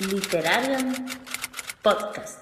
[0.00, 0.92] Literarium
[1.80, 2.40] Podcast.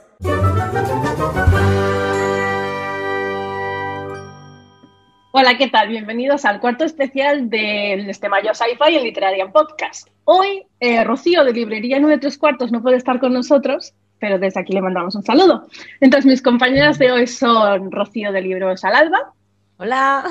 [5.32, 5.88] Hola, ¿qué tal?
[5.88, 10.08] Bienvenidos al cuarto especial del este mayo Sci-Fi en Literarium Podcast.
[10.24, 14.60] Hoy, eh, Rocío de Librería 9 3 cuartos no puede estar con nosotros, pero desde
[14.60, 15.68] aquí le mandamos un saludo.
[16.00, 19.34] Entonces, mis compañeras de hoy son Rocío de Libros al Alba.
[19.76, 20.24] Hola.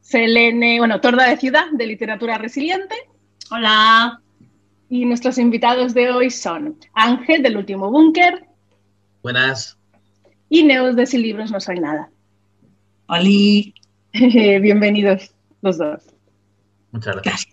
[0.00, 2.94] Selene, bueno, Torda de Ciudad, de Literatura Resiliente.
[3.50, 4.22] Hola.
[4.92, 8.44] Y nuestros invitados de hoy son Ángel, del Último Búnker.
[9.22, 9.78] Buenas.
[10.50, 12.10] Y Neus, de Sin Libros No Soy Nada.
[13.06, 13.22] Hola.
[14.12, 16.02] Bienvenidos los dos.
[16.90, 17.48] Muchas gracias.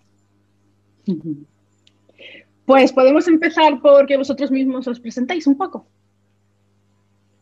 [2.66, 5.86] Pues podemos empezar porque vosotros mismos os presentáis un poco.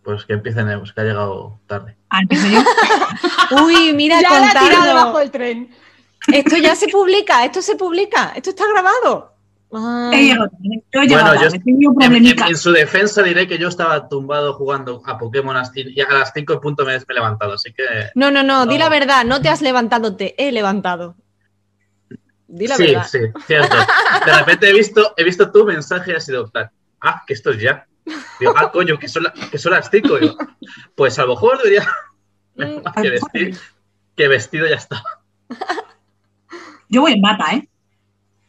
[0.04, 1.96] Pues que empiece Neus, que ha llegado tarde.
[2.10, 2.20] Ah.
[3.66, 4.86] Uy, mira, ya la ha tirado contando.
[4.86, 5.70] debajo del tren.
[6.32, 9.37] Esto ya se publica, esto se publica, esto está grabado.
[9.70, 10.10] Ah.
[10.14, 10.36] Yo
[11.10, 12.46] Bueno, yo- En, en- problemica.
[12.46, 16.32] en su defensa diré que yo estaba tumbado jugando a Pokémon hasta- y a las
[16.34, 17.84] 5 en punto me, he levantado, así que...
[18.14, 21.16] No, no, no, di la verdad, no te has levantado, te he levantado.
[22.46, 23.06] Di la sí, verdad.
[23.10, 23.76] sí, cierto.
[24.24, 26.50] De repente he visto, he visto tu mensaje y ha sido,
[27.02, 27.86] ah, que esto es ya.
[28.40, 30.18] Digo, ah, coño, que son, la- que son las 5.
[30.18, 30.34] Digo,
[30.94, 31.86] pues a lo mejor debería...
[32.56, 33.58] Mm, que, vestido,
[34.16, 35.02] que vestido ya está.
[36.88, 37.68] Yo voy en bata, ¿eh?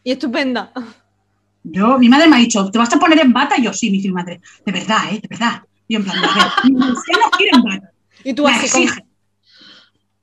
[0.03, 0.71] Y estupenda.
[1.63, 3.55] Yo, mi madre me ha dicho, ¿te vas a poner en bata?
[3.57, 4.39] Y yo, sí, mi madre.
[4.65, 5.19] De verdad, ¿eh?
[5.21, 5.63] De verdad.
[5.87, 7.91] Y yo en plan, a ver, mi anciano quiere en bata.
[8.23, 9.05] Y tú Me así exige.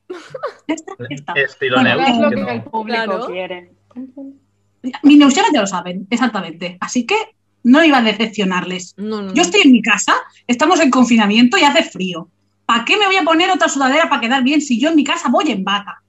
[1.34, 2.07] Estilo Bueno.
[2.07, 3.27] Es lo que que no- el público Claro.
[3.27, 3.73] quiere.
[5.03, 6.77] Mis neusianas ya lo saben, exactamente.
[6.81, 7.17] Así que
[7.64, 8.95] no iba a decepcionarles.
[8.97, 9.42] No, no, Yo no.
[9.42, 10.14] estoy en mi casa,
[10.47, 12.29] estamos en confinamiento y hace frío.
[12.67, 15.05] ¿Para qué me voy a poner otra sudadera para quedar bien si yo en mi
[15.05, 16.03] casa voy en bata?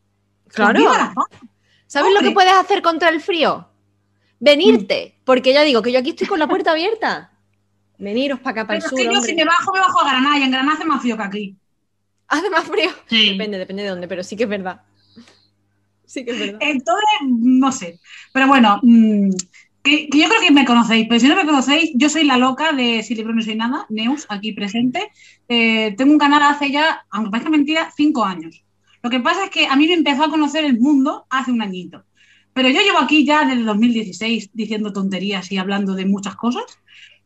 [0.49, 0.79] Claro.
[1.87, 3.67] ¿Sabes lo que puedes hacer contra el frío?
[4.39, 7.31] Venirte, porque ya digo que yo aquí estoy con la puerta abierta.
[7.97, 9.29] Veniros para acá, para el Pero es sur, que yo hombre.
[9.31, 11.55] si me bajo, me bajo a Granada y en Granada hace más frío que aquí.
[12.27, 12.91] Hace más frío.
[13.07, 13.31] Sí.
[13.31, 14.81] Depende, depende de dónde, pero sí que es verdad.
[16.05, 16.59] Sí que es verdad.
[16.61, 17.99] Entonces, no sé.
[18.33, 19.31] Pero bueno, mm,
[19.81, 22.37] que, que yo creo que me conocéis, pero si no me conocéis, yo soy la
[22.37, 25.11] loca de Si Libro No Soy Nada, Neus, aquí presente.
[25.47, 28.63] Eh, tengo un canal hace ya, aunque parezca mentira, cinco años.
[29.01, 31.61] Lo que pasa es que a mí me empezó a conocer el mundo hace un
[31.61, 32.03] añito.
[32.57, 36.63] Pero yo llevo aquí ya desde 2016 diciendo tonterías y hablando de muchas cosas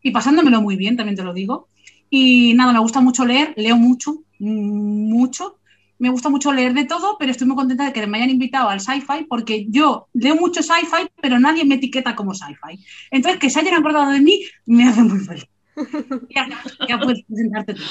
[0.04, 1.70] y pasándomelo muy bien, también te lo digo.
[2.10, 5.58] Y nada, me gusta mucho leer, leo mucho, mucho.
[6.00, 8.68] Me gusta mucho leer de todo, pero estoy muy contenta de que me hayan invitado
[8.68, 12.84] al sci-fi porque yo leo mucho sci-fi, pero nadie me etiqueta como sci-fi.
[13.10, 15.48] Entonces, que se hayan acordado de mí me hace muy feliz.
[16.36, 16.50] ya,
[16.90, 17.84] ya puedes presentarte tú.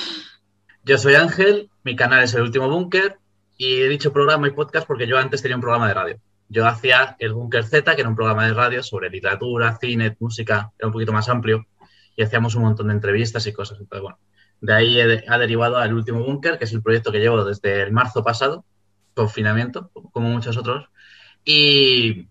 [0.84, 3.16] Yo soy Ángel, mi canal es El Último Búnker
[3.56, 6.20] y he dicho programa y podcast porque yo antes tenía un programa de radio.
[6.50, 10.72] Yo hacía el Búnker Z, que era un programa de radio sobre literatura, cine, música,
[10.76, 11.64] era un poquito más amplio
[12.16, 13.78] y hacíamos un montón de entrevistas y cosas.
[13.78, 14.18] Entonces, bueno,
[14.60, 17.92] de ahí ha derivado al Último Búnker, que es el proyecto que llevo desde el
[17.92, 18.64] marzo pasado,
[19.14, 20.88] confinamiento, como muchos otros.
[21.44, 22.26] Y,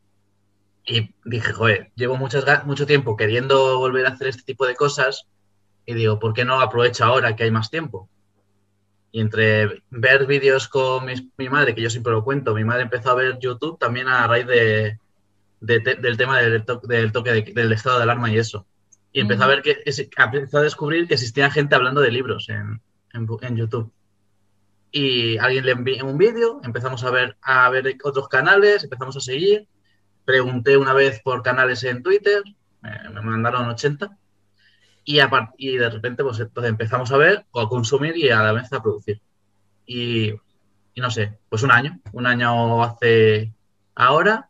[0.86, 5.28] y dije, joder, llevo muchas, mucho tiempo queriendo volver a hacer este tipo de cosas
[5.86, 8.10] y digo, ¿por qué no aprovecho ahora que hay más tiempo?
[9.12, 11.06] Y entre ver vídeos con
[11.38, 14.28] mi madre, que yo siempre lo cuento, mi madre empezó a ver YouTube también a
[14.28, 15.00] raíz de,
[15.62, 18.68] de te- del tema del, to- del toque de- del estado de alarma y eso.
[19.12, 22.82] Y empezó a ver que empezó a descubrir que existía gente hablando de libros en,
[23.14, 23.92] en bu- en YouTube.
[24.92, 29.22] Y alguien le envió un vídeo, empezamos a ver, a ver otros canales, empezamos a
[29.22, 29.68] seguir.
[30.26, 32.44] Pregunté una vez por canales en Twitter,
[32.82, 34.18] me, me mandaron 80.
[35.04, 38.44] Y, a y de repente pues entonces empezamos a ver o a consumir y a
[38.44, 39.22] la vez a producir.
[39.86, 40.30] Y,
[40.94, 43.54] y no sé, pues un año, un año hace
[43.96, 44.50] ahora,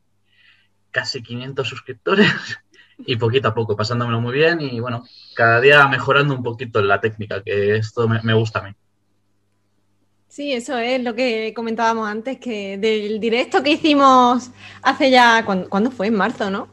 [0.92, 2.28] casi 500 suscriptores
[2.98, 5.06] y poquito a poco, pasándomelo muy bien y bueno,
[5.36, 8.76] cada día mejorando un poquito en la técnica, que esto me, me gusta a mí.
[10.30, 14.52] Sí, eso es lo que comentábamos antes, que del directo que hicimos
[14.84, 16.08] hace ya, ¿cuándo, cuándo fue?
[16.08, 16.68] En marzo, ¿no?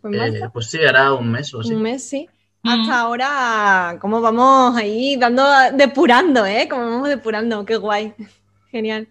[0.00, 0.44] ¿Fue en marzo?
[0.46, 1.72] Eh, pues sí, hará un mes o así.
[1.72, 2.28] Un mes, sí.
[2.66, 2.68] Mm.
[2.68, 6.66] Hasta ahora, cómo vamos ahí dando, depurando, ¿eh?
[6.68, 8.12] Como vamos depurando, qué guay.
[8.72, 9.08] Genial.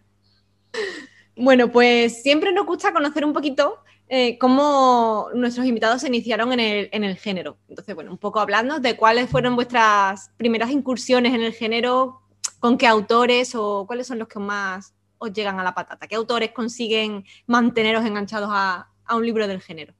[1.38, 3.80] Bueno, pues siempre nos gusta conocer un poquito
[4.10, 7.57] eh, cómo nuestros invitados se iniciaron en el, en el género.
[7.69, 12.24] Entonces, bueno, un poco hablando de cuáles fueron vuestras primeras incursiones en el género,
[12.60, 16.16] con qué autores o cuáles son los que más os llegan a la patata, qué
[16.16, 19.94] autores consiguen manteneros enganchados a, a un libro del género.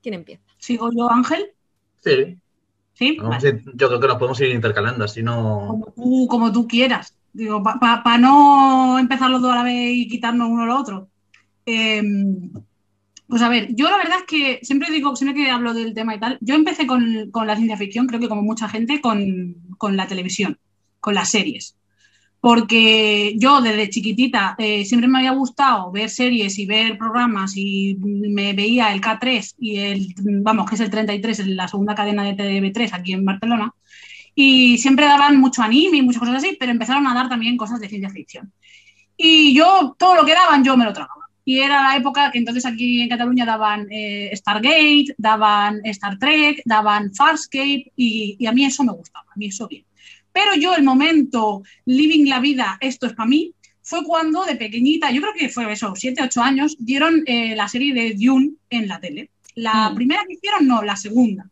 [0.00, 0.44] ¿Quién empieza?
[0.58, 1.57] ¿Sigo yo, Ángel?
[2.02, 2.36] Sí,
[2.94, 3.16] Sí.
[3.22, 3.62] Vale.
[3.74, 5.66] yo creo que nos podemos ir intercalando, así no...
[5.68, 7.14] Como tú, como tú quieras.
[7.32, 11.08] Digo, para no empezar los dos a la vez y quitarnos uno al otro.
[11.64, 12.02] Eh,
[13.28, 16.14] Pues a ver, yo la verdad es que siempre digo, siempre que hablo del tema
[16.14, 19.54] y tal, yo empecé con, con la ciencia ficción, creo que como mucha gente, con,
[19.76, 20.58] con la televisión,
[20.98, 21.76] con las series.
[22.40, 27.96] Porque yo desde chiquitita eh, siempre me había gustado ver series y ver programas y
[27.98, 32.22] me veía el K3 y el, vamos, que es el 33, en la segunda cadena
[32.22, 33.74] de TV3 aquí en Barcelona.
[34.34, 37.80] Y siempre daban mucho anime y muchas cosas así, pero empezaron a dar también cosas
[37.80, 38.52] de ciencia ficción.
[39.16, 41.18] Y yo, todo lo que daban, yo me lo tragaba.
[41.44, 46.60] Y era la época que entonces aquí en Cataluña daban eh, Stargate, daban Star Trek,
[46.66, 49.87] daban Farscape y, a mí eso me gustaba, a mí eso bien.
[50.38, 53.52] Pero yo el momento living la vida, esto es para mí,
[53.82, 57.66] fue cuando de pequeñita, yo creo que fue eso, 7, 8 años, dieron eh, la
[57.66, 59.30] serie de Dune en la tele.
[59.56, 59.96] La mm.
[59.96, 61.50] primera que hicieron, no, la segunda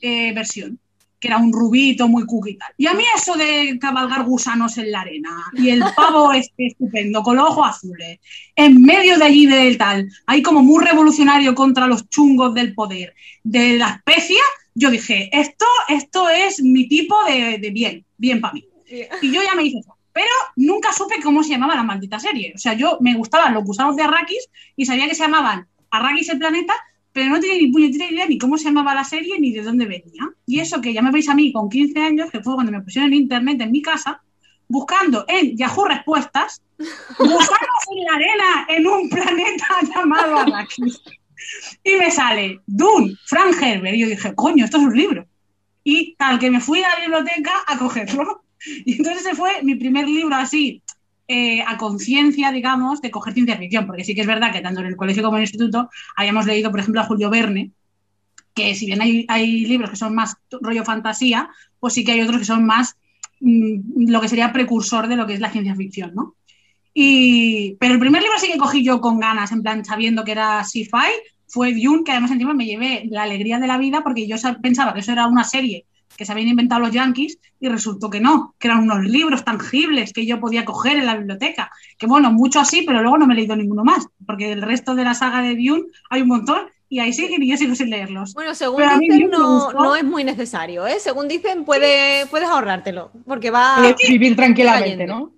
[0.00, 0.78] eh, versión
[1.18, 2.72] que era un rubito muy cookie y tal.
[2.78, 7.22] Y a mí eso de cabalgar gusanos en la arena y el pavo este estupendo,
[7.22, 8.20] con los ojos azules,
[8.56, 13.14] en medio de allí del tal, ahí como muy revolucionario contra los chungos del poder,
[13.44, 14.38] de la especie,
[14.80, 18.64] yo dije, esto, esto es mi tipo de, de bien, bien para mí.
[19.20, 19.94] Y yo ya me hice eso.
[20.12, 22.52] Pero nunca supe cómo se llamaba la maldita serie.
[22.54, 26.30] O sea, yo me gustaban los gusanos de Arrakis y sabía que se llamaban Arrakis
[26.30, 26.74] el planeta,
[27.12, 29.84] pero no tenía ni puñetera idea ni cómo se llamaba la serie ni de dónde
[29.84, 30.22] venía.
[30.46, 32.80] Y eso que ya me veis a mí con 15 años, que fue cuando me
[32.80, 34.22] pusieron en internet en mi casa,
[34.66, 36.62] buscando en Yahoo Respuestas,
[37.18, 41.02] gusanos en la arena en un planeta llamado Arrakis.
[41.82, 43.94] Y me sale Dune, Frank Herbert.
[43.94, 45.26] Y yo dije, coño, esto es un libro.
[45.84, 48.44] Y tal que me fui a la biblioteca a cogerlo.
[48.84, 50.82] Y entonces ese fue mi primer libro así,
[51.28, 54.80] eh, a conciencia, digamos, de coger ciencia ficción, porque sí que es verdad que tanto
[54.80, 57.70] en el colegio como en el instituto habíamos leído, por ejemplo, a Julio Verne,
[58.52, 61.48] que si bien hay, hay libros que son más rollo fantasía,
[61.78, 62.96] pues sí que hay otros que son más
[63.40, 66.34] mmm, lo que sería precursor de lo que es la ciencia ficción, ¿no?
[66.92, 70.32] Y, pero el primer libro sí que cogí yo con ganas, en plan, sabiendo que
[70.32, 71.10] era sci-fi,
[71.46, 74.94] fue Dune, que además encima me llevé la alegría de la vida porque yo pensaba
[74.94, 75.84] que eso era una serie
[76.16, 80.12] que se habían inventado los yankees y resultó que no, que eran unos libros tangibles
[80.12, 81.70] que yo podía coger en la biblioteca.
[81.96, 84.94] Que bueno, mucho así, pero luego no me he leído ninguno más, porque el resto
[84.94, 87.88] de la saga de Dune hay un montón y ahí sí y yo sigo sin
[87.88, 88.34] leerlos.
[88.34, 90.96] Bueno, según pero dicen, no, no, es muy necesario, ¿eh?
[90.98, 95.32] Según dicen, puede, puedes ahorrártelo, porque va a vivir tranquilamente, ¿no?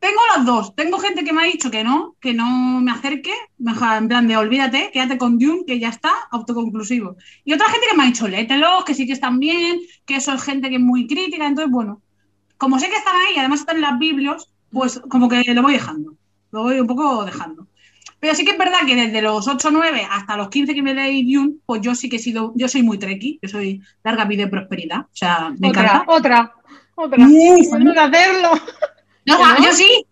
[0.00, 0.74] Tengo las dos.
[0.74, 4.36] Tengo gente que me ha dicho que no, que no me acerque, en plan de
[4.36, 7.16] olvídate, quédate con Dune, que ya está, autoconclusivo.
[7.44, 10.32] Y otra gente que me ha dicho, léetelos, que sí que están bien, que eso
[10.32, 11.46] es gente que es muy crítica.
[11.46, 12.00] Entonces, bueno,
[12.56, 15.74] como sé que están ahí, además están en las Biblios, pues como que lo voy
[15.74, 16.14] dejando.
[16.50, 17.66] Lo voy un poco dejando.
[18.20, 20.94] Pero sí que es verdad que desde los 8 9 hasta los 15 que me
[20.94, 24.24] leí Dune, pues yo sí que he sido, yo soy muy treki, yo soy larga
[24.24, 25.00] vida y prosperidad.
[25.00, 26.04] O sea, me otra, encanta.
[26.06, 26.54] Otra,
[26.94, 27.26] otra.
[27.26, 28.50] Bueno, hacerlo.
[29.30, 29.64] No, ¿No?
[29.64, 30.06] yo sí.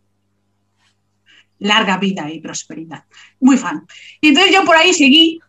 [1.61, 3.05] Larga vida y prosperidad.
[3.41, 3.87] Muy fan.
[4.21, 5.41] Y entonces yo por ahí seguí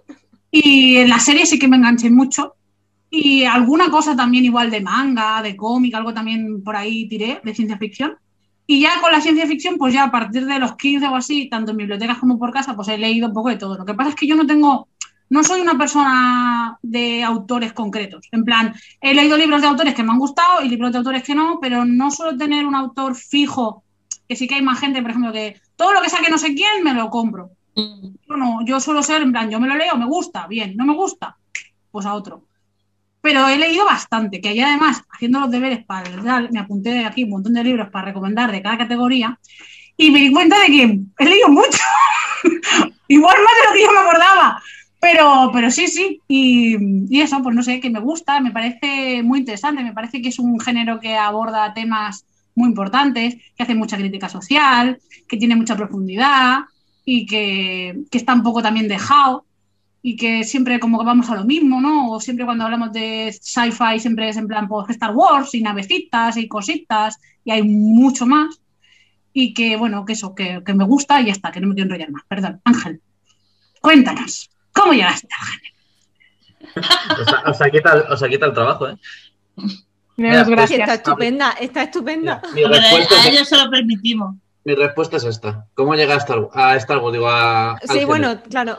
[0.51, 2.55] y en la serie sí que me enganché mucho.
[3.11, 7.55] Y alguna cosa también igual de manga, de cómic, algo también por ahí tiré de
[7.55, 8.15] ciencia ficción.
[8.67, 11.49] Y ya con la ciencia ficción, pues ya a partir de los 15 o así,
[11.49, 13.75] tanto en bibliotecas como por casa, pues he leído un poco de todo.
[13.75, 14.87] Lo que pasa es que yo no tengo,
[15.29, 18.27] no soy una persona de autores concretos.
[18.31, 21.23] En plan, he leído libros de autores que me han gustado y libros de autores
[21.23, 23.83] que no, pero no suelo tener un autor fijo,
[24.27, 26.53] que sí que hay más gente, por ejemplo, que todo lo que saque no sé
[26.55, 27.51] quién, me lo compro.
[27.75, 30.85] Yo no, yo suelo ser, en plan, yo me lo leo, me gusta, bien, no
[30.85, 31.37] me gusta,
[31.91, 32.45] pues a otro.
[33.21, 36.09] Pero he leído bastante, que ahí además, haciendo los deberes para
[36.51, 39.39] me apunté aquí un montón de libros para recomendar de cada categoría,
[39.95, 41.83] y me di cuenta de que he leído mucho,
[43.07, 44.61] igual más de lo que yo me acordaba.
[44.99, 49.39] Pero, pero sí, sí, y, eso, pues no sé, que me gusta, me parece muy
[49.39, 53.97] interesante, me parece que es un género que aborda temas muy importantes, que hace mucha
[53.97, 56.59] crítica social, que tiene mucha profundidad
[57.05, 59.45] y que, que está un poco también dejado
[60.01, 62.11] y que siempre como que vamos a lo mismo, ¿no?
[62.11, 66.35] O siempre cuando hablamos de sci-fi siempre es en plan pues, Star Wars y navecitas
[66.35, 68.61] y cositas y hay mucho más
[69.31, 71.75] y que, bueno, que eso, que, que me gusta y ya está, que no me
[71.75, 72.23] quiero enrollar más.
[72.27, 73.01] Perdón, Ángel,
[73.81, 74.49] cuéntanos.
[74.73, 75.75] ¿Cómo llegaste al género?
[77.21, 78.97] O sea, o sea, ¿qué tal, o sea, ¿qué tal el trabajo, eh?
[80.17, 80.81] Mira, gracias.
[80.81, 82.41] Está estupenda, está estupenda.
[82.43, 84.35] A ellos se lo permitimos.
[84.65, 85.65] Mi respuesta es esta.
[85.73, 87.13] ¿Cómo llegaste a Star Wars?
[87.13, 88.77] Digo, a, sí, bueno, claro.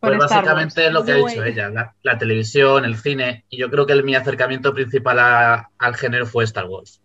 [0.00, 3.70] Pues básicamente es lo que ha dicho ella, la, la, televisión, el cine, y yo
[3.70, 7.02] creo que el, mi acercamiento principal a, al género fue Star Wars.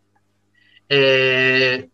[0.88, 1.90] Eh,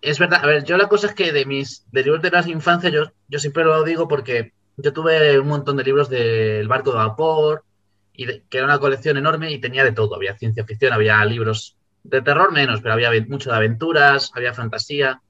[0.00, 2.46] es verdad, a ver, yo la cosa es que de mis de libros de la
[2.48, 6.90] infancia, yo, yo siempre lo digo porque yo tuve un montón de libros del barco
[6.90, 7.64] de vapor,
[8.18, 10.16] y que era una colección enorme y tenía de todo.
[10.16, 15.22] Había ciencia ficción, había libros de terror menos, pero había mucho de aventuras, había fantasía.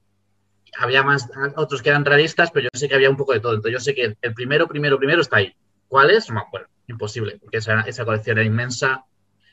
[0.77, 3.53] había más otros que eran realistas, pero yo sé que había un poco de todo.
[3.53, 5.55] Entonces yo sé que el primero, primero, primero está ahí.
[5.87, 6.29] ¿Cuál es?
[6.29, 6.67] No me acuerdo.
[6.87, 9.05] Imposible, porque esa, colección era inmensa.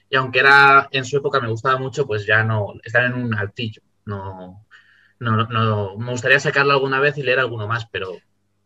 [0.09, 3.35] Y aunque era en su época me gustaba mucho, pues ya no, estar en un
[3.35, 3.83] altillo.
[4.07, 4.66] No,
[5.21, 8.13] no, no, me gustaría sacarlo alguna vez y leer alguno más, pero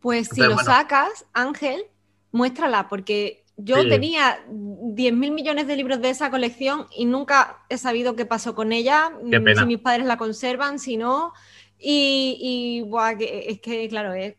[0.00, 0.62] Pues si lo bueno.
[0.64, 1.84] sacas, Ángel,
[2.32, 3.88] muéstrala, porque yo Sí.
[3.88, 8.72] tenía 10.000 millones de libros de esa colección y nunca he sabido qué pasó con
[8.72, 9.60] ella, Qué mm, pena.
[9.62, 11.32] si mis padres la conservan, si no.
[11.78, 14.36] Y, y, buah, que- es que, claro, es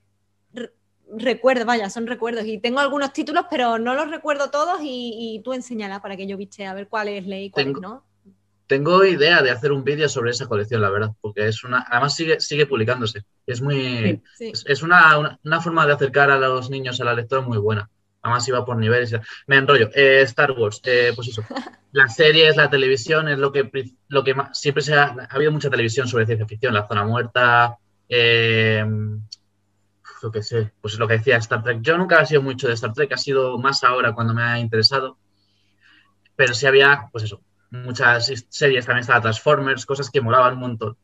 [0.53, 0.73] re-
[1.17, 2.45] recuerdos, vaya, son recuerdos.
[2.45, 6.27] Y tengo algunos títulos, pero no los recuerdo todos y, y tú enséñala para que
[6.27, 8.03] yo viste a ver cuáles leí y cuáles Tengo- no.
[8.71, 12.15] Tengo idea de hacer un vídeo sobre esa colección, la verdad, porque es una, además
[12.15, 13.25] sigue, sigue publicándose.
[13.45, 14.51] Es muy, Sí.
[14.53, 17.57] es, es una, una, una forma de acercar a los niños a la lectura muy
[17.57, 17.89] buena.
[18.21, 19.13] Además iba por niveles.
[19.47, 19.89] Me enrollo.
[19.93, 21.43] Eh, Star Wars, eh, pues eso.
[21.91, 23.69] Las series, la televisión es lo que,
[24.07, 27.03] lo que más, siempre se ha, ha habido mucha televisión sobre ciencia ficción, La Zona
[27.03, 28.85] Muerta, eh,
[30.23, 31.79] lo que sé, pues es lo que decía Star Trek.
[31.81, 34.57] Yo nunca he sido mucho de Star Trek, ha sido más ahora cuando me ha
[34.59, 35.17] interesado.
[36.37, 40.97] Pero sí había, pues eso, muchas series, también estaba Transformers, cosas que molaban un montón.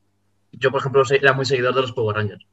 [0.52, 2.46] Yo, por ejemplo, era muy seguidor de los Power Rangers.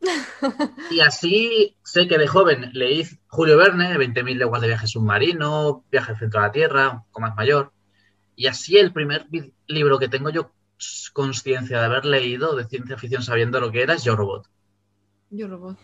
[0.90, 6.12] Y así sé que de joven leí Julio Verne, 20.000 leguas de viaje submarino, Viaje
[6.12, 7.72] al centro de la Tierra, poco más mayor.
[8.36, 9.26] Y así el primer
[9.66, 10.52] libro que tengo yo
[11.12, 14.48] conciencia de haber leído de ciencia ficción sabiendo lo que era es Yo Robot.
[15.30, 15.76] Yo robot.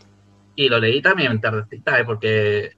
[0.57, 2.05] Y lo leí también tardecita, ¿eh?
[2.05, 2.77] porque,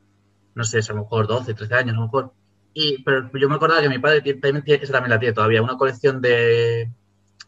[0.55, 2.33] no sé, es a lo mejor 12, 13 años, a lo mejor.
[2.79, 5.63] Y, pero yo me acordaba que mi padre también, tiene- esa también la tiene todavía,
[5.63, 6.91] una colección de,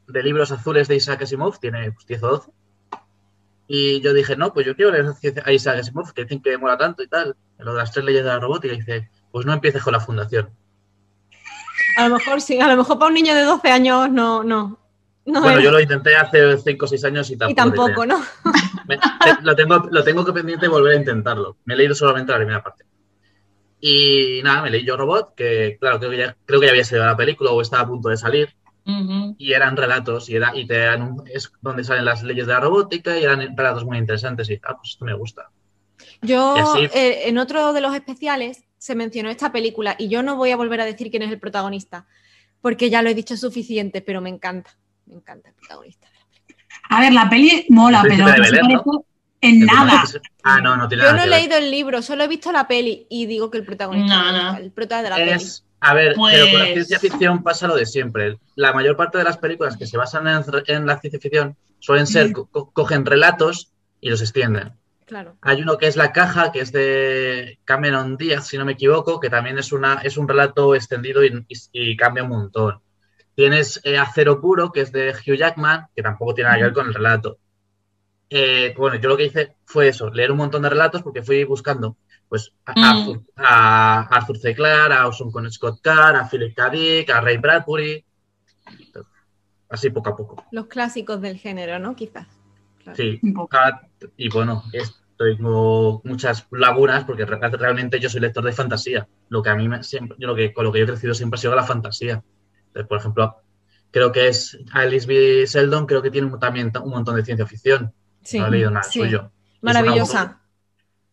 [0.06, 2.50] de libros azules de Isaac Asimov, tiene pues, 10 o 12.
[3.66, 5.04] Y yo dije, no, pues yo quiero leer
[5.44, 8.22] a Isaac Asimov, que dicen que mola tanto y tal, lo de las tres leyes
[8.24, 8.72] de la robótica.
[8.72, 10.48] Y dice, pues no empieces con la fundación.
[11.98, 14.78] A lo mejor sí, a lo mejor para un niño de 12 años no, no.
[15.26, 15.62] no Bueno, era.
[15.62, 17.52] yo lo intenté hace 5 o 6 años y tampoco.
[17.52, 18.06] y tampoco.
[18.06, 18.18] ¿no?
[18.86, 21.58] Me- te- lo, tengo, lo tengo que pendiente de volver a intentarlo.
[21.66, 22.84] Me he leído solamente la primera parte.
[23.80, 26.84] Y nada, me leí Yo Robot, que claro, creo que ya, creo que ya había
[26.84, 28.54] salido la película o estaba a punto de salir.
[29.38, 32.54] Y eran relatos, y, era, y te dan un- es donde salen las leyes de
[32.54, 34.48] la robótica, y eran relatos muy interesantes.
[34.50, 35.50] Y ah, pues esto me gusta.
[36.22, 40.36] Yo, así- eh, en otro de los especiales, se mencionó esta película y yo no
[40.36, 42.06] voy a volver a decir quién es el protagonista,
[42.60, 44.70] porque ya lo he dicho suficiente, pero me encanta.
[45.06, 46.08] Me encanta el protagonista.
[46.90, 48.24] A ver, la peli mola, pero.
[49.40, 50.04] En nada.
[50.42, 52.66] Ah, no, no tiene Yo nada no he leído el libro, solo he visto la
[52.66, 54.58] peli y digo que el protagonista No, no.
[54.58, 55.44] el prota de la peli.
[55.80, 58.38] A ver, pero con la Pues- ciencia ficción pasa lo de siempre.
[58.56, 62.06] La mayor parte de las películas que se basan en, en la ciencia ficción suelen
[62.08, 62.32] ser, Mm.
[62.32, 64.72] co- co- cogen relatos y los extienden.
[65.06, 65.36] Claro.
[65.40, 69.20] Hay uno que es La Caja, que es de Cameron Díaz, si no me equivoco,
[69.20, 72.80] que también es, una, es un relato extendido y, y- y cambia un montón.
[73.34, 76.72] Tienes eh, Acero Puro, que es de Hugh Jackman, que tampoco tiene nada que ver
[76.74, 77.38] con el relato.
[78.30, 81.44] Eh, bueno, yo lo que hice fue eso, leer un montón de relatos porque fui
[81.44, 81.96] buscando
[82.28, 82.84] pues, a, Mm.
[82.84, 84.54] Arthur, a Arthur C.
[84.54, 86.68] Clarke, a Orson con Scott Card, a Philip K.
[86.70, 88.04] Dick, a Ray Bradbury.
[89.70, 90.44] Así poco a poco.
[90.50, 91.94] Los clásicos del género, ¿no?
[91.94, 92.26] Quizás.
[92.82, 92.96] Claro.
[92.96, 93.20] Sí.
[93.52, 93.82] Ah,
[94.16, 99.08] y bueno, es- tengo muchas lagunas porque re- realmente yo soy lector de fantasía.
[99.28, 101.12] Lo que a mí me, siempre, yo lo que, con lo que yo he crecido
[101.12, 102.22] siempre ha sido la fantasía.
[102.68, 103.36] Entonces, por ejemplo,
[103.90, 105.46] creo que es Alice B.
[105.46, 107.92] Seldon, creo que tiene también un montón de ciencia ficción.
[108.22, 109.00] Sí, no he leído nada sí.
[109.00, 109.30] suyo.
[109.62, 110.40] Maravillosa.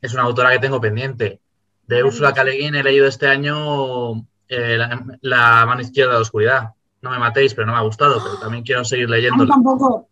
[0.01, 1.39] Es una autora que tengo pendiente.
[1.87, 2.43] De Úrsula K.
[2.43, 6.69] Le Guin he leído este año eh, la, la mano izquierda de la oscuridad.
[7.01, 9.45] No me matéis, pero no me ha gustado, pero también quiero seguir leyendo.
[9.47, 10.09] tampoco.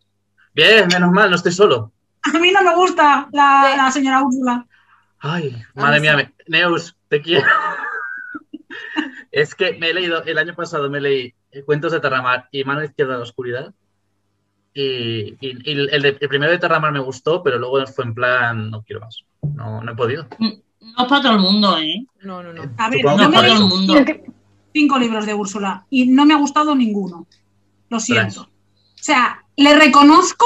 [0.53, 1.91] Bien, menos mal, no estoy solo.
[2.33, 3.77] A mí no me gusta la, Sí.
[3.77, 4.65] la señora Úrsula.
[5.19, 7.45] Ay, madre mí mía, me- Neus, te quiero.
[9.31, 11.33] es que me he leído, el año pasado me leí
[11.65, 13.73] Cuentos de Terramar y Mano Izquierda de la Oscuridad.
[14.73, 18.13] Y, y- y el, de- el primero de Terramar me gustó, pero luego fue en
[18.13, 19.19] plan, no quiero más.
[19.55, 20.27] No, no he podido.
[20.39, 22.05] No es para todo el mundo, ¿eh?
[22.23, 22.63] No, no, no.
[22.77, 23.53] A ver, que me todo eso.
[23.55, 23.95] el mundo.
[24.73, 27.27] cinco libros de Úrsula y no me ha gustado ninguno.
[27.89, 28.41] Lo siento.
[28.41, 28.47] O
[29.03, 30.45] sea, le reconozco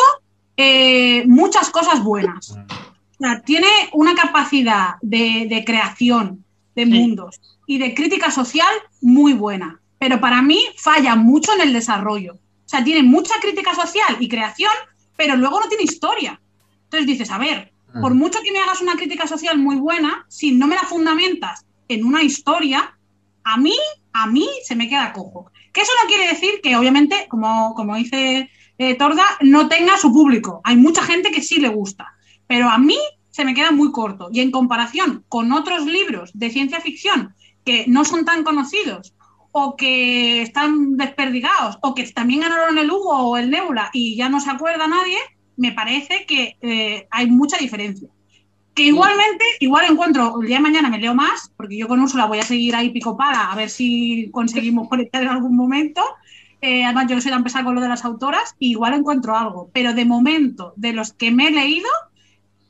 [0.57, 2.51] eh, muchas cosas buenas.
[2.51, 6.43] O sea, tiene una capacidad de, de creación
[6.75, 6.91] de Sí.
[6.91, 8.67] mundos y de crítica social
[9.01, 9.79] muy buena.
[9.99, 12.37] Pero para mí falla mucho en el desarrollo.
[12.67, 14.73] O sea, tiene mucha crítica social y creación,
[15.15, 16.39] pero luego no tiene historia.
[16.83, 18.01] Entonces dices, a ver, Mm.
[18.01, 21.65] por mucho que me hagas una crítica social muy buena, si no me la fundamentas
[21.87, 22.97] en una historia,
[23.43, 23.75] a mí,
[24.13, 25.51] a mí se me queda cojo.
[25.71, 30.11] Que eso no quiere decir que, obviamente, como, como dice eh, Torda, no tenga su
[30.11, 30.61] público.
[30.63, 32.13] Hay mucha gente que sí le gusta.
[32.45, 32.97] Pero a mí
[33.29, 34.29] se me queda muy corto.
[34.31, 39.13] Y en comparación con otros libros de ciencia ficción que no son tan conocidos
[39.59, 44.29] o que están desperdigados o que también ganaron el Hugo o el Nebula y ya
[44.29, 45.17] no se acuerda nadie,
[45.55, 48.07] me parece que eh, hay mucha diferencia.
[48.75, 52.25] Que igualmente, igual encuentro, el día de mañana me leo más, porque yo con Úrsula
[52.25, 56.03] voy a seguir ahí picopada, a ver si conseguimos conectar en algún momento.
[56.61, 59.35] Eh, además, yo no soy tan pesada con lo de las autoras, y igual encuentro
[59.35, 59.71] algo.
[59.73, 61.89] Pero de momento, de los que me he leído,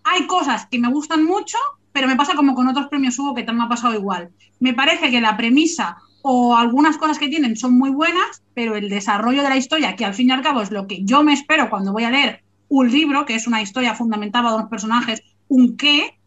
[0.06, 1.58] hay cosas que me gustan mucho,
[1.92, 4.30] pero me pasa como con otros premios Hugo que también me ha pasado igual.
[4.62, 5.98] Me parece que la premisa
[6.30, 10.04] o algunas cosas que tienen son muy buenas, pero el desarrollo de la historia, que
[10.04, 12.44] al fin y al cabo es lo que yo me espero cuando voy a leer
[12.68, 16.20] un libro, que es una historia fundamentada de unos personajes, un qué,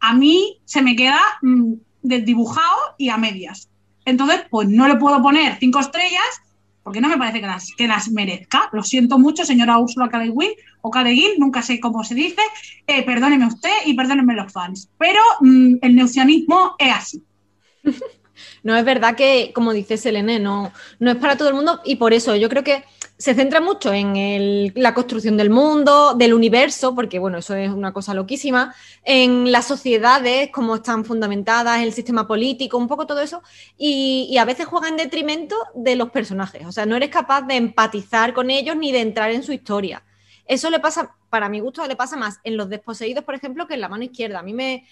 [0.00, 3.68] a mí se me queda mm, desdibujado y a medias.
[4.04, 6.42] Entonces, pues no le puedo poner cinco estrellas
[6.82, 8.68] porque no me parece que las, que las merezca.
[8.72, 10.20] Lo siento mucho, señora Úrsula K.
[10.82, 11.04] o K.
[11.38, 12.42] nunca sé cómo se dice.
[12.88, 14.90] Eh, perdóneme usted y perdónenme los fans.
[14.98, 17.22] Pero mm, el neucianismo es así.
[18.62, 21.96] No es verdad que, como dice Selene, no, no es para todo el mundo y
[21.96, 22.84] por eso yo creo que
[23.16, 27.70] se centra mucho en el- la construcción del mundo, del universo, porque bueno, eso es
[27.70, 28.74] una cosa loquísima,
[29.04, 33.42] en las sociedades, cómo están fundamentadas, el sistema político, un poco todo eso,
[33.78, 37.54] y, a veces juega en detrimento de los personajes, o sea, no eres capaz de
[37.56, 40.02] empatizar con ellos ni de entrar en su historia.
[40.46, 43.74] Eso le pasa, para mi gusto, le pasa más en los desposeídos, por ejemplo, que
[43.74, 44.40] en la mano izquierda.
[44.40, 44.84] A mí me,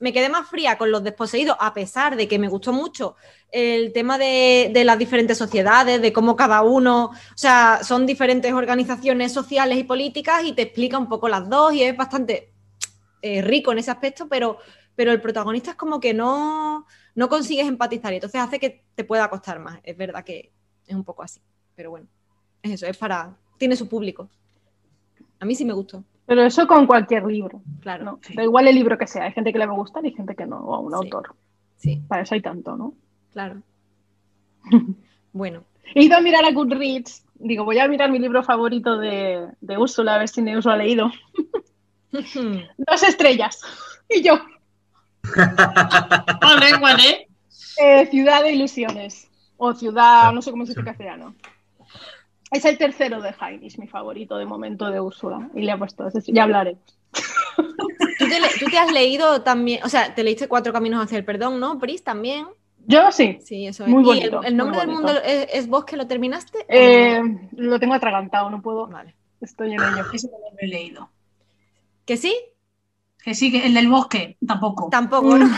[0.00, 3.16] me quedé más fría con los desposeídos, a pesar de que me gustó mucho
[3.50, 9.32] el tema de, las diferentes sociedades, de cómo cada uno, o sea, son diferentes organizaciones
[9.32, 12.52] sociales y políticas y te explica un poco las dos y es bastante
[13.22, 14.58] eh, rico en ese aspecto, pero,
[14.94, 19.04] pero el protagonista es como que no, no consigues empatizar y entonces hace que te
[19.04, 19.80] pueda costar más.
[19.82, 20.52] Es verdad que
[20.86, 21.40] es un poco así,
[21.74, 22.06] pero bueno,
[22.62, 24.28] es eso, es para, tiene su público.
[25.40, 28.04] A mí sí me gustó, Pero eso con cualquier libro, claro.
[28.04, 28.18] ¿no?
[28.22, 28.34] Sí.
[28.36, 29.24] Da igual el libro que sea.
[29.24, 30.96] Hay gente que le va a gustar y gente que no, o a un Sí.
[30.96, 31.34] autor.
[31.78, 32.94] Sí, Para eso hay tanto, ¿no?
[33.32, 33.62] claro.
[35.32, 37.24] Bueno, He ido a mirar a Goodreads.
[37.36, 40.72] Digo, voy a mirar mi libro favorito de, de Úrsula, a ver si Neus lo
[40.72, 41.10] ha leído.
[42.12, 43.60] Dos estrellas.
[44.10, 44.38] Y yo,
[46.42, 47.76] Vale, ¿cuál es?
[47.78, 49.28] eh, Ciudad de Ilusiones.
[49.58, 51.34] O Ciudad, no sé cómo se dice en castellano.
[52.50, 55.50] Es el tercero de Heinrich, mi favorito de momento de Úrsula.
[55.54, 56.82] Y le he puesto, ya hablaremos.
[57.56, 61.24] ¿Tú te, tú te has leído también, o sea, te leíste Cuatro Caminos hacia el
[61.24, 62.02] Perdón, ¿no, Pris?
[62.02, 62.46] También.
[62.86, 63.38] Yo sí.
[63.44, 63.90] Sí, eso es.
[63.90, 65.12] Muy ¿Y el- bonito, el, nombre muy del bonito.
[65.12, 66.64] mundo es, es vos que lo terminaste?
[66.68, 67.20] Eh,
[67.52, 68.86] lo tengo atragantado, no puedo.
[68.86, 69.14] Vale.
[69.40, 70.04] Estoy en ello.
[70.12, 71.10] Ese no lo he leído.
[72.06, 72.34] ¿Que sí?
[73.22, 74.88] Que sí, que el del bosque, tampoco.
[74.90, 75.44] Tampoco, ¿no?
[75.46, 75.54] Mm,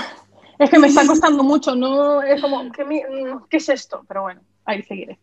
[0.59, 4.05] Es que me está costando mucho, no es como, ¿qué, mm, ¿qué es esto?
[4.09, 5.19] Pero bueno, ahí seguiré.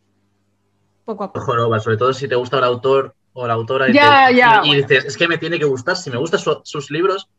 [1.08, 1.46] Poco a poco.
[1.46, 4.62] Joroba, sobre todo si te gusta el autor o la autora y, Ya, te- ya,
[4.64, 4.74] y bueno.
[4.88, 7.30] dices, es que me tiene que gustar, si me gustan su- sus libros,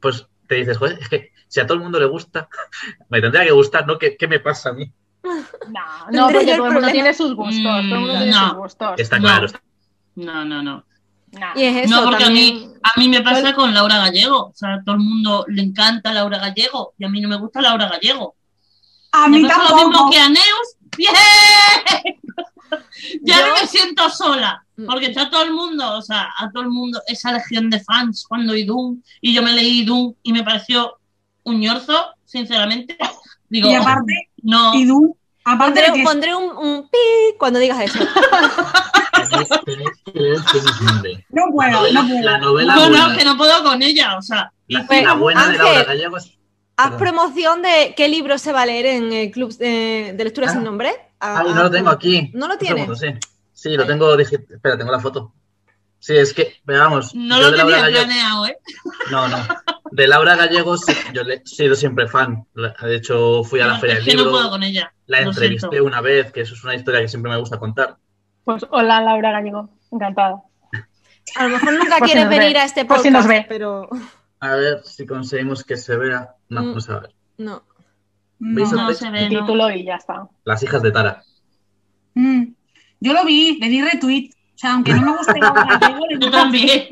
[0.00, 2.46] pues te dices, joder, es que si a todo el mundo le gusta,
[3.08, 3.98] me tendría que gustar, ¿no?
[3.98, 4.92] ¿Qué, qué me pasa a mí?
[5.24, 5.80] No,
[6.12, 7.62] no, porque todo el mundo tiene sus gustos.
[7.62, 8.48] todo el mundo Mm, tiene no.
[8.50, 8.90] sus gustos.
[8.98, 9.22] Está No.
[9.22, 9.46] claro.
[9.46, 9.62] está-
[10.16, 10.84] No, no, no.
[11.32, 11.52] Nah.
[11.56, 12.54] Y es eso no, porque también.
[12.54, 14.46] a mí, a mí me pasa con Laura Gallego.
[14.48, 17.36] O sea, a todo el mundo le encanta Laura Gallego y a mí no me
[17.36, 18.36] gusta Laura Gallego.
[19.12, 20.10] A Me mí pasa lo mismo tampoco.
[20.10, 20.76] que a Neus.
[20.96, 22.16] ¡Bien!
[23.22, 24.62] Ya Yo- no me siento sola.
[24.76, 24.86] Mm.
[24.86, 28.26] Porque está todo el mundo, o sea, a todo el mundo, esa legión de fans
[28.28, 30.98] cuando Idun, y yo me leí Idun y me pareció
[31.44, 32.96] un ñorzo, sinceramente.
[33.48, 34.72] Digo, Y aparte, no,
[35.44, 36.98] aparte Pondré, de que pondré un, un pi
[37.38, 37.98] cuando digas eso.
[41.30, 42.22] No puedo, no puedo.
[42.22, 45.14] la novela no, buena, no, que no puedo con ella, o sea, la, Pues, la
[45.14, 46.32] buena de Ángel, Laura es...
[46.76, 46.98] Haz Perdón.
[46.98, 50.52] promoción de qué libro se va a leer en el club de, de lectura Ah.
[50.52, 50.90] sin nombre.
[51.20, 52.30] Ah, Ay, no lo tengo aquí.
[52.34, 52.80] ¿No lo Un tiene?
[52.82, 53.06] segundo, sí.
[53.52, 54.14] Sí, lo tengo.
[54.16, 55.32] digi- Espera, tengo la foto.
[55.98, 57.14] Sí, es que, veamos.
[57.14, 58.58] no lo tenía Gallego- planeado, ¿eh?
[59.10, 59.38] No, no.
[59.90, 62.46] De Laura Gallego, sí, yo le he sido siempre fan.
[62.54, 64.92] De hecho, fui a la No, Feria del que no Libro, puedo con ella.
[65.06, 65.86] la entrevisté siento.
[65.86, 67.96] una vez, que eso es una historia que siempre me gusta contar.
[68.44, 70.42] Pues hola Laura Gallego, encantada.
[71.36, 72.38] A lo mejor nunca quieres ve.
[72.38, 73.46] venir a este Por podcast, si nos ve.
[73.48, 73.88] pero
[74.40, 76.34] A ver si conseguimos que se vea.
[76.48, 76.74] No, Mm.
[76.74, 77.14] no se va a ver.
[77.38, 77.62] no.
[78.38, 78.82] ¿Veis No.
[78.82, 79.40] No el se El ve, no.
[79.40, 80.28] título y ya está.
[80.44, 81.22] Las hijas de Tara.
[82.14, 82.44] Mm.
[83.00, 84.30] Yo lo vi, le di retweet.
[84.54, 85.34] O sea, aunque no me guste
[86.20, 86.88] Yo también,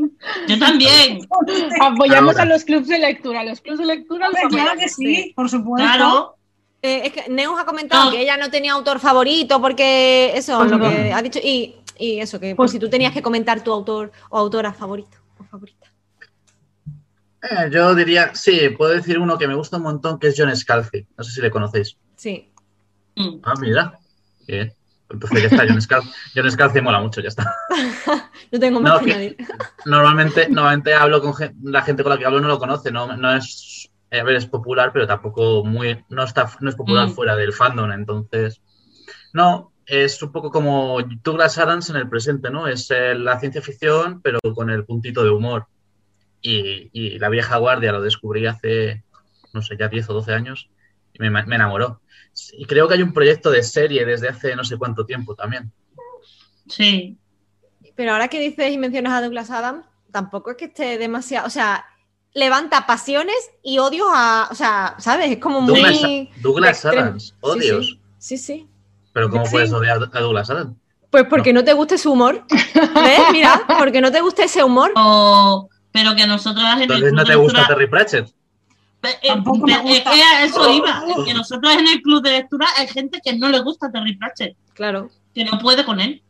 [0.48, 1.20] yo también,
[1.80, 2.42] Apoyamos Ahora.
[2.42, 3.42] a los clubs de lectura.
[3.44, 5.86] Los clubs de lectura Hombre, claro que sí, por supuesto.
[5.86, 6.36] claro.
[6.82, 8.10] Eh, es que Neus ha comentado No.
[8.10, 10.90] que ella no tenía autor favorito porque eso, Pues lo no.
[10.90, 11.38] que ha dicho.
[11.42, 14.74] Y, y eso, que Pues- pues, si tú tenías que comentar tu autor o autora
[14.74, 15.16] favorito.
[17.50, 20.54] Eh, yo diría, sí, puedo decir uno que me gusta un montón, que es John
[20.56, 21.06] Scalzi.
[21.16, 21.96] No sé si le conocéis.
[22.16, 22.50] Sí.
[23.16, 23.36] Mm.
[23.42, 23.98] Ah, mira.
[24.46, 24.72] Bien.
[25.10, 26.08] Entonces ya está, John Scalzi.
[26.34, 27.54] John Scalzi mola mucho, ya está.
[28.52, 29.36] No tengo más No, que añadir.
[29.84, 33.34] Normalmente, normalmente hablo con la gente con la que hablo no lo conoce, no, no
[33.34, 37.12] es, eh, a ver, es popular, pero tampoco muy, no está, no es popular Mm.
[37.12, 38.60] fuera del fandom, entonces,
[39.32, 42.68] no, es un poco como Douglas Adams en el presente, ¿no?
[42.68, 45.66] Es eh, la ciencia ficción, pero con el puntito de humor.
[46.46, 49.02] Y, y La vieja guardia lo descubrí hace,
[49.54, 50.68] no sé, ya 10 o 12 años
[51.14, 52.02] y me, me enamoró.
[52.58, 55.72] Y creo que hay un proyecto de serie desde hace no sé cuánto tiempo también.
[56.68, 57.16] Sí.
[57.96, 61.50] Pero ahora que dices y mencionas a Douglas Adams, tampoco es que esté demasiado, o
[61.50, 61.86] sea,
[62.34, 65.30] levanta pasiones y odios a, o sea, ¿sabes?
[65.30, 66.30] Es como muy...
[66.42, 66.84] Douglas.
[66.84, 67.98] Adams, Sí, odios.
[68.18, 68.68] Sí, sí.
[69.12, 69.52] Pero ¿cómo Sí.
[69.52, 70.76] puedes odiar a Douglas Adams?
[71.10, 72.44] Pues porque no, te guste su humor.
[72.50, 73.20] ¿Ves?
[73.32, 74.92] Mira, porque no te guste ese humor.
[74.96, 78.28] O- pero que nosotras en el Entonces club no de te gusta lectura- Terry Pratchett.
[79.22, 82.66] Eh, Tampoco es que a eso iba, es que nosotros en el club de lectura
[82.76, 85.08] hay gente que no le gusta Terry Pratchett, Claro.
[85.34, 86.20] que no puede con él.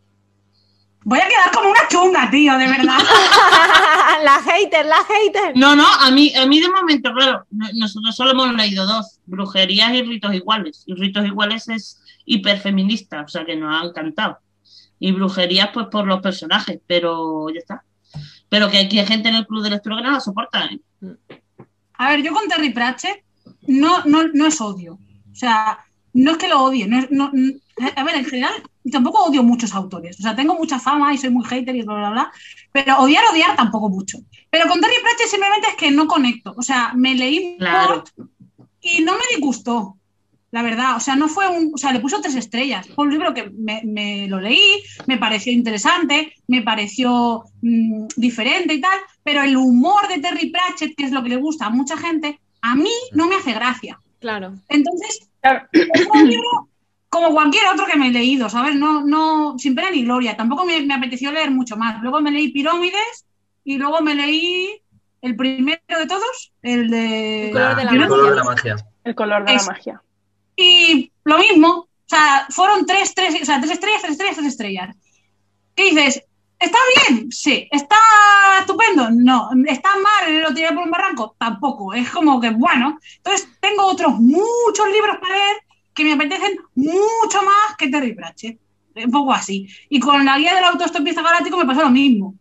[1.06, 2.98] Voy a quedar como una chunga, tío, de verdad.
[4.24, 5.52] la hater, la hater.
[5.56, 9.18] No, no, a mí, a mí de momento, claro, no- nosotros solo hemos leído dos,
[9.26, 10.82] Brujerías y Ritos Iguales.
[10.86, 14.38] Y Ritos Iguales es hiperfeminista, o sea que nos ha encantado.
[14.98, 17.84] Y Brujerías, pues por los personajes, pero ya está.
[18.54, 20.80] Pero que aquí hay gente en el club de lectura que no la soporta, ¿eh?
[21.94, 23.22] A ver, yo con Terry Pratchett
[23.66, 24.94] no, no, no es odio.
[24.94, 25.78] O sea,
[26.12, 26.86] no es que lo odie.
[26.86, 27.32] No es- no-
[27.96, 28.52] a ver, en general,
[28.92, 30.18] tampoco odio muchos autores.
[30.20, 32.32] O sea, tengo mucha fama y soy muy hater y bla, bla, bla.
[32.72, 34.18] Pero odiar, odiar tampoco mucho.
[34.50, 36.54] Pero con Terry Pratchett simplemente es que no conecto.
[36.56, 38.04] O sea, me leí Claro.
[38.80, 39.96] Y no me disgustó.
[40.54, 41.72] La verdad, o sea, no fue un.
[41.74, 42.86] O sea, le puso tres estrellas.
[42.94, 48.72] Fue un libro que me, me lo leí, me pareció interesante, me pareció mm, diferente
[48.74, 51.70] y tal, pero el humor de Terry Pratchett, que es lo que le gusta a
[51.70, 53.98] mucha gente, a mí no me hace gracia.
[54.20, 54.54] Claro.
[54.68, 55.66] Entonces, Claro.
[55.72, 56.68] es un libro
[57.08, 58.76] como cualquier otro que me he leído, ¿sabes?
[58.76, 60.36] No, no, sin pena ni gloria.
[60.36, 62.00] Tampoco me, me apeteció leer mucho más.
[62.00, 63.24] Luego me leí Pirómides
[63.64, 64.68] y luego me leí
[65.20, 67.46] el primero de todos, el de.
[67.48, 68.08] El color de la el magia.
[68.08, 68.76] color de la magia.
[69.02, 70.02] El color de la magia.
[70.56, 74.48] Y lo mismo, o sea, fueron tres, tres, o sea, tres estrellas, tres estrellas, tres
[74.48, 74.96] estrellas.
[75.74, 76.22] ¿Qué dices?
[76.58, 77.30] ¿Está bien?
[77.30, 77.68] Sí.
[77.70, 77.96] ¿Está
[78.60, 79.10] estupendo?
[79.10, 79.50] No.
[79.66, 80.42] ¿Está mal?
[80.42, 81.34] ¿Lo tiré por un barranco?
[81.38, 81.92] Tampoco.
[81.92, 82.98] Es como que, bueno.
[83.16, 85.56] Entonces, tengo otros muchos libros para leer
[85.94, 88.58] que me apetecen mucho más que Terry Pratchett.
[88.96, 89.68] Un poco así.
[89.88, 92.34] Y con la guía del autoestopista galáctico me pasó lo mismo.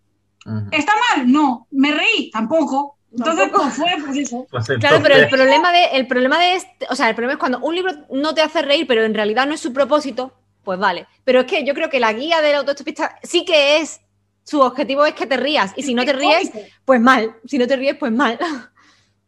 [0.71, 1.31] ¿Está mal?
[1.31, 1.67] No.
[1.71, 2.29] ¿Me reí?
[2.31, 2.97] Tampoco.
[3.15, 4.47] Entonces, pues fue, pues eso.
[4.49, 7.39] Pues Claro, pero el problema de, el problema de este, o sea, el problema es
[7.39, 10.79] cuando un libro no te hace reír, pero en realidad no es su propósito, pues
[10.79, 11.05] vale.
[11.23, 14.01] Pero es que yo creo que la guía del autoestopista sí que es,
[14.43, 15.73] su objetivo es que te rías.
[15.75, 16.51] Y si no te ríes,
[16.85, 17.35] pues mal.
[17.45, 18.37] Si no te ríes, pues mal.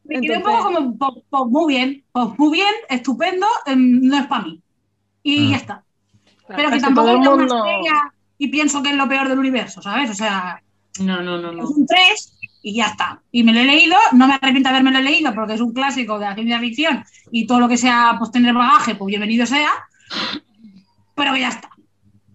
[0.03, 4.17] Me quedé un poco como, pues, pues, muy bien, pues muy bien, estupendo, em, no
[4.17, 4.61] es para mí.
[5.23, 5.51] Y Mm.
[5.51, 5.83] ya está.
[6.45, 6.55] Claro.
[6.63, 10.09] Pero que tampoco es una estrella y pienso que es lo peor del universo, ¿sabes?
[10.11, 10.61] O sea,
[10.99, 11.63] No, no, no, no.
[11.63, 12.34] es un 3
[12.67, 13.21] y ya está.
[13.31, 16.17] Y me lo he leído, no me arrepiento de haberme leído porque es un clásico
[16.17, 19.69] de la ciencia ficción y todo lo que sea pues tener bagaje, pues bienvenido sea.
[21.13, 21.69] Pero que ya está.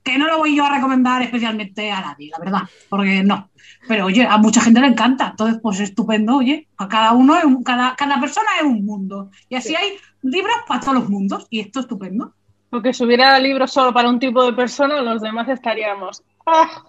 [0.04, 3.50] Que no lo voy yo a recomendar especialmente a nadie, la verdad, porque no.
[3.88, 7.44] Pero oye, a mucha gente le encanta, entonces pues estupendo, oye, a cada uno, es
[7.44, 9.30] un- cada, cada persona es un mundo.
[9.48, 9.74] Y así Sí.
[9.76, 12.34] hay libros para todos los mundos y esto es estupendo.
[12.70, 16.22] Porque si hubiera libros solo para un tipo de persona, los demás estaríamos.
[16.46, 16.84] "Ah".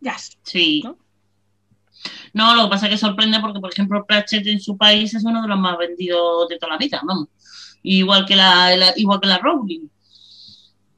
[0.00, 0.16] Ya.
[0.42, 0.80] Sí.
[0.82, 0.96] ¿No?
[2.32, 5.24] No, lo que pasa es que sorprende porque, por ejemplo, Pratchett en su país es
[5.24, 7.28] uno de los más vendidos de toda la vida, vamos.
[7.82, 9.88] Igual que la, la- igual que la Rowling.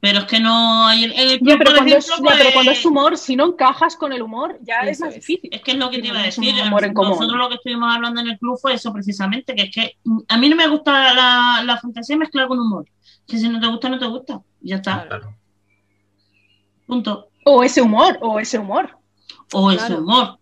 [0.00, 2.36] Pero es que no hay en el club, Ya, pero, por cuando es, ejemplo, ya,
[2.38, 5.14] pero cuando pues, es humor, si no encajas con el humor, ya es más es.
[5.16, 5.50] difícil.
[5.52, 6.54] Es que es lo que Sí, te iba a decir.
[6.66, 7.10] humor en común.
[7.18, 9.96] Nosotros lo que estuvimos hablando en el club fue eso precisamente, que es que
[10.28, 12.86] a mí no me gusta la, la fantasía mezclada con humor.
[13.26, 14.40] Que si no te gusta, no te gusta.
[14.62, 15.04] Y ya está.
[15.08, 15.34] Claro.
[16.86, 17.28] Punto.
[17.44, 18.96] O ese humor, o ese humor.
[19.52, 20.38] O ese humor.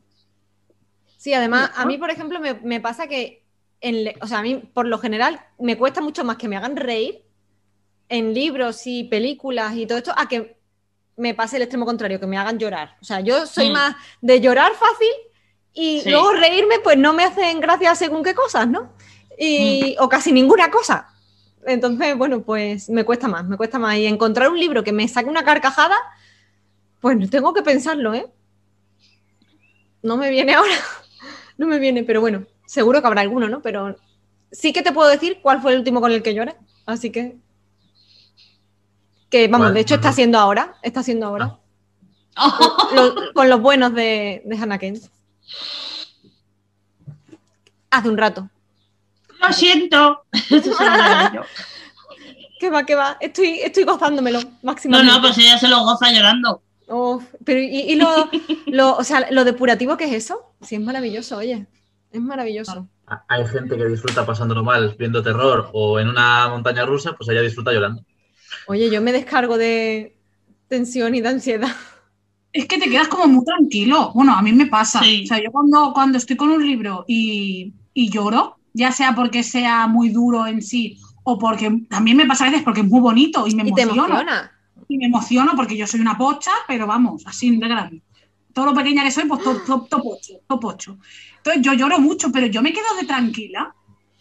[1.27, 3.43] Sí, además, a mí, por ejemplo, me, me pasa que,
[3.81, 6.77] en o sea, a mí, por lo general, me cuesta mucho más que me hagan
[6.77, 7.25] reír
[8.09, 10.57] en libros y películas y todo esto, a que
[11.17, 12.97] me pase el extremo contrario, que me hagan llorar.
[13.03, 13.73] O sea, yo soy Mm.
[13.73, 15.09] más de llorar fácil
[15.75, 16.11] y Sí.
[16.13, 18.93] luego reírme, pues no me hacen gracia según qué cosas, ¿no?
[19.37, 20.05] Y, Mm.
[20.05, 21.09] O casi ninguna cosa.
[21.67, 23.97] Entonces, bueno, pues me cuesta más, me cuesta más.
[23.97, 25.97] Y encontrar un libro que me saque una carcajada,
[27.01, 28.29] pues tengo que pensarlo, ¿eh?
[30.03, 30.77] No me viene ahora.
[31.59, 33.63] No me viene, pero bueno, seguro que habrá alguno, ¿no?
[33.63, 33.97] Pero
[34.53, 36.57] sí que te puedo decir cuál fue el último con el que lloré.
[36.87, 37.37] Así que.
[39.31, 40.77] Que vamos, de hecho está haciendo ahora.
[40.83, 41.59] Está haciendo ahora.
[42.37, 45.05] Oh, Lo- con los buenos de, de Hannah Kent.
[47.91, 48.49] Hace un rato.
[49.41, 50.25] Lo siento.
[52.59, 53.19] Que va, que va.
[53.21, 55.13] Estoy, estoy gozándomelo No, máximamente.
[55.13, 56.63] no, pues ella se lo goza llorando.
[56.89, 58.07] Uf, pero y, y lo,
[58.67, 61.67] lo- o sea, lo depurativo que es eso, sí es maravilloso, oye.
[62.13, 62.89] Es maravilloso.
[63.07, 67.29] A- Hay gente que disfruta pasándolo mal viendo terror o en una montaña rusa, pues
[67.29, 68.03] ella disfruta llorando.
[68.67, 70.19] Oye, yo me descargo de,
[70.69, 71.69] tensión y de ansiedad.
[72.53, 74.13] Es que te quedas como muy tranquilo.
[74.15, 75.01] Bueno, a mí me pasa.
[75.03, 75.25] Sí.
[75.25, 79.43] O sea, yo cuando, cuando estoy con un libro y, y lloro, ya sea porque
[79.43, 83.01] sea muy duro en sí o porque también me pasa a veces porque es muy
[83.01, 84.53] bonito y me Y te emociona.
[84.89, 88.03] Y me emociono porque yo soy una pocha, pero vamos, así de grande.
[88.53, 90.99] Todo lo pequeña que soy, pues top, top, top 8, top 8.
[91.39, 93.75] Entonces yo lloro mucho, pero yo me quedo de tranquila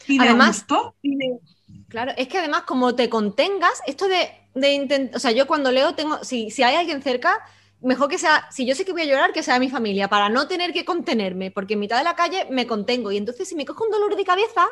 [0.08, 0.96] y de Además- gusto.
[1.02, 1.40] y de-
[1.88, 5.72] Claro, es que además como te contengas, esto de, de intentar, o sea, yo cuando
[5.72, 7.38] leo tengo, si, si hay alguien cerca,
[7.82, 10.28] mejor que sea, si yo sé que voy a llorar, que sea mi familia, para
[10.30, 13.56] no tener que contenerme, porque en mitad de la calle me contengo y entonces si
[13.56, 14.66] me cojo un dolor de cabeza,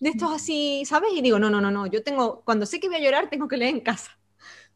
[0.00, 1.10] de estos así, ¿sabes?
[1.14, 3.46] Y digo, no, no, no, no, yo tengo, cuando sé que voy a llorar, tengo
[3.48, 4.10] que leer en casa,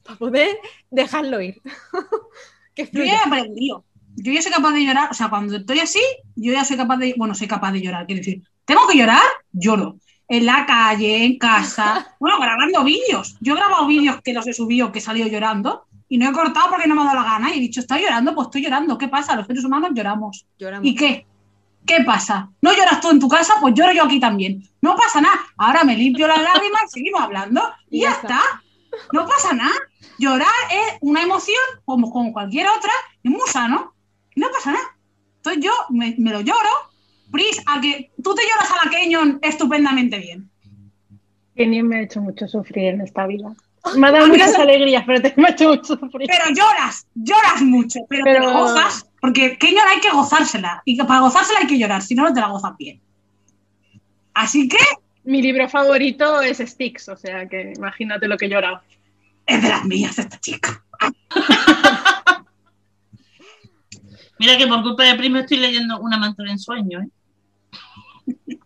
[0.06, 0.56] para poder
[0.90, 1.60] dejarlo ir.
[2.74, 3.84] que Yo ya he aprendido.
[4.16, 5.10] Yo ya soy capaz de llorar.
[5.10, 6.00] O sea, cuando estoy así,
[6.34, 7.14] yo ya soy capaz de.
[7.16, 8.06] Bueno, soy capaz de llorar.
[8.06, 9.22] Quiero decir, ¿tengo que llorar?
[9.52, 9.98] Lloro.
[10.28, 12.14] En la calle, en casa.
[12.20, 13.36] Bueno, grabando vídeos.
[13.40, 16.32] Yo he grabado vídeos que los he subido que he salido llorando y no he
[16.32, 17.54] cortado porque no me ha dado la gana.
[17.54, 18.98] Y he dicho, estoy llorando, pues estoy llorando.
[18.98, 19.36] ¿Qué pasa?
[19.36, 20.46] Los seres humanos lloramos.
[20.58, 20.86] Lloramos.
[20.86, 21.26] ¿Y qué?
[21.84, 22.50] ¿Qué pasa?
[22.60, 23.54] ¿No lloras tú en tu casa?
[23.60, 24.62] Pues lloro yo aquí también.
[24.80, 25.38] No pasa nada.
[25.56, 28.40] Ahora me limpio las lágrimas seguimos hablando y, Y ya ya está.
[29.12, 29.74] No pasa nada.
[30.18, 33.94] Llorar es una emoción como, como cualquier otra, es muy sano.
[34.34, 34.96] No pasa nada.
[35.36, 36.70] Entonces yo me, me lo lloro.
[37.30, 40.50] Pris, a que tú te lloras a la Kenyon estupendamente bien.
[41.56, 43.54] Kenyon me ha hecho mucho sufrir en esta vida.
[43.96, 46.28] Me ha dado muchas alegrías, pero te me ha hecho mucho sufrir.
[46.28, 50.82] Pero lloras, lloras mucho, pero, te Pero- lo gozas, porque Kenyon hay que gozársela.
[50.84, 53.00] Y para gozársela hay que llorar, si no, no te la gozas bien.
[54.34, 54.78] Así que
[55.26, 58.80] Mi libro favorito es Sticks, o sea que imagínate lo que he llorado.
[59.44, 60.82] es de las mías esta chica.
[64.38, 67.08] Mira que por culpa de primo estoy leyendo Una amante en sueño, ¿eh?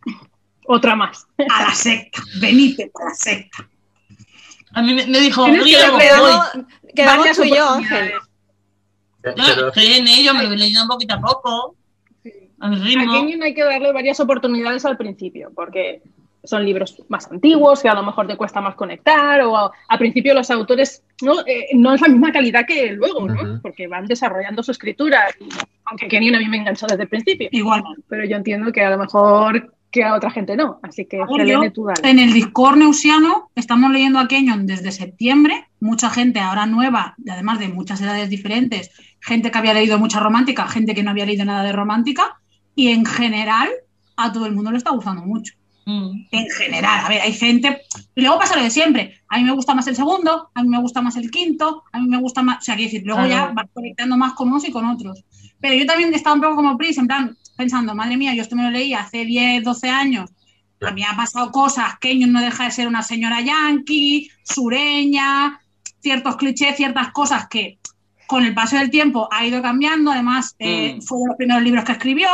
[0.66, 1.26] Otra más.
[1.48, 3.68] A la secta, venite para la secta.
[4.72, 5.64] A mí me, me dijo, voy.
[5.64, 6.50] Quedamos,
[6.94, 7.70] quedamos tú y yo.
[7.70, 8.12] Ángel.
[9.24, 11.74] Yo estoy en ello, me lo voy leyendo poquito a poco,
[12.60, 13.12] a mi A ritmo.
[13.12, 16.02] Kenyon hay que darle varias oportunidades al principio, porque
[16.42, 19.98] son libros más antiguos, que a lo mejor te cuesta más conectar, o a- al
[19.98, 23.60] principio los autores no, Eh, no es la misma calidad que luego, ¿no?
[23.62, 25.24] Porque van desarrollando su escritura.
[25.38, 25.48] y-
[25.86, 27.82] aunque Kenyon a mí me enganchó desde el principio, Igual.
[28.08, 30.78] pero yo entiendo que a lo mejor que a otra gente no.
[30.84, 32.08] Así que A ver, Selene, yo, tú dale.
[32.08, 35.66] en el Discord neusiano estamos leyendo a Kenyon desde septiembre.
[35.80, 40.20] Mucha gente ahora nueva, y además de muchas edades diferentes, gente que había leído mucha
[40.20, 42.38] romántica, gente que no había leído nada de romántica,
[42.76, 43.68] y en general
[44.16, 45.54] a todo el mundo le está gustando mucho.
[45.90, 46.26] Mm.
[46.30, 47.82] En general, a ver, hay gente.
[48.14, 49.20] Y luego pasa lo de siempre.
[49.28, 51.98] A mí me gusta más el segundo, a mí me gusta más el quinto, a
[51.98, 52.58] mí me gusta más.
[52.58, 53.48] O sea, quiero decir, luego Claro.
[53.48, 55.24] ya vas conectando más con unos y con otros.
[55.60, 58.56] Pero yo también estaba un poco como Pris, en plan, pensando, madre mía, yo esto
[58.56, 60.30] me lo leí hace 10, 12 años.
[60.80, 65.60] A mí ha pasado cosas, Kenyon no deja de ser una señora yankee, sureña,
[66.00, 67.78] ciertos clichés, ciertas cosas que
[68.26, 70.10] con el paso del tiempo ha ido cambiando.
[70.10, 71.02] Además, eh, Mm.
[71.02, 72.28] fue de los primeros libros que escribió.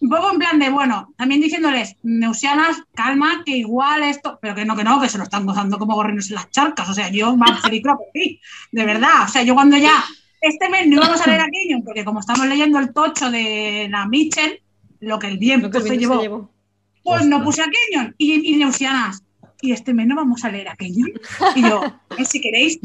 [0.00, 4.64] Un poco en plan de, bueno, también diciéndoles, neusianas, calma, que igual esto, pero que
[4.64, 6.88] no, que no, que se lo están gozando como gorrinos en las charcas.
[6.88, 8.40] O sea, yo más creo que sí,
[8.72, 9.24] de verdad.
[9.24, 10.04] O sea, yo cuando ya
[10.40, 13.88] este mes no íbamos a leer a Kenyon, porque como estamos leyendo el tocho de
[13.90, 14.60] la Mitchell,
[15.00, 16.50] lo que el viento, Lo que se, llevó, se llevó.
[17.02, 19.22] pues no puse a Kenyon y, y neusianas.
[19.60, 21.10] Y este mes no vamos a leer a Kenyon.
[21.56, 21.82] Y yo,
[22.16, 22.78] eh, si queréis,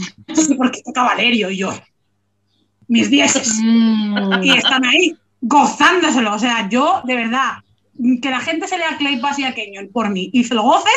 [0.58, 1.72] porque toca Valerio y yo.
[2.88, 4.44] Mis dieces Mm.
[4.44, 6.34] y están ahí gozándoselo.
[6.34, 7.58] O sea, yo, de verdad,
[8.22, 10.64] que la gente se lea Clay Pass y a Kenyon por mí y se lo
[10.64, 10.92] gocen,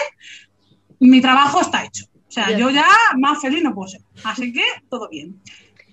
[1.01, 2.05] mi trabajo está hecho.
[2.29, 2.59] O sea, Bien.
[2.59, 2.87] yo ya
[3.19, 4.01] más feliz no puedo ser.
[4.25, 5.41] Así que todo bien.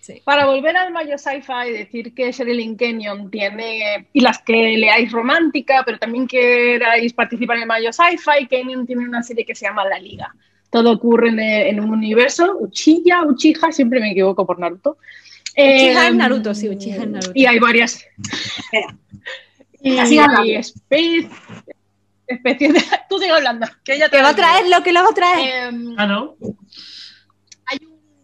[0.01, 0.21] Sí.
[0.25, 5.81] Para volver al Mayo Sci-Fi, decir que Sherilyn Kenyon tiene, y las que leáis romántica,
[5.85, 9.85] pero también queráis participar en el Mayo Sci-Fi, Kenyon tiene una serie que se llama
[9.85, 10.35] La Liga.
[10.69, 14.97] Todo ocurre en, en un universo, Uchiha, Uchiha, siempre me equivoco por Naruto.
[15.55, 17.31] Uchiha Eh, es Naruto, sí, Uchiha es Naruto.
[17.35, 18.03] Y hay varias.
[19.81, 21.29] y Así y espe-
[22.27, 22.81] especies de...
[23.09, 25.13] Tú sigue hablando, que ella te Que va a traer lo que lo va a
[25.13, 25.67] traer.
[25.73, 26.37] Em, Claro.
[26.41, 26.57] hay un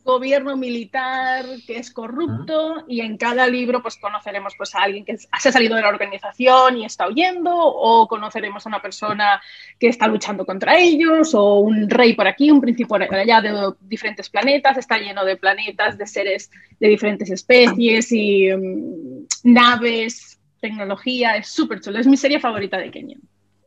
[0.10, 5.18] gobierno militar que es corrupto y en cada libro pues conoceremos pues a alguien que
[5.18, 9.42] se ha salido de la organización y está huyendo o conoceremos a una persona
[9.80, 13.74] que está luchando contra ellos o un rey por aquí, un príncipe por allá de
[13.82, 21.36] diferentes planetas, está lleno de planetas, de seres de diferentes especies y mm, naves, tecnología,
[21.36, 23.22] es súper chulo, es mi serie favorita de Kenyon.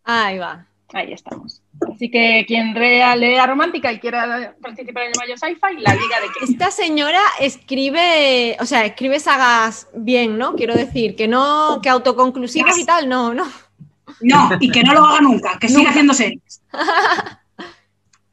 [0.05, 0.67] Ahí va.
[0.95, 1.63] Ahí estamos.
[1.93, 6.21] Así que quien lea, lea romántica y quiera participar en el Mayo Sci-Fi, la liga
[6.21, 6.53] de Kenyon.
[6.53, 10.55] Esta señora escribe, o sea, escribe sagas bien, ¿no?
[10.55, 13.47] Quiero decir, que no, que autoconclusivos y tal, no, no.
[14.21, 16.61] No, y que no lo haga nunca, que siga haciendo series.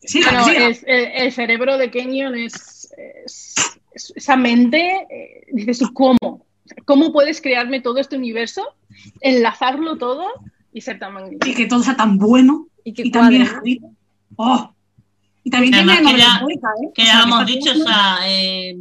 [0.01, 0.67] Que Bueno, que siga.
[0.69, 2.89] es- el, el cerebro de Kenyon es,
[3.25, 3.55] es,
[4.15, 6.45] esa mente, eh, dices, ¿y cómo?
[6.85, 8.75] ¿Cómo puedes crearme todo este universo,
[9.21, 10.27] enlazarlo todo
[10.79, 11.47] y ser tan magnífico?
[11.47, 13.87] Y que todo sea tan bueno Y que y también escrito.
[14.37, 14.73] ¡Oh!
[15.43, 16.91] Y también Además tiene que ya- ¿eh?
[16.95, 18.75] Que O sea, hemos dicho, o sea, eh,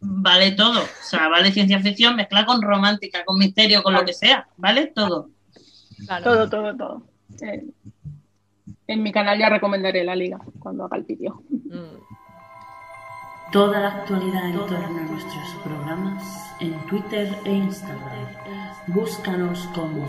[0.00, 0.80] vale todo.
[0.82, 4.86] O sea, vale ciencia ficción mezclada con romántica, con misterio, con lo que sea, ¿vale?
[4.88, 5.30] Todo.
[6.06, 6.24] Claro.
[6.24, 7.02] Todo, todo, todo.
[7.42, 7.64] Eh,
[8.86, 11.42] en mi canal ya recomendaré la liga cuando haga el vídeo.
[11.48, 12.07] Mm.
[13.52, 16.22] Toda la actualidad en torno a nuestros programas
[16.60, 18.26] en Twitter e Instagram.
[18.88, 20.06] Búscanos como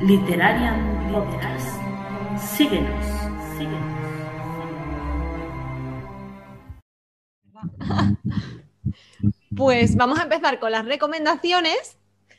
[0.00, 1.80] Literarian Podcast.
[2.36, 3.06] Síguenos,
[3.56, 4.02] síguenos.
[9.56, 11.98] Pues vamos a empezar con las recomendaciones,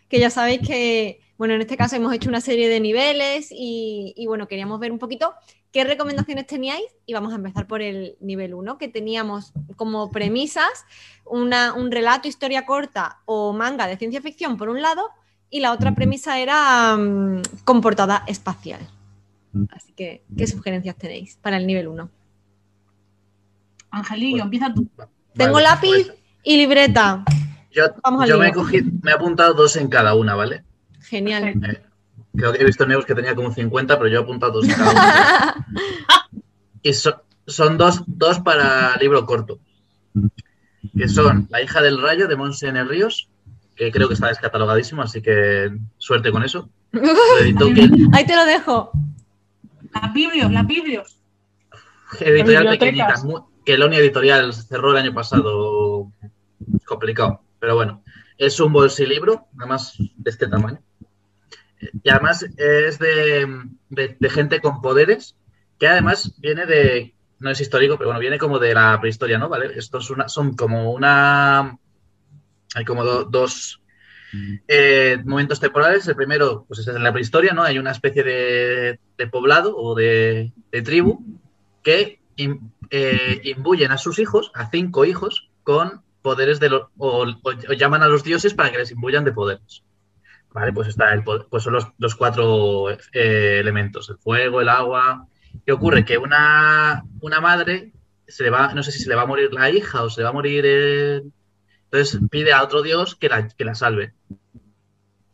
[0.10, 4.13] que ya sabéis que, bueno, en este caso hemos hecho una serie de niveles y,
[4.15, 5.34] y, bueno, queríamos ver un poquito
[5.73, 10.86] qué recomendaciones teníais y vamos a empezar por el nivel 1, que teníamos como premisas
[11.25, 15.10] una- un relato, historia corta o manga de ciencia ficción por un lado
[15.49, 18.79] y la otra premisa era mm, con portada espacial.
[19.69, 22.10] Así que, ¿qué sugerencias tenéis para el nivel 1?
[23.91, 24.88] Angelillo, Pues- empieza tú.
[25.36, 27.25] Tengo Vale, lápiz pues, y libreta.
[27.69, 30.63] yo Vamos yo me, he cogido- me he apuntado dos en cada una, ¿vale?
[31.04, 31.84] Genial.
[32.36, 34.92] Creo que he visto Neus que tenía como 50, pero yo he apuntado dos cada
[34.92, 35.68] una.
[36.86, 39.60] Y so- son dos, dos para libro corto.
[40.98, 42.84] Que son La hija del rayo de Monse N.
[42.84, 43.30] Ríos,
[43.76, 46.70] que creo que está descatalogadísimo, así que suerte con eso.
[48.13, 48.92] Ahí te lo dejo.
[49.94, 51.18] Las biblios, las biblios.
[52.20, 53.16] editorial pequeñita,
[53.66, 56.12] que Lonia Editorial cerró el año pasado.
[56.86, 58.04] Complicado, pero bueno.
[58.38, 60.80] Es un bolsilibro, además de este tamaño.
[62.04, 63.48] Y además es de,
[63.89, 65.36] de- de gente con poderes,
[65.80, 69.50] que además viene de, no es histórico, pero bueno, viene como de la prehistoria, ¿no?
[69.50, 69.72] ¿Vale?
[69.78, 71.78] Estos una, son como una,
[72.76, 73.82] hay como do- dos
[74.67, 76.08] eh, momentos temporales.
[76.08, 77.63] El primero, pues es en la prehistoria, ¿no?
[77.63, 80.52] Hay una especie de, de poblado o de,
[80.84, 81.24] tribu
[81.84, 87.24] que im- eh, imbuyen a sus hijos, a cinco hijos, con poderes de los, o,
[87.26, 89.84] o- o llaman a los dioses para que les imbuyan de poderes.
[90.54, 95.28] Vale, pues está el pues son los, los cuatro eh, elementos, el fuego, el agua.
[95.66, 96.06] ¿Qué ocurre?
[96.06, 97.92] Que una, una madre
[98.28, 100.22] se le va, no sé si se le va a morir la hija o se
[100.22, 101.34] le va a morir el-
[101.92, 104.13] entonces pide a otro dios que la, que la salve.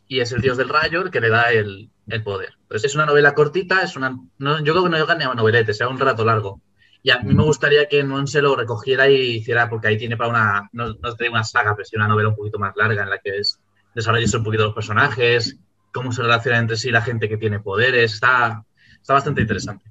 [0.07, 2.53] Y es el dios del rayo el que le da el, el poder.
[2.63, 4.17] Entonces es una novela cortita, es una.
[4.37, 6.61] no- yo creo que no llega ni a novelete, sea un rato largo.
[7.03, 10.29] Y a mí me gustaría que Monse lo recogiera y hiciera, porque ahí tiene para
[10.31, 10.69] una.
[10.73, 13.19] No, no tiene una saga, pero sí una novela un poquito más larga en la
[13.19, 13.59] que es
[13.95, 15.57] desarrollarse un poquito los personajes,
[15.91, 18.13] cómo se relacionan entre sí la gente que tiene poderes.
[18.13, 18.63] Está,
[19.01, 19.85] está bastante interesante.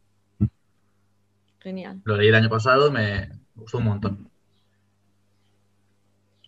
[1.61, 2.00] Genial.
[2.04, 4.30] Lo leí el año pasado, me gustó un montón.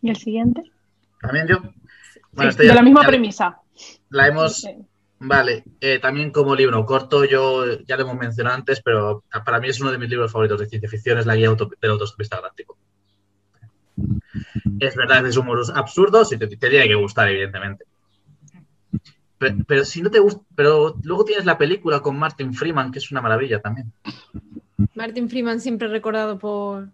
[0.02, 0.62] ¿Y el siguiente?
[1.20, 1.58] También yo.
[2.32, 3.58] Bueno, Sí, de ya- la misma ya premisa.
[4.10, 4.60] La hemos.
[4.62, 4.70] Sí.
[5.22, 9.68] Vale, eh, también como libro corto, yo ya lo hemos mencionado antes, pero para mí
[9.68, 12.36] es uno de mis libros favoritos de ciencia ficción, es La guía auto- del autostopista
[12.36, 12.78] galáctico.
[14.78, 17.84] Es verdad, es humor absurdo, sí te, te tiene que gustar, evidentemente.
[19.38, 22.98] Pero, pero si no te gusta, pero luego tienes la película con Martin Freeman, que
[22.98, 23.92] es una maravilla también.
[24.94, 26.88] Martin Freeman siempre recordado por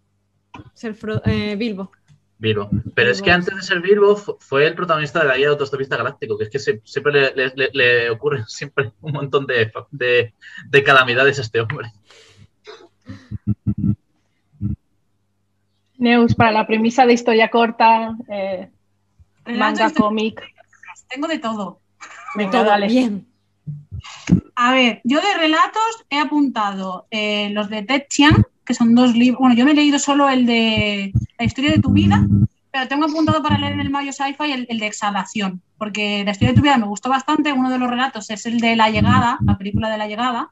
[0.74, 1.90] ser Fro- eh, Bilbo.
[2.38, 2.70] Bilbo.
[2.94, 5.52] Pero es que antes de ser Bilbo fu- fue el protagonista de la guía del
[5.54, 9.46] autostopista galáctico, que es que se- siempre le, le- le- le ocurren siempre un montón
[9.46, 10.34] de, de-
[10.68, 11.90] de calamidades a este hombre.
[15.98, 18.70] Neus, para la premisa de historia corta, eh,
[19.46, 20.40] manga, cómic.
[21.08, 21.80] Tengo de todo.
[22.34, 22.88] Venga, Todo dale.
[22.88, 23.26] bien.
[24.56, 29.14] A ver, yo de relatos he apuntado eh, los de Ted Chiang, que son dos
[29.14, 29.38] libros.
[29.40, 32.26] Bueno, yo me he leído solo el de La historia de tu vida,
[32.70, 36.32] pero tengo apuntado para leer en el Mayo Sci-Fi el, el de Exhalación, porque La
[36.32, 37.52] historia de tu vida me gustó bastante.
[37.52, 40.50] Uno de los relatos es el de La llegada, la película de La llegada,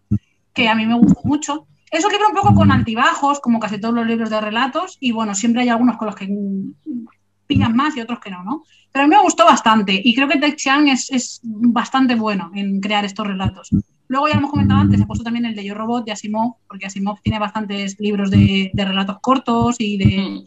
[0.52, 1.66] que a mí me gustó mucho.
[1.94, 5.12] Es un libro un poco con altibajos, como casi todos los libros de relatos, y
[5.12, 7.06] bueno, siempre hay algunos con los que mm,
[7.46, 8.64] pillan más y otros que no, ¿no?
[8.90, 12.50] Pero a mí me gustó bastante y creo que Ted Chiang es, es bastante bueno
[12.54, 13.70] en crear estos relatos.
[14.08, 16.56] Luego ya lo hemos comentado antes, he puesto también el de Yo Robot de Asimov,
[16.68, 20.44] porque Asimov tiene bastantes libros de, de relatos cortos y de, Mm.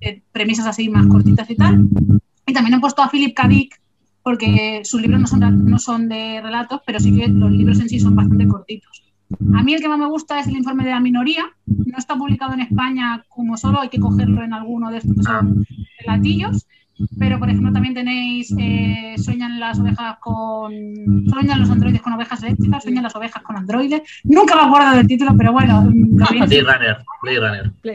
[0.00, 1.88] de premisas así más cortitas y tal.
[2.46, 3.48] Y también he puesto a Philip K.
[3.48, 3.80] Dick,
[4.22, 7.88] porque sus libros no son, no son de relatos, pero sí que los libros en
[7.88, 9.02] sí son bastante cortitos.
[9.54, 11.44] A mí el que más me gusta es el informe de la minoría.
[11.66, 15.22] No está publicado en España como solo, hay que cogerlo en alguno de estos que
[15.22, 15.66] son
[16.00, 16.66] relatillos.
[17.18, 20.72] pero por ejemplo también tenéis eh, Sueñan las ovejas con.
[21.28, 24.02] Sueñan los androides con ovejas eléctricas, Sueñan las ovejas con androides.
[24.24, 25.88] Nunca me acuerdo del título, pero bueno.
[25.90, 27.40] Blade Runner, Blade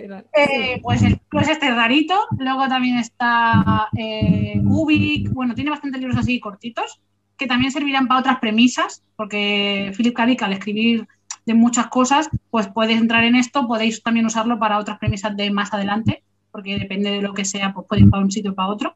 [0.08, 0.26] Runner.
[0.34, 2.16] Eh, pues el pues este es rarito.
[2.38, 5.32] Luego también está eh, Ubik.
[5.32, 7.00] Bueno, tiene bastantes libros así cortitos
[7.40, 10.26] que también servirán para otras premisas, porque Philip K.
[10.26, 11.08] Dick al escribir
[11.50, 15.50] de muchas cosas, pues puedes entrar en esto, podéis también usarlo para otras premisas de
[15.50, 16.22] más adelante,
[16.52, 18.96] porque depende de lo que sea, pues podéis ir para un sitio o para otro.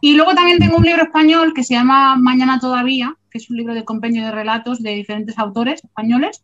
[0.00, 3.56] Y luego también tengo un libro español que se llama Mañana Todavía, que es un
[3.56, 6.42] libro de compendio de relatos de diferentes autores españoles,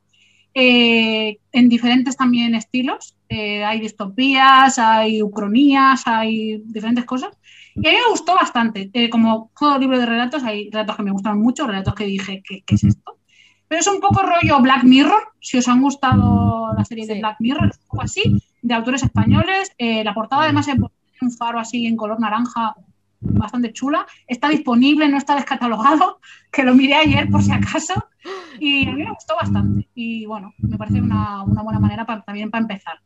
[0.54, 3.16] eh, en diferentes también estilos.
[3.28, 7.36] Eh, hay distopías, hay ucronías, hay diferentes cosas.
[7.74, 8.90] Y a mí me gustó bastante.
[8.92, 12.42] Eh, como todo libro de relatos, hay relatos que me gustaron mucho, relatos que dije,
[12.46, 13.18] ¿qué, qué es esto?
[13.72, 17.36] Pero es un poco rollo Black Mirror, si os han gustado la serie de Black
[17.38, 19.72] Mirror, es un poco así, de autores españoles.
[19.78, 20.74] la portada además es
[21.22, 22.74] un faro así en color naranja
[23.20, 24.06] bastante chula.
[24.26, 26.20] Está disponible, no está descatalogado,
[26.52, 27.94] que lo miré ayer por si acaso.
[28.60, 29.88] Y a mí me gustó bastante.
[29.94, 33.00] Y bueno, me parece una, buena manera también para empezar.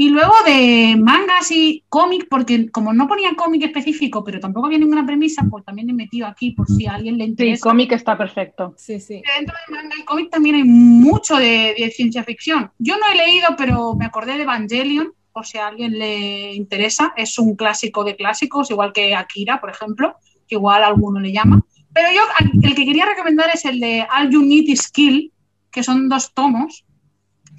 [0.00, 4.78] Y luego de mangas y cómic, porque como no ponía cómic específico, pero tampoco había
[4.78, 7.56] ninguna premisa, pues también he metido aquí por si a alguien le interesa.
[7.56, 8.72] Sí, cómic está perfecto.
[8.78, 9.20] Sí, sí.
[9.36, 12.70] Dentro de manga y cómic también hay mucho de, de, ciencia ficción.
[12.78, 17.12] Yo no he leído, pero me acordé de Evangelion, por si a alguien le interesa.
[17.14, 20.16] Es un clásico de clásicos, igual que Akira, por ejemplo,
[20.48, 21.62] que igual alguno le llama.
[21.92, 22.22] Pero yo
[22.62, 25.30] el que quería recomendar es el de All You Need Is Skill,
[25.70, 26.86] que son dos tomos,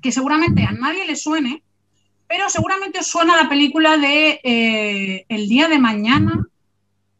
[0.01, 1.61] que seguramente a nadie le suene,
[2.32, 6.47] pero seguramente os suena la película de eh, El día de mañana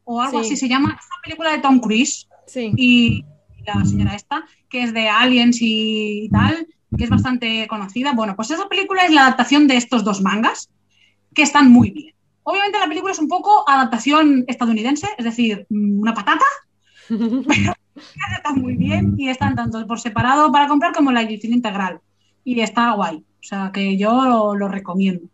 [0.05, 0.97] o algo así se llama.
[0.97, 3.26] Es una película de Tom Cruise y
[3.66, 6.66] la señora esta, que es de aliens y tal,
[6.97, 8.14] que es bastante conocida.
[8.14, 10.70] Bueno, pues esa película es la adaptación de estos dos mangas,
[11.36, 12.16] que están muy bien.
[12.43, 16.45] Obviamente la película es un poco adaptación estadounidense, es decir, mm, una patata,
[17.09, 17.74] pero
[18.38, 21.99] está muy bien y están tanto por separado para comprar como la edición integral.
[22.45, 25.28] Y está guay, o sea que yo lo, recomiendo.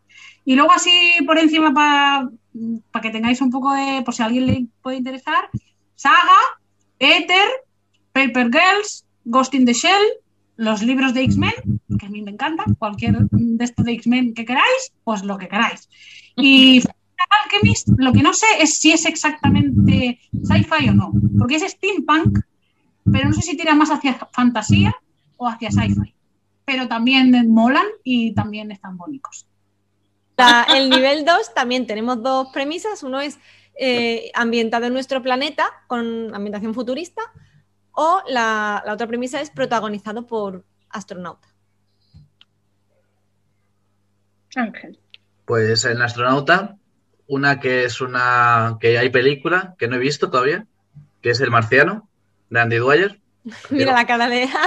[0.44, 0.90] Y luego así
[1.26, 5.50] por encima para que tengáis un poco de, por si a alguien le puede interesar,
[5.94, 6.40] Saga,
[6.98, 7.48] Ether,
[8.12, 10.02] Paper Girls, Ghost in the Shell,
[10.56, 14.44] los libros de X-Men, que a mí me encantan, cualquier de estos de X-Men que
[14.44, 15.88] queráis, pues lo que queráis.
[16.36, 16.82] Y
[17.44, 22.40] Alchemist, lo que no sé es si es exactamente sci-fi o no, porque es steampunk,
[23.10, 24.94] pero no sé si tira más hacia fantasía
[25.36, 26.14] o hacia sci-fi.
[26.68, 29.46] Pero también molan y también están bonitos.
[30.76, 33.02] el nivel 2 también tenemos dos premisas.
[33.02, 33.38] Uno es
[33.74, 37.22] eh, ambientado en nuestro planeta con ambientación futurista
[37.92, 41.48] o la, otra premisa es protagonizado por astronauta.
[44.56, 45.00] Ángel.
[45.46, 46.76] Pues en astronauta,
[47.28, 50.66] una que es una que hay película que no he visto todavía,
[51.22, 52.10] que es El Marciano,
[52.50, 53.22] de Andy Dwyer.
[53.70, 54.50] Mira la cara de.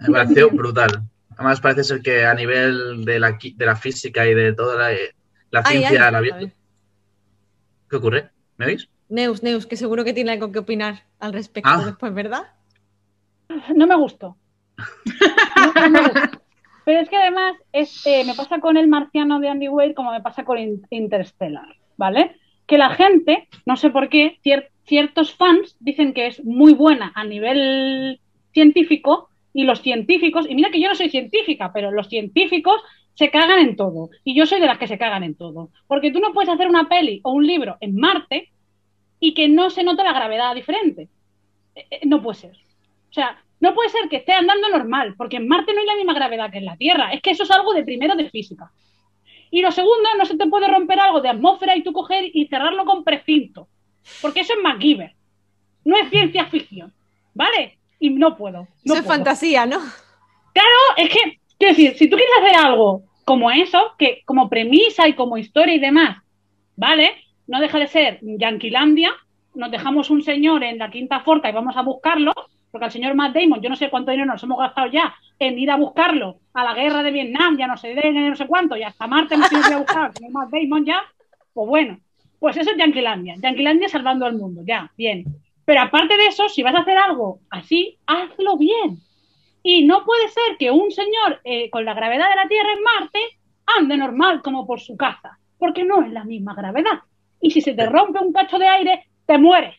[0.00, 1.02] Me pareció brutal.
[1.36, 4.96] Además, parece ser que a nivel de la, de la física y de toda la,
[5.50, 6.10] la ciencia.
[7.88, 8.30] ¿Qué ocurre?
[8.56, 8.88] ¿Me oís?
[9.08, 11.84] Neus, Neus, que seguro que tiene algo que opinar al respecto ah.
[11.84, 12.48] después, ¿verdad?
[13.74, 14.36] No me gustó.
[16.84, 20.12] Pero es que además es, eh, me pasa con el marciano de Andy Wade como
[20.12, 20.58] me pasa con
[20.90, 22.36] Interstellar, ¿vale?
[22.66, 24.38] Que la gente, no sé por qué,
[24.84, 28.20] ciertos fans dicen que es muy buena a nivel
[28.52, 32.80] científico y los científicos, y mira que yo no soy científica, pero los científicos
[33.14, 34.08] se cagan en todo.
[34.22, 35.70] Y yo soy de las que se cagan en todo.
[35.88, 38.52] Porque tú no puedes hacer una peli o un libro en Marte
[39.18, 41.08] y que no se note la gravedad diferente.
[41.74, 42.52] Eh, eh, no puede ser.
[42.52, 45.96] O sea, no puede ser que esté andando normal, porque en Marte no hay la
[45.96, 47.12] misma gravedad que en la Tierra.
[47.12, 48.70] Es que eso es algo de primero de física.
[49.50, 52.46] Y lo segundo, no se te puede romper algo de atmósfera y tú coger y
[52.46, 53.66] cerrarlo con precinto.
[54.22, 55.16] Porque eso es MacGyver.
[55.84, 56.94] No es ciencia ficción.
[57.34, 57.77] ¿Vale?
[58.00, 58.68] Y no puedo.
[58.84, 59.78] eso es fantasía, ¿no?
[60.52, 65.08] Claro, es que, quiero decir, si tú quieres hacer algo como eso, que como premisa
[65.08, 66.22] y como historia y demás,
[66.76, 67.12] ¿vale?
[67.48, 69.10] no deja de ser Yanquilandia,
[69.54, 72.32] nos dejamos un señor en la quinta forca y vamos a buscarlo,
[72.70, 75.58] porque al señor Matt Damon, yo no sé cuánto dinero nos hemos gastado ya en
[75.58, 78.76] ir a buscarlo a la guerra de Vietnam, ya no sé de no sé cuánto,
[78.76, 81.02] y hasta Marte hemos tenido que buscar al señor Matt Damon ya,
[81.54, 81.98] pues bueno,
[82.38, 85.24] pues eso es Yanquilandia, Yanquilandia salvando al mundo, ya, bien.
[85.68, 89.00] Pero aparte de eso, si vas a hacer algo así, hazlo bien.
[89.62, 92.82] Y no puede ser que un señor eh, con la gravedad de la Tierra en
[92.82, 93.18] Marte
[93.66, 97.00] ande normal como por su casa, porque no es la misma gravedad
[97.38, 99.76] y si se te rompe un cacho de aire, te mueres.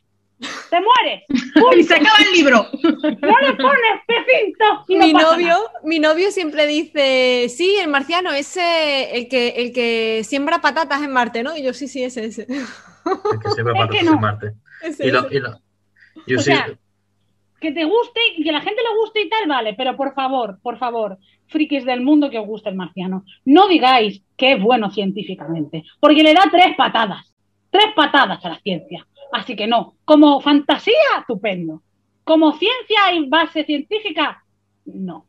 [0.69, 1.23] ¡Te mueres!
[1.79, 2.67] y se acaba el libro.
[2.83, 4.85] No le pones pecinto.
[4.87, 10.61] mi, novio, mi novio siempre dice, sí, el marciano, ese, el que, el que siembra
[10.61, 11.57] patatas en Marte, ¿no?
[11.57, 12.43] Y yo, sí, sí, ese, ese.
[12.43, 14.13] El que Es partir que no.
[14.13, 14.53] en Marte.
[14.83, 15.59] Ese, Y lo, y lo-
[16.30, 16.67] yo O sí, sea,
[17.59, 20.59] que te guste y que la gente le guste y tal, vale, pero por favor,
[20.61, 21.17] por favor,
[21.47, 26.23] frikis del mundo que os guste el marciano, no digáis que es bueno científicamente, porque
[26.23, 27.34] le da tres patadas,
[27.69, 29.05] tres patadas a la ciencia.
[29.34, 31.82] Así que no, como fantasía, estupendo.
[32.23, 34.43] Como ciencia y base científica,
[34.86, 35.25] no.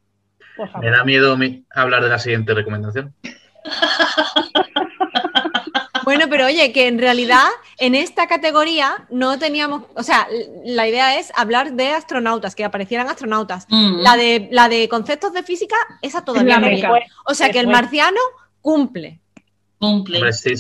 [0.57, 0.90] Por me favor.
[0.92, 3.14] da miedo mi- hablar de la siguiente recomendación.
[6.11, 7.44] Bueno, pero oye, que en realidad
[7.78, 10.26] en esta categoría no teníamos, o sea,
[10.64, 13.66] la idea es hablar de astronautas, que aparecieran astronautas.
[13.68, 14.00] Mm.
[14.00, 16.88] La de, la de conceptos de física, esa todavía La no meca.
[16.88, 17.06] llega.
[17.26, 18.18] O sea, que el marciano
[18.61, 19.20] cumple.
[19.78, 20.16] Cumple.
[20.16, 20.54] Hombre, sí,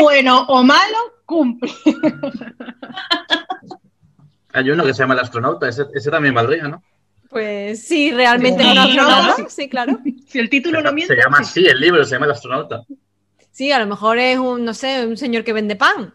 [0.00, 0.96] bueno o malo,
[1.26, 1.70] cumple.
[4.54, 6.82] hay uno que se llama el astronauta, ese, ese también valdría, ¿no?
[7.28, 9.42] Pues sí, realmente Sí, es un astronauta.
[9.42, 9.50] ¿no?
[9.50, 9.98] Sí, claro.
[10.28, 11.60] Si el título Se, lo se miente, llama sí.
[11.60, 12.82] así el libro, se llama el astronauta.
[13.52, 16.12] Sí, a lo mejor es un, no sé, un señor que vende pan.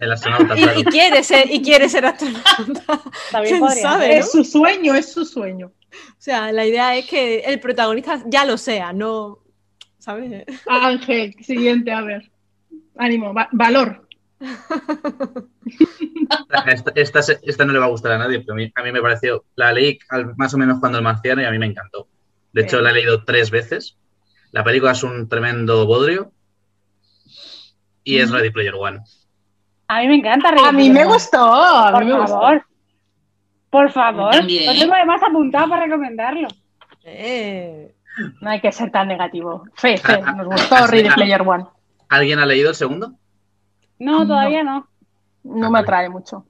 [0.00, 0.80] El astronauta, Y, claro.
[0.80, 2.84] y quiere ser, y quiere ser astronauta.
[3.32, 4.14] También ¿Quién podría sabe, no?
[4.14, 5.72] Es su sueño, es su sueño.
[5.90, 9.38] O sea, la idea es que el protagonista ya lo sea, no.
[9.98, 10.44] ¿Sabes?
[10.66, 12.30] Ángel, siguiente, a ver.
[12.96, 14.06] Ánimo, va- valor.
[16.94, 19.00] Esta, esta, no le va a gustar a nadie, pero a mí, a mí me
[19.00, 19.44] pareció.
[19.56, 22.08] La leí al- más o menos cuando el marciano y a mí me encantó.
[22.52, 23.96] De hecho, la he leído tres veces.
[24.52, 26.32] La película es un tremendo bodrio.
[28.04, 29.00] Y es Ready Player One.
[29.88, 30.48] A mí me encanta.
[30.66, 32.34] A mí me gustó, a Por mí me gustó.
[32.34, 32.66] favor.
[33.70, 34.30] Por favor.
[34.32, 34.66] También.
[34.72, 36.48] Lo tengo además apuntado para recomendarlo.
[37.04, 37.94] Eh,
[38.40, 39.64] No hay que ser tan negativo.
[39.74, 41.14] Fe, Ah, fe, ah, nos gustó ah, Ready ah.
[41.14, 41.64] Player One.
[42.08, 43.12] ¿Alguien ha leído el segundo?
[43.98, 44.88] No, todavía no.
[45.44, 46.44] No me atrae mucho.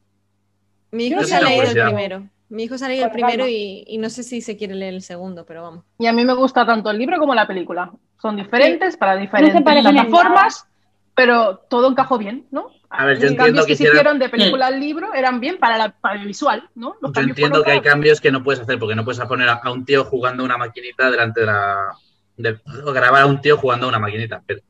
[0.92, 2.22] mi hijo se ha leído el primero.
[2.50, 3.26] Mi hijo leído el calma.
[3.28, 5.84] primero y, y no sé si se quiere leer el segundo, pero vamos.
[5.98, 7.92] Y a mí me gusta tanto el libro como la película.
[8.20, 10.66] Son diferentes para diferentes en plataformas,
[11.14, 12.70] pero todo encajó bien, ¿no?
[12.90, 15.12] A ver, yo Los entiendo cambios que que se hicieran- hicieron de película al libro
[15.12, 16.96] eran bien para, la- para el visual, ¿no?
[17.02, 19.48] Los Yo entiendo que hay para- cambios que no puedes hacer, porque no puedes poner
[19.50, 21.92] a, a un tío jugando una maquinita delante de la.
[22.38, 24.42] de- o grabar a un tío jugando a una maquinita.
[24.46, 24.60] Pero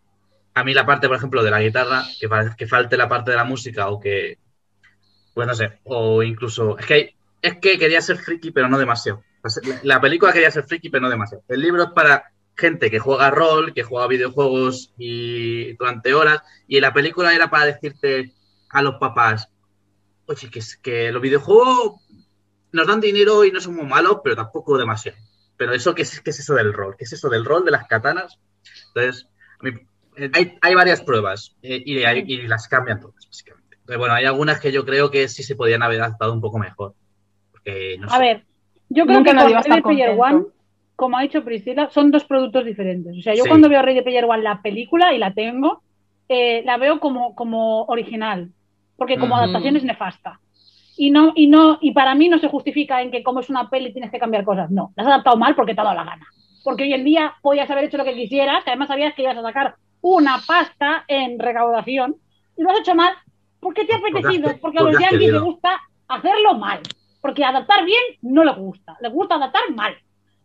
[0.54, 3.36] a mí la parte, por ejemplo, de la guitarra, que, que falte la parte de
[3.36, 4.38] la música o que.
[5.34, 6.76] Pues no sé, o incluso.
[6.76, 9.22] Es que, hay- es que quería ser friki, pero no demasiado.
[9.42, 11.44] La, la película quería ser friki, pero no demasiado.
[11.48, 12.24] El libro es para
[12.56, 17.66] gente que juega rol, que juega videojuegos y durante horas, y la película era para
[17.66, 18.32] decirte
[18.70, 19.48] a los papás,
[20.26, 22.00] oye, que, es- que los videojuegos
[22.72, 25.18] nos dan dinero y no son muy malos, pero tampoco demasiado.
[25.56, 26.96] Pero eso, ¿qué es, es eso del rol?
[26.98, 28.38] ¿Qué es eso del rol de las katanas?
[28.88, 29.26] Entonces,
[30.16, 30.30] eh,
[30.60, 33.76] hay, varias pruebas eh, y, las cambian todas, básicamente.
[33.76, 36.58] Entonces, bueno, hay algunas que yo creo que sí se podían haber adaptado un poco
[36.58, 36.94] mejor.
[37.72, 38.18] Porque, no A sé.
[38.20, 38.44] ver,
[38.88, 40.16] yo creo Nunca que con Ready Player.
[40.18, 40.44] One,
[40.96, 43.16] como ha dicho Priscila, son dos productos diferentes.
[43.16, 43.48] O sea, yo Sí.
[43.48, 45.82] cuando veo Ready Player One, la película, y la tengo,
[46.28, 48.50] eh, la veo como, como original,
[48.96, 49.42] porque como Ujú.
[49.44, 50.40] adaptación es nefasta.
[50.96, 53.70] Y no, y no, y para mí no se justifica en que como es una
[53.70, 54.70] peli tienes que cambiar cosas.
[54.70, 56.26] No, la has adaptado mal porque te ha dado la gana.
[56.64, 59.36] Porque hoy en día podías haber hecho lo que quisieras, que además sabías que ibas
[59.38, 62.16] a sacar una pasta en recaudación,
[62.56, 63.12] y lo has hecho mal
[63.60, 66.80] porque te ha Porque apetecido, que- porque a porque los yankees les gusta hacerlo mal.
[67.20, 69.94] Porque adaptar bien no les gusta, les gusta adaptar mal.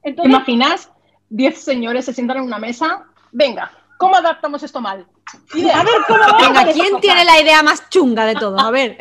[0.01, 0.91] ¿Te Entonces, imaginas?
[1.30, 3.05] Diez señores se sientan en una mesa.
[3.32, 5.05] Venga, ¿cómo adaptamos esto mal?
[5.53, 5.80] Idea.
[5.80, 8.59] a ver cómo Venga, ¿quién tiene la idea más chunga de todo?
[8.59, 8.97] A ver.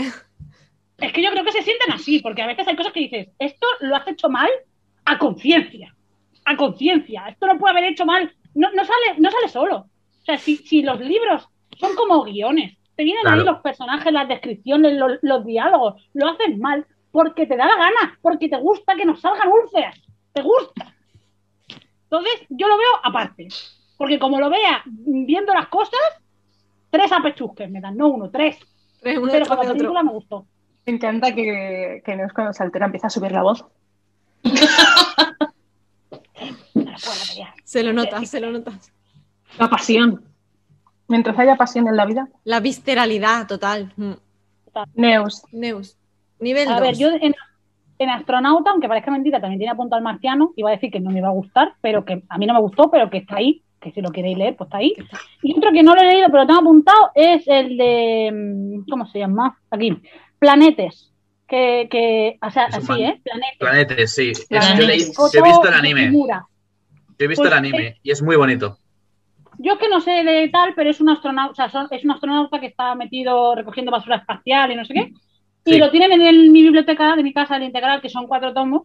[0.98, 3.28] Es que yo creo que se sienten así, porque a veces hay cosas que dices,
[3.38, 4.48] esto lo has hecho mal
[5.04, 5.92] a conciencia,
[6.44, 9.76] a conciencia, esto lo puede haber hecho mal, no, no sale, no sale solo.
[9.78, 11.48] O sea, si, si los libros
[11.78, 16.56] son como guiones, te vienen ahí los personajes, las descripciones, los, los diálogos, lo haces
[16.58, 20.00] mal porque te da la gana, porque te gusta que nos salgan úlceras,
[20.32, 20.94] te gusta.
[22.04, 23.48] Entonces, yo lo veo aparte,
[23.96, 26.00] porque como lo vea viendo las cosas,
[26.90, 28.58] tres apechusques me dan, no uno, tres.
[29.00, 30.04] Tres, uno Pero la película otro.
[30.04, 30.46] me gustó.
[30.86, 33.64] Me encanta que, que Neus cuando se altera empieza a subir la voz.
[37.64, 38.92] Se lo notas, se lo notas.
[39.58, 40.24] La pasión.
[41.08, 42.28] Mientras haya pasión en la vida.
[42.44, 43.92] La visceralidad total.
[43.96, 44.12] Mm.
[44.94, 45.42] Neus.
[45.52, 45.96] Neus.
[46.42, 46.80] Nivel A 2.
[46.80, 47.34] ver, yo en,
[47.98, 50.52] en Astronauta, aunque parezca mentira, también tiene apuntado al marciano.
[50.56, 52.60] Iba a decir que no me iba a gustar, pero que a mí no me
[52.60, 53.62] gustó, pero que está ahí.
[53.80, 54.94] Que si lo queréis leer, pues está ahí.
[55.42, 58.30] Y otro que no lo he leído, pero lo tengo apuntado, es el de.
[58.32, 59.58] mm, ¿Cómo se llama?
[59.70, 59.96] Aquí.
[60.38, 61.08] Planetes.
[61.48, 63.00] Que, que o sea, Eso, así, man.
[63.00, 63.20] ¿eh?
[63.22, 63.58] Planetes.
[63.58, 64.30] Planetes, sí.
[64.30, 65.16] Es- Planetes.
[65.16, 66.12] yo, he visto el de anime.
[66.12, 68.78] Yo he visto Pues, el anime y es muy bonito.
[69.58, 72.04] Yo es que no sé de tal, pero es un astronauta, o sea, son- es
[72.04, 75.12] un astronauta que está metido recogiendo basura espacial y no sé qué.
[75.64, 75.78] Y Sí.
[75.78, 78.82] lo tienen en el- mi biblioteca de mi casa, el integral, que son cuatro tomos.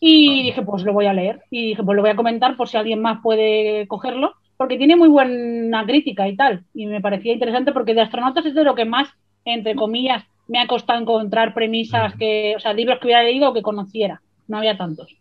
[0.00, 1.42] Y dije, pues lo voy a leer.
[1.50, 4.34] Y dije, pues lo voy a comentar por si alguien más puede cogerlo.
[4.56, 6.64] porque tiene muy buena crítica y tal.
[6.74, 9.08] Y me parecía interesante porque de astronautas es de lo que más,
[9.44, 13.54] entre comillas, me ha costado encontrar premisas que, o sea, libros que hubiera leído o
[13.54, 14.20] que conociera.
[14.48, 15.14] No había tantos.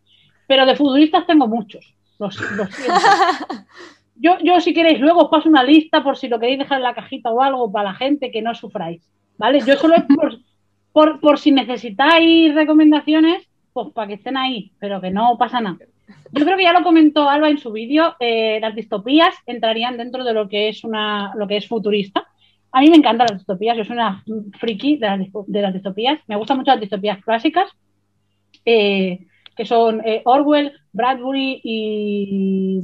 [0.47, 1.93] Pero de futuristas tengo muchos.
[2.17, 2.67] Los, los
[4.15, 6.83] yo, yo, si queréis, luego os paso una lista por si lo queréis dejar en
[6.85, 9.03] la cajita o algo para la gente que no sufráis.
[9.37, 9.59] ¿Vale?
[9.65, 10.35] Yo solo es por,
[10.97, 15.77] por, por si necesitáis recomendaciones, pues para que estén ahí, pero que no pasa nada.
[16.31, 20.23] Yo creo que ya lo comentó Alba en su vídeo, eh, las distopías entrarían dentro
[20.23, 22.25] de lo que es una, lo que es futurista.
[22.71, 24.23] A mí me encantan las distopías, yo soy una
[24.59, 27.69] friki de las, de las distopías, me gustan mucho las distopías clásicas,
[28.65, 29.19] eh,
[29.55, 32.81] que son eh, Orwell, Bradbury y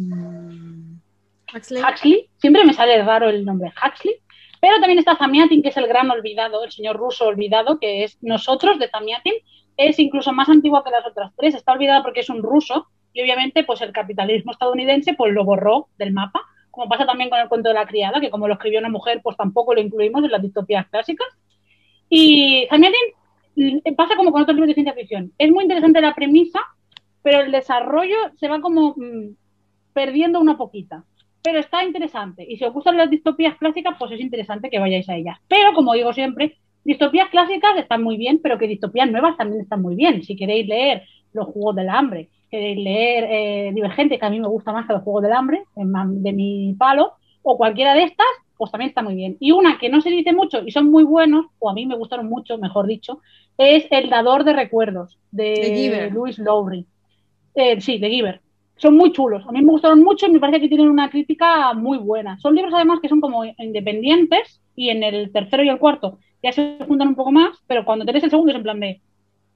[1.51, 1.81] Huxley.
[1.81, 2.29] Huxley.
[2.37, 4.17] Siempre me sale raro el nombre Huxley.
[4.63, 8.17] Pero también está Zamiatin, que es el gran olvidado, el señor ruso olvidado, que es
[8.21, 9.33] Nosotros de Zamiatin.
[9.75, 11.53] Es incluso más antigua que las otras tres.
[11.53, 15.89] Está olvidada porque es un ruso y obviamente pues el capitalismo estadounidense pues lo borró
[15.97, 16.39] del mapa.
[16.71, 19.19] Como pasa también con el cuento de la criada, que como lo escribió una mujer,
[19.21, 21.27] pues tampoco lo incluimos en las distopías clásicas.
[22.07, 25.33] Y Zamiatin pasa como con otros libros de ciencia ficción.
[25.39, 26.61] Es muy interesante la premisa,
[27.21, 29.35] pero el desarrollo se va como mmm,
[29.91, 31.03] perdiendo una poquita
[31.43, 32.45] pero está interesante.
[32.47, 35.37] Y si os gustan las distopías clásicas, pues es interesante que vayáis a ellas.
[35.47, 39.81] Pero, como digo siempre, distopías clásicas están muy bien, pero que distopías nuevas también están
[39.81, 40.23] muy bien.
[40.23, 44.47] Si queréis leer Los Juegos del Hambre, queréis leer eh, Divergente, que a mí me
[44.47, 48.25] gusta más que Los Juegos del Hambre, de mi palo, o cualquiera de estas,
[48.57, 49.35] pues también está muy bien.
[49.41, 51.97] Y una que no se dice mucho y son muy buenos, o a mí me
[51.97, 53.19] gustaron mucho, mejor dicho,
[53.57, 56.85] es El Dador de Recuerdos, de, de Louis Lowry.
[57.55, 58.41] Eh, sí, de Giver
[58.75, 59.43] son muy chulos.
[59.47, 62.37] A mí me gustaron mucho y me parece que tienen una crítica muy buena.
[62.39, 66.51] Son libros además que son como independientes y en el tercero y el cuarto ya
[66.51, 69.01] se juntan un poco más, pero cuando tenés el segundo es en plan de,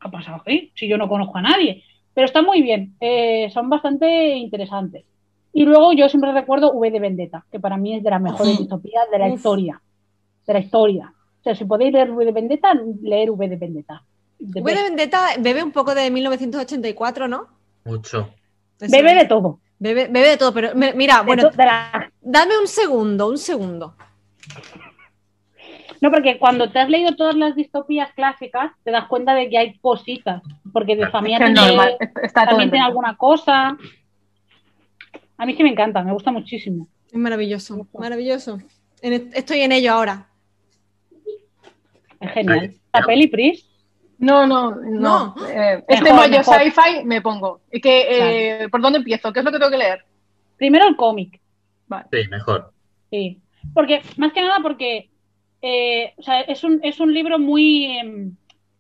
[0.02, 0.72] ¿qué ha pasado aquí?
[0.74, 1.84] Si yo no conozco a nadie.
[2.14, 5.06] Pero están muy bien, eh, son bastante interesantes.
[5.54, 8.58] Y luego yo siempre recuerdo V de Vendetta, que para mí es de las mejores
[8.58, 9.82] distopías de la historia.
[10.46, 11.14] De la historia.
[11.42, 14.04] O sea, si podéis leer V de Vendetta, leer V de Vendetta.
[14.40, 17.48] V de Vendetta bebe un poco de 1984, ¿no?
[17.86, 18.30] Mucho.
[18.80, 19.18] Eso bebe es.
[19.20, 19.60] de todo.
[19.80, 22.12] Bebe, bebe, de todo, pero mira, de bueno, la...
[22.20, 23.96] dame un segundo, un segundo.
[26.02, 29.58] No, porque cuando te has leído todas las distopías clásicas, te das cuenta de que
[29.58, 30.42] hay cositas,
[30.74, 33.78] porque de familia es tiene, normal, está también tiene alguna cosa.
[35.38, 36.88] A mí sí me encanta, me gusta muchísimo.
[37.12, 38.60] Es maravilloso, maravilloso.
[39.02, 40.28] Estoy en ello ahora.
[42.20, 42.74] Es genial.
[42.94, 43.67] La peli Pris
[44.20, 45.36] no, no, no.
[45.36, 45.48] no.
[45.48, 47.62] Eh, este mayo sci-fi me pongo.
[47.70, 48.70] Es que, eh, claro.
[48.72, 49.32] ¿Por dónde empiezo?
[49.32, 50.06] ¿Qué es lo que tengo que leer?
[50.58, 51.40] Primero el cómic.
[51.88, 52.06] Vale.
[52.12, 52.72] Sí, mejor.
[53.10, 53.40] Sí.
[53.74, 55.10] Porque, más que nada, porque
[55.62, 58.00] eh, o sea, es, un, es un libro muy,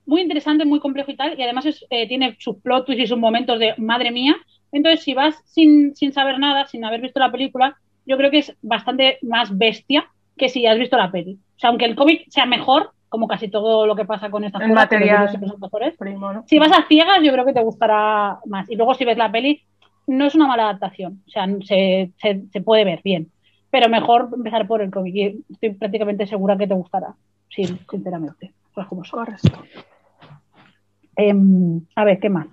[0.05, 3.07] muy interesante, muy complejo y tal, y además es, eh, tiene sus plot twists y
[3.07, 4.35] sus momentos de madre mía.
[4.71, 8.39] Entonces, si vas sin, sin saber nada, sin haber visto la película, yo creo que
[8.39, 11.33] es bastante más bestia que si has visto la peli.
[11.55, 14.61] O sea, aunque el cómic sea mejor, como casi todo lo que pasa con estas
[14.61, 15.95] el cosas, material que son mejores.
[15.97, 16.43] Primo, ¿no?
[16.47, 18.69] Si vas a ciegas, yo creo que te gustará más.
[18.69, 19.63] Y luego si ves la peli,
[20.07, 23.31] no es una mala adaptación, o sea, se, se, se puede ver bien.
[23.69, 27.13] Pero mejor empezar por el cómic y estoy prácticamente segura que te gustará,
[27.49, 28.53] sí, sinceramente.
[28.73, 29.03] Pues como.
[31.17, 31.33] Eh,
[31.95, 32.47] a ver, ¿qué más?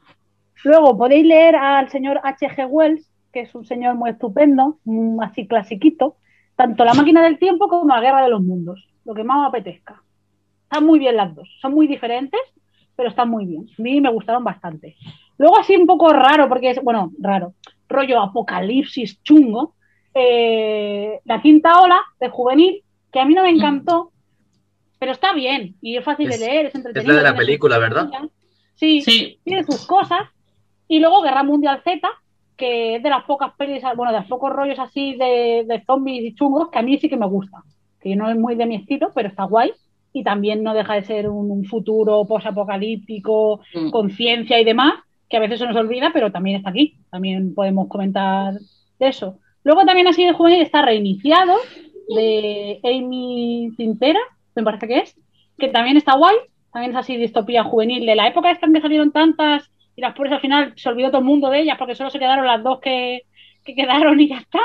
[0.65, 2.67] Luego podéis leer al señor H.G.
[2.67, 4.79] Wells, que es un señor muy estupendo,
[5.21, 6.17] así clasiquito,
[6.57, 9.47] tanto La máquina del tiempo como La guerra de los mundos, lo que más me
[9.47, 10.04] apetezca
[10.65, 11.49] están muy bien las dos.
[11.61, 12.41] Son muy diferentes,
[12.97, 13.67] pero están muy bien.
[13.79, 14.97] A mí me gustaron bastante.
[15.39, 17.55] Luego así un poco raro, porque es, bueno, raro,
[17.89, 19.75] rollo apocalipsis chungo,
[20.15, 24.11] eh, La quinta ola de juvenil, que a mí no me encantó,
[24.99, 27.13] pero está bien y es fácil Es- de leer, es entretenido.
[27.13, 28.09] es la de la película, ¿verdad?
[28.75, 29.39] Sí, Sí.
[29.45, 30.21] tiene sus cosas.
[30.89, 32.09] Y luego Guerra Mundial Z,
[32.57, 36.25] que es de las pocas pelis, bueno, de los pocos rollos así de, de zombies
[36.25, 37.63] y chungos, que a mí sí que me gusta.
[38.01, 39.73] Que no es muy de mi estilo, pero está guay.
[40.15, 43.91] Y también no deja de ser un, un futuro posapocalíptico, Mm.
[43.91, 44.95] con ciencia y demás,
[45.29, 46.95] que a veces se nos olvida, pero también está aquí.
[47.11, 48.55] También podemos comentar
[48.99, 49.39] de eso.
[49.65, 51.57] Luego también así de juvenil está Reiniciado,
[52.15, 54.21] de Amy Tintera,
[54.55, 55.17] me parece que es,
[55.59, 56.37] que también está guay.
[56.73, 60.15] También es así distopía juvenil de la época esta en que salieron tantas y las
[60.15, 62.63] pobres al final se olvidó todo el mundo de ellas porque solo se quedaron las
[62.65, 63.23] dos que,
[63.65, 64.59] que quedaron y ya está.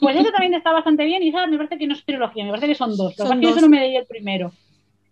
[0.00, 2.50] Pues eso también está bastante bien y esa me parece que no es trilogía, me
[2.50, 3.16] parece que son dos.
[3.18, 3.56] Lo que Son pasa es que yo dos.
[3.58, 4.52] eso no me leí el primero.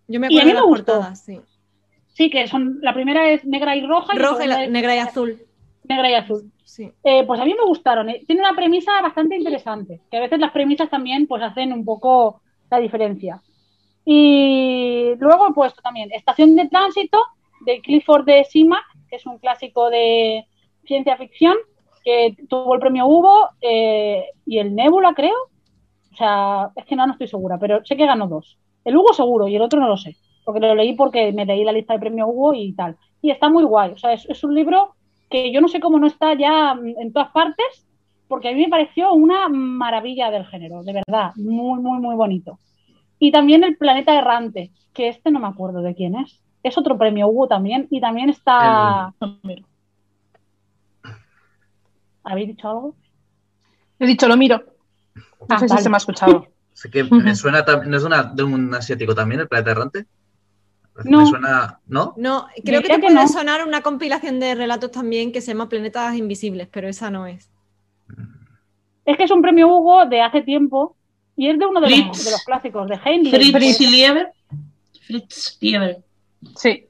[0.08, 0.92] Yo me Y a acuerdo mí me gustó.
[0.92, 1.40] portadas, sí.
[2.08, 5.38] Sí, que son la primera es negra y roja Roja, y la- negra y azul.
[5.88, 6.50] negra y azul.
[6.64, 6.90] Sí.
[7.02, 8.08] Eh, pues a mí me gustaron.
[8.08, 8.22] eh.
[8.26, 12.40] Tiene una premisa bastante interesante, que a veces las premisas también pues hacen un poco
[12.70, 13.42] la diferencia.
[14.04, 17.18] Y luego he puesto también Estación de Tránsito
[17.64, 20.46] de Clifford de Simac, que es un clásico de
[20.84, 21.56] ciencia ficción.
[22.04, 25.34] que tuvo el premio Hugo eh, y el Nebula, creo.
[26.12, 28.58] O sea, es que no, no estoy segura, pero sé que ganó dos.
[28.84, 31.64] El Hugo seguro y el otro no lo sé, porque lo leí porque me leí
[31.64, 32.96] la lista de premio Hugo y tal.
[33.22, 34.94] Y está muy guay, o sea, es, es un libro
[35.30, 37.86] que yo no sé cómo no está ya mm, en todas partes,
[38.28, 42.58] porque a mí me pareció una maravilla del género, de verdad, muy, muy, muy bonito.
[43.18, 46.40] Y también El Planeta Errante, que este no me acuerdo de quién es.
[46.62, 49.12] Es otro premio Hugo también, y también está...
[52.22, 52.94] ¿Habéis dicho algo?
[53.98, 54.62] He dicho, lo miro.
[55.14, 55.78] No Ah, sé vale.
[55.78, 56.46] si se me ha escuchado.
[56.74, 60.06] Así que me suena, ¿no es una, de un asiático también, el planeta errante?
[61.04, 61.20] No.
[61.20, 62.14] Me suena, ¿no?
[62.16, 63.28] No, creo que te que puede no.
[63.28, 67.50] sonar una compilación de relatos también que se llama Planetas Invisibles, pero esa no es.
[69.04, 70.96] Es que es un premio Hugo de hace tiempo
[71.36, 73.52] y es de uno de los, de los clásicos, de Heinlein.
[73.52, 74.32] Fritz Lieber.
[75.06, 75.98] Fritz Lieber.
[76.56, 76.86] Sí.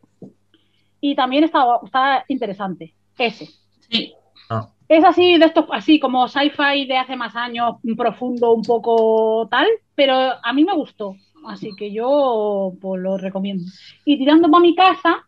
[1.00, 3.48] Y también está, está interesante, ese.
[3.90, 4.14] Sí.
[4.48, 4.70] Ah.
[4.94, 9.48] Es así, de estos, así como sci-fi de hace más años, un profundo, un poco
[9.50, 9.66] tal,
[9.96, 11.16] pero a mí me gustó,
[11.48, 13.64] así que yo pues, lo recomiendo.
[14.04, 15.26] Y tirando para mi casa,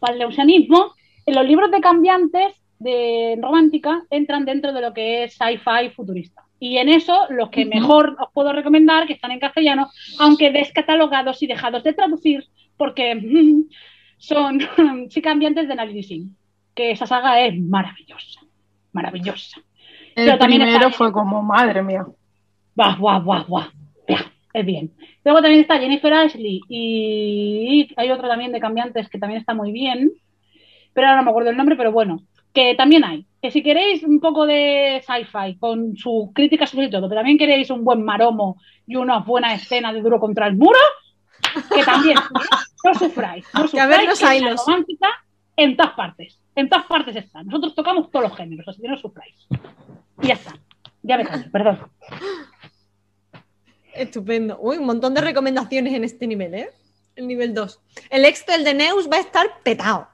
[0.00, 0.92] para el leucianismo,
[1.24, 6.42] en los libros de cambiantes de romántica entran dentro de lo que es sci-fi futurista.
[6.58, 9.88] Y en eso, los que mejor os puedo recomendar, que están en castellano,
[10.18, 12.44] aunque descatalogados y dejados de traducir,
[12.76, 13.22] porque
[14.18, 14.58] son
[15.10, 16.41] sí cambiantes de Nalini Singh,
[16.74, 18.40] que esa saga es maravillosa,
[18.92, 19.60] maravillosa.
[20.14, 22.04] El Pero también primero está- fue como, madre mía.
[22.74, 23.66] Buah, buah, buah, buah.
[24.54, 24.92] Es bien.
[25.24, 29.72] Luego también está Jennifer Ashley y hay otro también de cambiantes que también está muy
[29.72, 30.10] bien,
[30.92, 33.24] pero ahora no me acuerdo el nombre, pero bueno, que también hay.
[33.40, 37.70] Que si queréis un poco de sci-fi con su crítica sobre todo, pero también queréis
[37.70, 40.78] un buen maromo y unas buenas escenas de duro contra el muro,
[41.74, 42.56] que también, ¿eh?
[42.84, 43.46] no sufráis.
[43.54, 44.64] No Que a ver sufráis, los hilos.
[44.66, 45.08] romántica
[45.56, 46.38] en todas partes.
[46.54, 47.42] En todas partes está.
[47.42, 49.34] Nosotros tocamos todos los géneros, así que no sufráis.
[50.20, 50.58] Y ya está.
[51.02, 51.80] Ya me callo, perdón.
[53.94, 54.58] Estupendo.
[54.60, 56.70] Uy, un montón de recomendaciones en este nivel, ¿eh?
[57.16, 57.80] El nivel 2.
[58.10, 60.08] El Excel de Neus va a estar petado.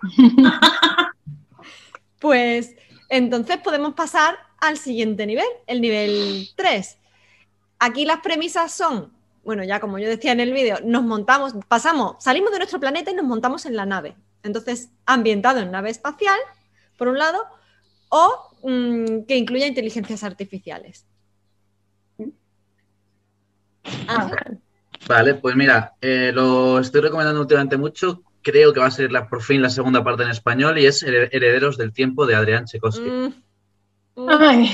[2.20, 2.74] pues
[3.08, 6.98] entonces podemos pasar al siguiente nivel, el nivel 3.
[7.78, 9.12] Aquí las premisas son,
[9.44, 13.10] bueno, ya como yo decía en el vídeo, nos montamos, pasamos, salimos de nuestro planeta
[13.10, 14.16] y nos montamos en la nave.
[14.46, 16.38] Entonces, ambientado en nave espacial,
[16.96, 17.44] por un lado,
[18.08, 21.04] o mm, que incluya inteligencias artificiales.
[24.08, 24.58] Ángel.
[25.08, 28.22] Vale, pues mira, eh, lo estoy recomendando últimamente mucho.
[28.42, 31.02] Creo que va a salir la- por fin la segunda parte en español y es
[31.02, 33.08] Her- Herederos del Tiempo de Adrián Chekowski.
[33.08, 33.34] Mm,
[34.28, 34.70] Ay,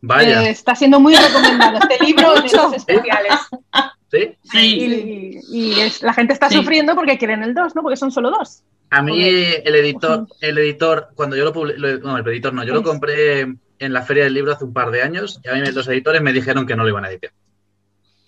[0.00, 3.32] Vaya, eh, está siendo muy recomendado este libro de los especiales.
[4.10, 4.36] ¿sí?
[4.42, 5.40] Sí.
[5.50, 6.56] Y, y es- la gente está Sí.
[6.56, 7.82] sufriendo porque quieren el 2, ¿no?
[7.82, 8.62] Porque son solo dos.
[8.90, 12.72] A mí el editor, el editor, cuando yo lo publiqué, no, el editor no, yo
[12.74, 15.60] lo compré en la Feria del Libro hace un par de años y a mí
[15.60, 17.30] me- los editores me dijeron que no lo iban a editar.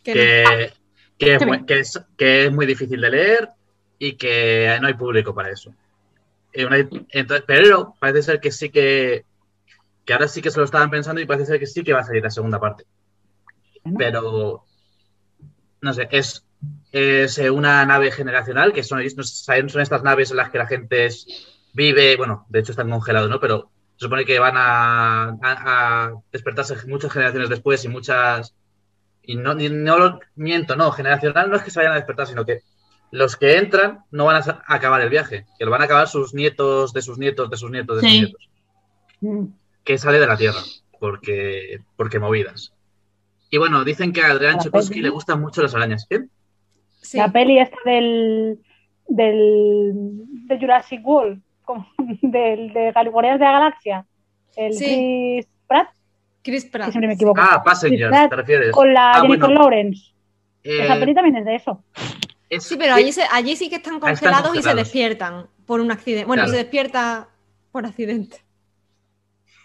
[0.03, 0.13] que
[1.19, 3.49] que, que, es, que es- que es muy difícil de leer
[3.99, 5.75] y que no hay público para eso.
[6.57, 6.79] Una-
[7.11, 9.25] entonces, pero parece ser que sí que,
[10.05, 12.01] que ahora sí que se lo estaban pensando y parece ser que sí que va
[12.01, 12.85] a salir la segunda parte.
[13.99, 14.65] Pero,
[15.83, 16.45] no sé, es,
[16.93, 21.07] es eh, una nave generacional, que son, son estas naves en las que la gente
[21.07, 23.39] es- vive, bueno, de hecho están congelados, ¿no?
[23.41, 25.37] Pero se supone que van a, a-
[26.07, 28.55] a despertarse muchas generaciones después y muchas...
[29.23, 32.45] Y no, no lo miento, no, generacional no es que se vayan a despertar, sino
[32.45, 32.63] que
[33.13, 36.33] los que entran no van a acabar el viaje, que lo van a acabar sus
[36.35, 38.09] nietos, de sus nietos, de sus nietos, de Sí.
[38.09, 38.49] sus nietos.
[39.21, 39.45] Mm.
[39.85, 40.61] Que sale de la Tierra,
[40.99, 42.73] porque, porque movidas.
[43.51, 45.03] Y bueno, dicen que a Adrián peli.
[45.03, 46.07] le gustan mucho las arañas.
[46.09, 46.21] ¿Qué?
[47.03, 47.19] Sí.
[47.19, 48.59] La peli esta del,
[49.09, 49.93] del
[50.47, 51.87] de Jurassic World, como
[52.23, 54.07] del de Guardianes de la Galaxia,
[54.57, 54.85] el Sí.
[54.85, 55.89] Chris Pratt,
[56.43, 56.91] Chris que Pratt.
[56.91, 58.73] siempre me equivoco, Ah, Passengers, Pratt ¿te refieres?
[58.73, 59.61] con la Ah, Jennifer bueno.
[59.61, 60.13] Lawrence.
[60.63, 61.83] Eh, Esa peli también es de eso.
[62.49, 65.47] es Sí, pero que- allí, se- allí sí que están están congelados y se despiertan
[65.67, 66.27] por un accidente.
[66.27, 66.53] Bueno, Claro.
[66.53, 67.29] se despierta
[67.73, 68.37] por accidente.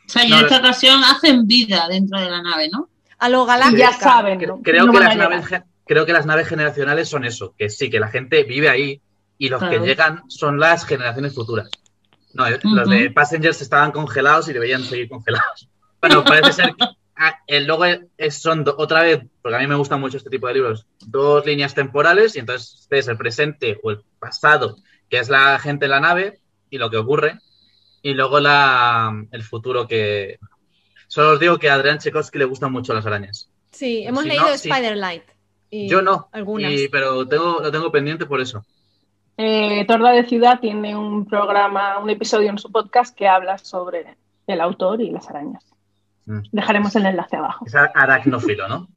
[0.07, 0.45] O sea, y en no.
[0.45, 2.89] esta ocasión hacen vida dentro de la nave, ¿no?
[3.19, 3.77] A lo galáctico.
[3.77, 4.37] ya saben.
[4.39, 5.45] Creo, No que las naves,
[5.85, 9.01] creo que las naves generacionales son eso, que sí, que la gente vive ahí
[9.37, 9.81] y los Claro.
[9.81, 11.69] que llegan son las generaciones futuras.
[12.33, 13.11] No, eh, los de.
[13.11, 15.69] Passengers estaban congelados y deberían seguir congelados.
[16.01, 16.85] Bueno, parece ser que
[17.15, 17.85] ah, el luego
[18.17, 20.85] es- son do- otra vez, porque a mí me gustan mucho este tipo de libros,
[20.99, 24.77] dos líneas temporales y entonces es el presente o el pasado,
[25.09, 26.39] que es la gente en la nave
[26.69, 27.39] y lo que ocurre,
[28.03, 30.37] y luego la, el futuro que...
[31.15, 33.49] Solo os digo que a Adrián Chekowski le gustan mucho las arañas.
[33.71, 34.49] Sí, hemos Si leído no.
[34.53, 35.23] Spider-Light.
[35.71, 36.73] Yo no, Algunas.
[36.73, 38.65] y- pero tengo, lo tengo pendiente por eso.
[39.37, 44.17] Eh, Torda de Ciudad tiene un programa, un episodio en su podcast que habla sobre
[44.45, 45.63] el autor y las arañas.
[46.25, 46.39] Mm.
[46.51, 47.65] Dejaremos el enlace abajo.
[47.65, 48.89] Es aracnófilo, ¿no?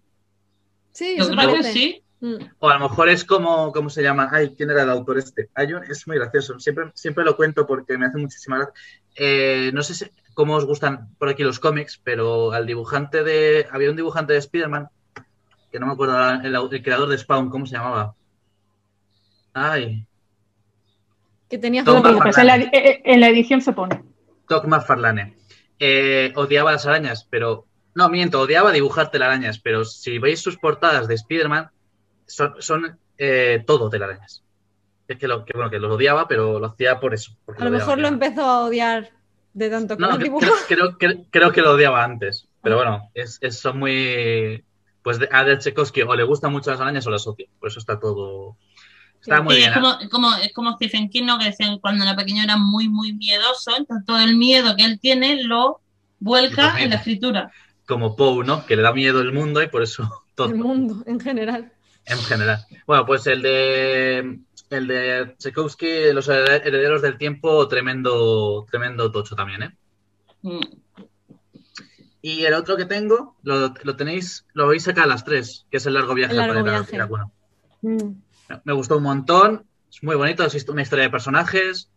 [0.90, 1.72] Sí, Yo eso creo que parece.
[1.72, 2.02] sí.
[2.20, 2.34] Mm.
[2.58, 4.28] O a lo mejor es como, ¿cómo se llama?
[4.32, 5.50] Ay, ¿quién era el autor este?
[5.54, 6.58] Hay un- es muy gracioso.
[6.58, 8.74] Siempre, siempre lo cuento porque me hace muchísima gracia.
[9.14, 13.66] Eh, no sé si- cómo os gustan por aquí los cómics, pero al dibujante de.
[13.72, 14.88] Había un dibujante de Spider-Man,
[15.72, 16.16] que no me acuerdo,
[16.70, 18.14] el, creador de Spawn, ¿cómo se llamaba?
[19.52, 20.06] Ay,
[21.50, 22.70] Que tenía preocupes, en, la, McFarlane.
[22.72, 24.04] eh, en la edición se pone.
[24.48, 25.36] Doc McFarlane.
[25.80, 27.66] Eh, odiaba las arañas, pero.
[27.96, 31.68] No, miento, odiaba dibujar telarañas, pero si veis sus portadas de Spider-Man,
[32.26, 34.44] son, son eh, todo telarañas.
[35.08, 37.32] Es que, lo, que, bueno, que los odiaba, pero lo hacía por eso.
[37.58, 39.17] A lo mejor lo empezó a odiar
[39.58, 40.46] de tanto que No, lo creo, dibujó.
[40.68, 42.46] creo, creo- creo que lo odiaba antes.
[42.62, 44.64] Pero bueno, es, es- son muy.
[45.02, 47.46] Pues de- a Del Tchaikovsky o le gustan mucho las arañas o las odia.
[47.58, 48.56] Por eso está todo.
[49.20, 49.70] Está Sí, muy Sí, bien.
[49.72, 51.38] es, como, es, como, es como Stephen King, ¿no?
[51.38, 54.84] que decían que cuando era pequeño era muy, muy miedoso, entonces todo el miedo que
[54.84, 55.80] él tiene lo
[56.20, 57.50] vuelca en la escritura.
[57.86, 58.64] Como Poe, ¿no?
[58.66, 60.48] Que le da miedo el mundo y por eso todo.
[60.48, 61.72] El mundo en general.
[62.04, 62.64] En general.
[62.86, 64.38] Bueno, pues el de.
[64.70, 69.76] El de Tchaikovsky, Los Herederos del Tiempo, tremendo, tremendo tocho también, ¿eh?
[70.42, 70.60] Mm.
[72.20, 75.76] Y el otro que tengo, lo, lo tenéis, lo veis acá a las tres, que
[75.78, 76.96] es el largo viaje El largo planeta viaje.
[77.82, 78.12] Mm.
[78.64, 81.90] Me gustó un montón, es muy bonito, es una historia de personajes.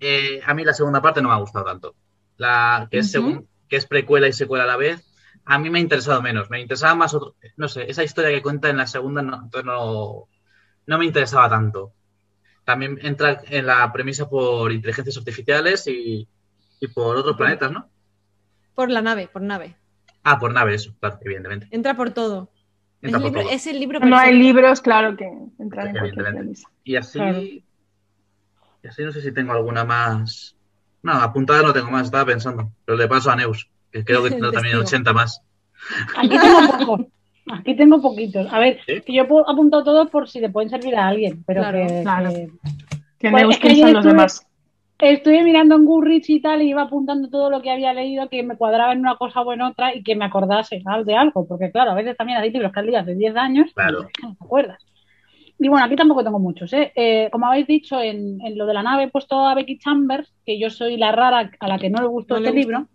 [0.00, 1.94] Eh, a mí la segunda parte no me ha gustado tanto.
[2.36, 5.04] La que es, segun- que es precuela y secuela a la vez,
[5.44, 6.48] a mí me ha interesado menos.
[6.50, 9.64] Me interesaba más otro, no sé, esa historia que cuenta en la segunda no, entonces
[9.64, 10.28] no,
[10.86, 11.92] no me interesaba tanto.
[12.64, 16.26] También entra en la premisa por inteligencias artificiales y,
[16.80, 17.88] y por otros planetas, ¿no?
[18.74, 19.76] Por la nave, por nave.
[20.22, 21.68] Ah, por nave, eso, claro, evidentemente.
[21.70, 22.50] Entra por todo.
[23.02, 23.50] Es, por libro- todo.
[23.50, 25.26] es el libro No hay libros, claro, que
[25.58, 26.38] entran en Evidentemente.
[26.38, 26.68] premisa.
[26.84, 27.18] Y así.
[27.18, 27.40] Claro.
[27.40, 30.56] Y así no sé si tengo alguna más.
[31.02, 32.70] No, apuntada no tengo más, estaba pensando.
[32.86, 34.88] Pero le paso a Neus, que creo que tendrá también Testigo.
[35.02, 35.42] 80 más.
[36.16, 37.06] Aquí tengo pocos.
[37.52, 38.50] Aquí tengo poquitos.
[38.52, 39.00] A ver, ¿Sí?
[39.02, 41.86] que yo he pu- apuntado todos por si le pueden servir a alguien, pero Claro,
[41.86, 42.30] que, claro.
[42.30, 42.48] que-
[43.18, 44.46] Que Pues es que los estuve- demás.
[44.98, 48.42] Estuve mirando en Goodreads y tal, y iba apuntando todo lo que había leído que
[48.42, 51.04] me cuadraba en una cosa o en otra y que me acordase ¿sabes?
[51.04, 53.72] de algo, porque claro, a veces también hay libros que has leído hace 10 años
[53.74, 54.02] Claro.
[54.12, 54.78] que no te acuerdas.
[55.58, 56.72] Y bueno, aquí tampoco tengo muchos.
[56.72, 56.92] ¿eh?
[56.96, 60.32] Eh, como habéis dicho, en, en lo de la nave he puesto a Becky Chambers,
[60.46, 62.78] que yo soy la rara a la que no le gustó No le este gusta.
[62.78, 62.88] libro.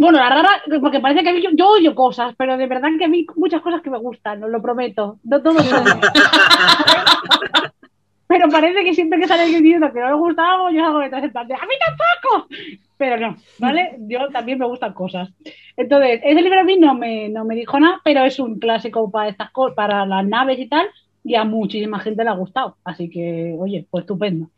[0.00, 3.04] Bueno, la rara, porque parece que a mí yo, yo cosas, pero de verdad que
[3.04, 5.18] a mí muchas cosas que me gustan, os lo prometo.
[5.24, 5.58] No todo
[8.26, 11.00] Pero parece que siempre que sale alguien diciendo que no le gusta algo, yo hago
[11.00, 12.48] detrás en plan de ¡a mí tampoco!
[12.96, 13.98] Pero no, ¿vale?
[14.08, 15.28] Yo también me gustan cosas.
[15.76, 19.10] Entonces, ese libro a mí no me, no me dijo nada, pero es un clásico
[19.10, 20.86] para estas cosas, para las naves y tal,
[21.24, 22.78] y a muchísima gente le ha gustado.
[22.84, 24.48] Así que, oye, pues estupendo.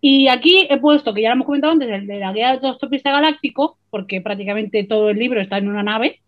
[0.00, 2.56] Y aquí he puesto, que ya lo hemos comentado antes, el de la guía del
[2.56, 6.20] autostopista galáctico, porque prácticamente todo el libro está en una nave,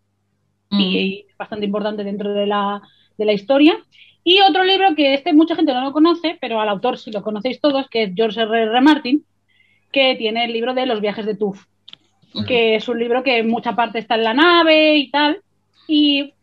[0.71, 0.79] Mm.
[0.79, 2.81] y es bastante importante dentro de la,
[3.17, 3.77] de la historia.
[4.23, 7.21] Y otro libro que este mucha gente no lo conoce, pero al autor sí lo
[7.21, 8.63] conocéis todos, que es George R.
[8.63, 8.81] R.
[8.81, 9.25] Martin,
[9.91, 11.65] que tiene el libro de los viajes de Tuf,
[12.47, 15.41] que es un libro que en mucha parte está en la nave y tal.
[15.87, 16.33] Y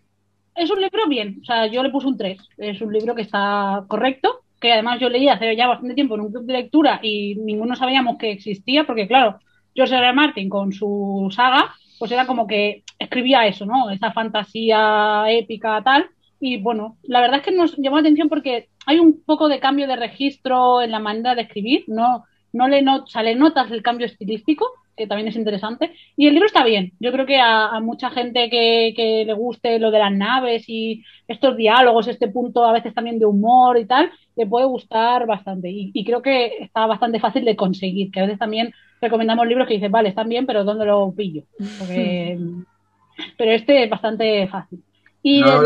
[0.55, 2.39] es un libro bien, o sea, yo le puse un 3.
[2.59, 6.23] Es un libro que está correcto, que además yo leí hace ya bastante tiempo en
[6.23, 9.39] un club de lectura y ninguno sabíamos que existía, porque claro,
[9.75, 10.13] George R.
[10.13, 13.91] Martin con su saga, pues era como que escribía eso, ¿no?
[13.91, 16.07] Esa fantasía épica tal.
[16.41, 19.61] Y bueno, la verdad es que nos llamó la atención porque hay un poco de
[19.61, 23.83] cambio de registro en la manera de escribir, no, no le, not, o notas el
[23.83, 25.93] cambio estilístico, que también es interesante.
[26.17, 26.93] Y el libro está bien.
[27.01, 30.65] Yo creo que a, a mucha gente que, que, le guste lo de las naves
[30.69, 35.27] y estos diálogos, este punto a veces también de humor y tal, le puede gustar
[35.27, 35.69] bastante.
[35.71, 39.69] Y, y creo que está bastante fácil de conseguir, que a veces también recomendamos libros
[39.69, 41.43] que dices, vale, están bien, pero ¿dónde lo pillo?
[41.79, 42.39] Porque...
[43.37, 44.83] pero este es bastante fácil.
[45.23, 45.61] Y No,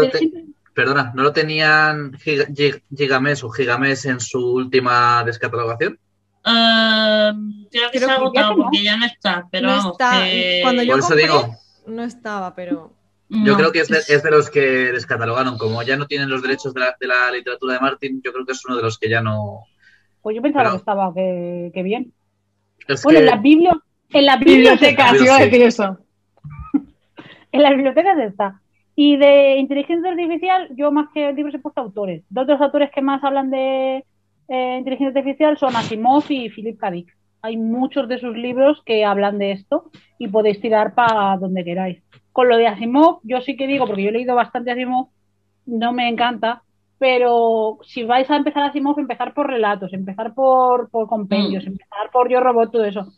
[0.74, 5.98] Perdona, ¿no lo tenían Giga- Gig- Gigamesh o Gigamesh en su última descatalogación?
[6.46, 7.30] Eh,
[7.70, 8.62] creo que Creo se ha agotado ya no.
[8.62, 10.24] porque ya no está, pero No vamos, está.
[10.24, 11.54] que- Cuando yo Por eso compré, digo.
[11.88, 12.92] no estaba, pero
[13.44, 15.56] Yo creo que es de, es de los que descatalogaron.
[15.56, 18.44] Como ya no tienen los derechos de la, de la literatura de Martin, yo creo
[18.44, 19.64] que es uno de los que ya no.
[20.20, 22.12] pues yo pensaba pero- que estaba, que, que bien.
[22.88, 23.74] Es Bueno, que- en las biblios,
[24.10, 25.98] en las bibliotecas, Bibliotecas, iba a decir eso.
[27.52, 28.60] en las bibliotecas está.
[28.94, 32.22] Y de inteligencia artificial, yo más que libros he puesto autores.
[32.28, 34.04] Dos de los autores que más hablan de
[34.48, 36.90] eh, inteligencia artificial son Asimov y Philip K.
[36.90, 37.16] Dick.
[37.42, 42.02] Hay muchos de sus libros que hablan de esto y podéis tirar para donde queráis.
[42.32, 45.08] Con lo de Asimov, yo sí que digo, porque yo he leído bastante Asimov,
[45.66, 46.62] no me encanta,
[47.02, 52.12] pero si vais a empezar a Simov, empezar por relatos, empezar por, por compendios, empezar
[52.12, 53.08] por Yo Robot, todo eso.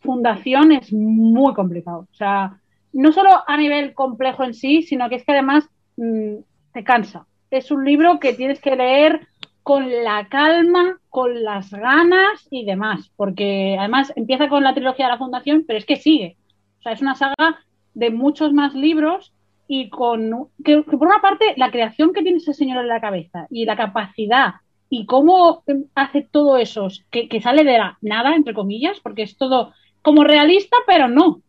[0.00, 2.06] Fundación es muy complicado.
[2.08, 2.60] O sea,
[2.92, 6.36] no solo a nivel complejo en sí, sino que es que además mm,
[6.72, 7.26] te cansa.
[7.50, 9.26] Es un libro que tienes que leer
[9.62, 15.12] con la calma, con las ganas y demás, porque además empieza con la trilogía de
[15.12, 16.36] la Fundación, pero es que sigue.
[16.80, 17.60] O sea, es una saga
[17.94, 19.32] de muchos más libros
[19.68, 23.00] y con que, que por una parte la creación que tiene ese señor en la
[23.00, 24.54] cabeza y la capacidad
[24.94, 29.38] y cómo hace todo eso que, que sale de la nada, entre comillas, porque es
[29.38, 31.40] todo como realista, pero no.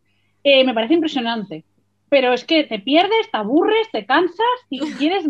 [0.46, 1.66] Eh, me parece impresionante.
[2.08, 4.38] Pero es que te pierdes, te aburres, te cansas
[4.70, 5.26] y quieres.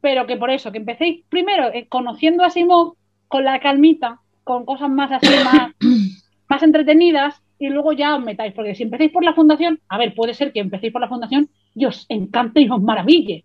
[0.00, 2.92] Pero que por eso, que empecéis primero eh, conociendo a Simón
[3.28, 5.72] con la calmita, con cosas más así, más,
[6.48, 8.54] más entretenidas, y luego ya os metáis.
[8.54, 11.48] Porque si empecéis por la fundación, a ver, puede ser que empecéis por la fundación
[11.74, 13.44] y os encante y os maraville.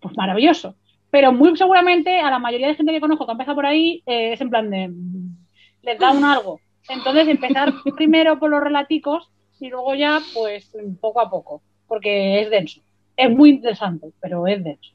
[0.00, 0.76] Pues maravilloso.
[1.10, 4.02] Pero muy seguramente a la mayoría de gente que conozco que ha empezado por ahí
[4.06, 4.88] eh, es en plan de.
[4.88, 5.36] mm,
[5.82, 6.60] les da un algo.
[6.88, 9.30] Entonces, empezar primero por los relaticos
[9.60, 12.82] y luego ya, pues, poco a poco, porque es denso.
[13.16, 14.93] Es muy interesante, pero es denso.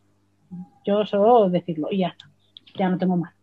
[0.85, 2.29] Yo solo decirlo y ya está.
[2.75, 3.33] Ya no tengo más.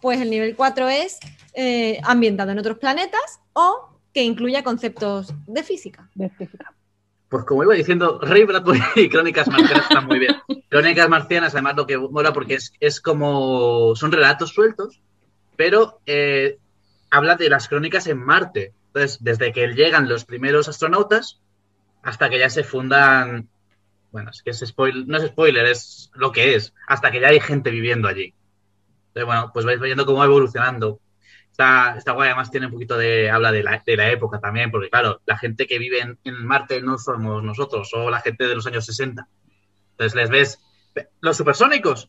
[0.00, 1.18] Pues el nivel 4 es
[1.54, 6.08] eh, ambientado en otros planetas o que incluya conceptos de física.
[6.14, 6.72] De física.
[7.28, 10.36] Pues como iba diciendo, Ray Bradbury y Crónicas Marcianas están muy bien.
[10.68, 13.96] Crónicas Marcianas, además, lo que mola porque es, es como.
[13.96, 15.00] Son relatos sueltos,
[15.56, 16.58] pero eh,
[17.10, 18.72] habla de las crónicas en Marte.
[18.86, 21.40] Entonces, desde que llegan los primeros astronautas
[22.02, 23.48] hasta que ya se fundan.
[24.14, 26.72] Bueno, es que es spoiler, no es spoiler, es lo que es.
[26.86, 28.32] Hasta que ya hay gente viviendo allí.
[29.08, 31.00] Entonces, bueno, pues vais viendo cómo va evolucionando.
[31.50, 33.28] Está, está guay, además tiene un poquito de.
[33.28, 36.46] habla de la, de la época también, porque claro, la gente que vive en, en
[36.46, 39.26] Marte no somos nosotros, o la gente de los años 60.
[39.90, 40.60] Entonces les ves.
[41.20, 42.08] Los supersónicos,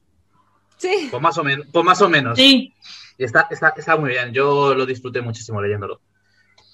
[0.78, 1.08] Sí.
[1.10, 2.38] pues más o, men- pues más o menos.
[2.38, 2.72] Sí,
[3.18, 6.01] Y está, está, está muy bien, yo lo disfruté muchísimo leyéndolo.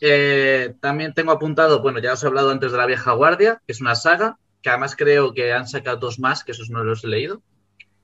[0.02, 3.72] Eh, también tengo apuntado, bueno, ya os he hablado antes de La Vieja Guardia, que
[3.72, 7.04] es una saga, que además creo que han sacado dos más, que esos no los
[7.04, 7.42] he leído.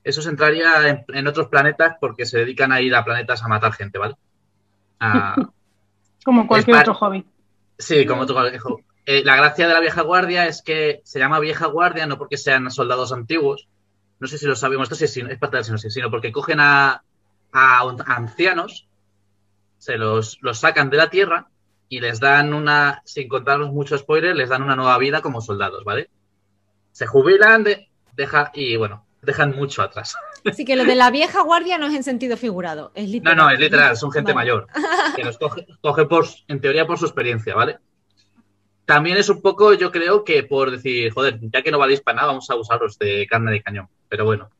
[0.04, 3.72] Esos entraría en, en otros planetas porque se dedican a ir a planetas a matar
[3.72, 4.14] gente, ¿vale?
[5.00, 5.34] A-
[6.24, 7.24] Como cualquier otro hobby.
[7.78, 8.80] Sí, como tú dijo.
[9.06, 12.36] Eh, la gracia de la vieja guardia es que se llama vieja guardia no porque
[12.36, 13.68] sean soldados antiguos,
[14.18, 16.60] no sé si lo sabemos, esto sí es, es parte del sinopsis, sino porque cogen
[16.60, 17.02] a,
[17.52, 18.86] a ancianos,
[19.78, 21.48] se los, los sacan de la tierra
[21.88, 25.84] y les dan una, sin contaros mucho spoiler, les dan una nueva vida como soldados,
[25.84, 26.10] ¿vale?
[26.92, 30.14] Se jubilan, de, deja, y bueno, dejan mucho atrás.
[30.44, 33.36] Así que lo de la vieja guardia no es en sentido figurado, es No, literal.
[33.36, 34.44] no, es literal, son gente Vale.
[34.46, 34.66] mayor.
[35.16, 37.78] Que los coge, coge por, en teoría por su experiencia, ¿vale?
[38.84, 42.16] También es un poco, yo creo que por decir, joder, ya que no valéis para
[42.16, 43.88] nada, vamos a usaros de carne de cañón.
[44.08, 44.50] Pero bueno,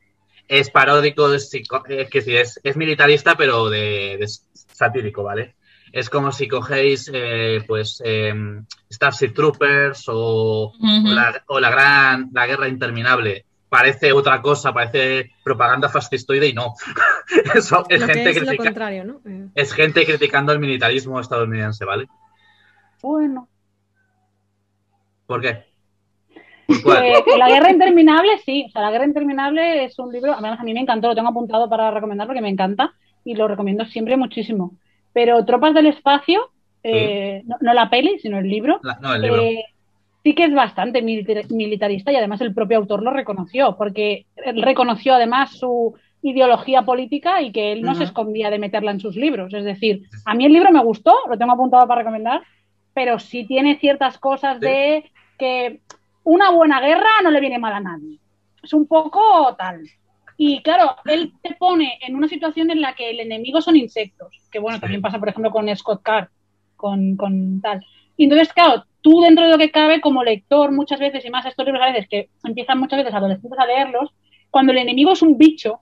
[0.49, 5.55] es paródico, es, es que sí, es, es militarista, pero de, de satírico, ¿vale?
[5.93, 8.32] Es como si cogéis, eh, pues, eh,
[8.91, 10.72] Starship Troopers o,
[11.05, 13.45] la, o la gran, la guerra interminable.
[13.68, 16.72] Parece otra cosa, parece propaganda fascistoide y no.
[17.55, 19.20] Eso es Lo que gente es lo critica- contrario, ¿no?
[19.26, 22.07] Eh, es gente criticando el militarismo estadounidense, ¿vale?
[23.03, 23.49] Bueno.
[25.26, 25.64] ¿Por qué?
[26.68, 28.66] Eh, que la guerra interminable, sí.
[28.68, 31.28] O sea, la guerra interminable es un libro, además a mí me encantó, lo tengo
[31.28, 32.93] apuntado para recomendar porque me encanta
[33.24, 34.76] y lo recomiendo siempre muchísimo.
[35.12, 36.50] Pero Tropas del Espacio,
[36.82, 39.42] eh, no, no la peli, sino el libro, La- no, el libro.
[39.42, 39.64] eh,
[40.22, 44.62] sí que es bastante militar- militarista y además el propio autor lo reconoció, porque él
[44.62, 49.16] reconoció además su ideología política y que él no se escondía de meterla en sus
[49.16, 49.54] libros.
[49.54, 52.42] Es decir, a mí el libro me gustó, lo tengo apuntado para recomendar,
[52.92, 54.66] pero sí tiene ciertas cosas Sí.
[54.66, 55.04] de
[55.38, 55.80] que
[56.24, 58.18] una buena guerra no le viene mal a nadie.
[58.62, 59.82] Es un poco tal.
[60.41, 64.32] Y claro, él te pone en una situación en la que el enemigo son insectos,
[64.53, 66.30] que bueno, también pasa, por ejemplo, con Scott Carr,
[66.76, 67.84] con, con tal.
[68.16, 71.45] Y entonces, claro, tú dentro de lo que cabe, como lector, muchas veces, y más
[71.45, 74.11] estos libros a veces, que empiezan muchas veces adolescentes a leerlos,
[74.51, 75.80] cuando el enemigo es un bicho,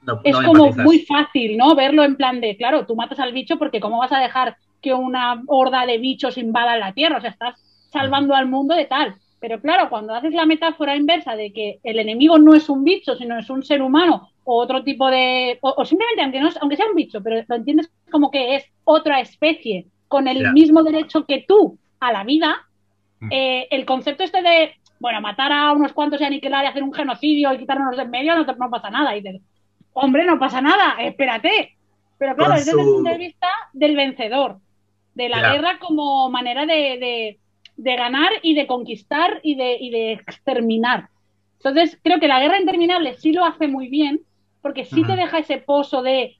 [0.00, 0.84] No, es no como empatizas.
[0.84, 1.74] muy fácil, ¿no?
[1.74, 4.94] Verlo en plan de, claro, tú matas al bicho porque cómo vas a dejar que
[4.94, 7.60] una horda de bichos invada la Tierra, o sea, estás
[7.90, 9.14] salvando al mundo de tal.
[9.46, 13.14] Pero claro, cuando haces la metáfora inversa de que el enemigo no es un bicho,
[13.14, 15.58] sino es un ser humano o otro tipo de...
[15.60, 18.54] o, o simplemente, aunque, no, es- aunque sea un bicho, pero lo entiendes como que
[18.54, 22.56] es otra especie con el mismo derecho que tú a la vida,
[23.20, 23.28] Mm.
[23.32, 26.92] eh, el concepto este de, bueno, matar a unos cuantos y aniquilar y hacer un
[26.94, 29.14] genocidio y quitarnos de en medio no, te- no pasa nada.
[29.14, 29.42] Y dices,
[29.92, 31.76] hombre, no pasa nada, espérate.
[32.18, 34.56] Pero claro, es desde el punto de vista del vencedor,
[35.14, 37.38] de la guerra como manera de, de-
[37.76, 41.08] de ganar y de conquistar y de, y de exterminar.
[41.56, 44.20] Entonces, creo que la guerra interminable sí lo hace muy bien,
[44.60, 46.36] porque sí te deja ese pozo de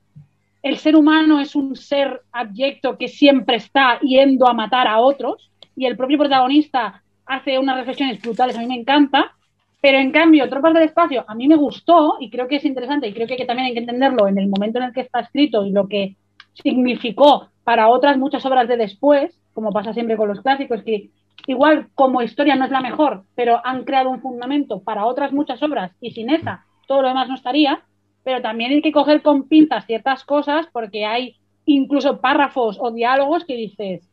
[0.62, 5.50] el ser humano es un ser abyecto que siempre está yendo a matar a otros,
[5.76, 9.32] y el propio protagonista hace unas reflexiones brutales, a mí me encanta,
[9.80, 13.06] pero en cambio, Tropas del Espacio a mí me gustó y creo que es interesante
[13.08, 15.20] y creo que, que también hay que entenderlo en el momento en el que está
[15.20, 16.16] escrito y lo que
[16.54, 21.10] significó para otras muchas obras de después, como pasa siempre con los clásicos, que
[21.46, 25.62] igual como historia no es la mejor, pero han creado un fundamento para otras muchas
[25.62, 27.82] obras y sin esa todo lo demás no estaría,
[28.22, 31.36] pero también hay que coger con pinzas ciertas cosas porque hay
[31.66, 34.08] incluso párrafos o diálogos que dices,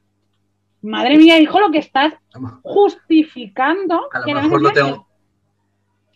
[0.82, 2.14] madre mía, hijo, lo que estás
[2.64, 5.08] justificando A lo que, mejor lo tengo.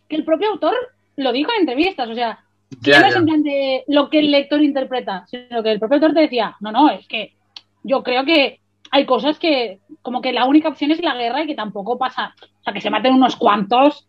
[0.08, 0.76] que el propio autor
[1.18, 2.40] lo dijo en entrevistas, o sea,
[2.84, 5.80] que Ya, no es en plan de lo que el lector interpreta, sino que el
[5.80, 7.34] propio autor te decía, no, no, es que
[7.84, 8.60] yo creo que
[8.96, 12.34] hay cosas que, como que la única opción es la guerra y que tampoco pasa,
[12.42, 14.08] o sea, que se maten unos cuantos,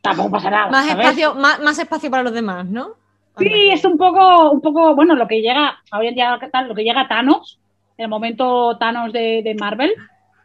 [0.00, 0.70] tampoco pasa nada.
[0.70, 1.06] Más ¿sabes?
[1.06, 2.90] espacio, más, más espacio para los demás, ¿no?
[3.36, 6.84] Sí, es un poco, un poco, bueno, lo que llega, hoy en día, lo que
[6.84, 7.58] llega Thanos,
[7.96, 9.92] el momento Thanos de, de Marvel,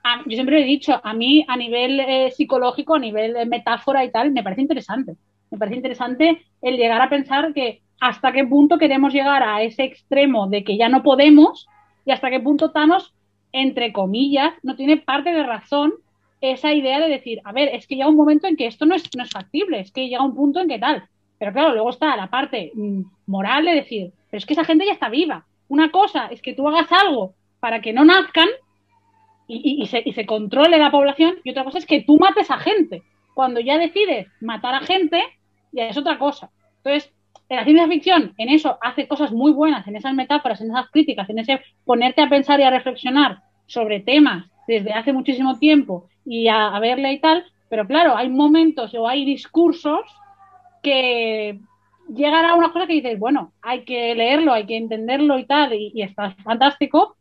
[0.04, 4.04] a- yo siempre he dicho, a mí a nivel eh, psicológico, a nivel de metáfora
[4.04, 5.14] y tal, me parece interesante.
[5.52, 9.84] Me parece interesante el llegar a pensar que hasta qué punto queremos llegar a ese
[9.84, 11.68] extremo de que ya no podemos
[12.06, 13.14] y hasta qué punto Thanos,
[13.52, 15.93] entre comillas, no tiene parte de razón
[16.41, 18.95] esa idea de decir, a ver, es que llega un momento en que esto no
[18.95, 21.08] es, no es factible, es que llega un punto en que tal.
[21.39, 24.86] Pero claro, luego está la parte mm, moral de decir, pero es que esa gente
[24.86, 25.45] ya está viva.
[25.68, 28.48] Una cosa es que tú hagas algo para que no nazcan
[29.50, 32.58] y, se, y se controle la población y otra cosa es que tú mates a
[32.58, 33.04] gente.
[33.34, 35.24] Cuando ya decides matar a gente,
[35.72, 36.50] ya es otra cosa.
[36.78, 37.16] Entonces, en
[37.50, 41.30] la ciencia ficción, en eso hace cosas muy buenas, en esas metáforas, en esas críticas,
[41.30, 46.50] en ese ponerte a pensar y a reflexionar sobre temas desde hace muchísimo tiempo y
[46.50, 50.02] a, a verle y tal, pero claro, hay momentos o hay discursos
[50.84, 51.60] que
[52.14, 55.74] llegan a una cosa que dices, bueno, hay que leerlo, hay que entenderlo y tal,
[55.74, 57.16] y, y está fantástico,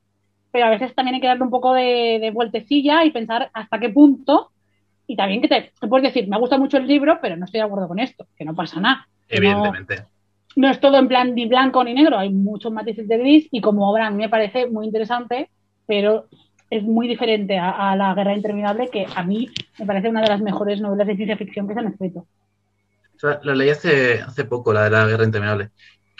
[0.57, 3.91] pero a veces también hay que darle un poco de, vueltecilla y pensar hasta qué
[3.91, 4.51] punto,
[5.07, 7.67] y también que te, puedes decir, me gusta mucho el libro, pero no estoy de
[7.67, 9.07] acuerdo con esto, que no pasa nada.
[9.29, 10.05] Evidentemente.
[10.57, 13.61] No es todo en plan ni blanco ni negro, hay muchos matices de gris y
[13.61, 15.51] como obra a mí me parece muy interesante,
[15.87, 16.27] pero
[16.71, 20.41] es muy diferente a, La Guerra Interminable, que a mí me parece una de las
[20.41, 22.27] mejores novelas de ciencia ficción que se han escrito.
[23.43, 25.71] Lo leí hace, hace poco, la de la guerra interminable.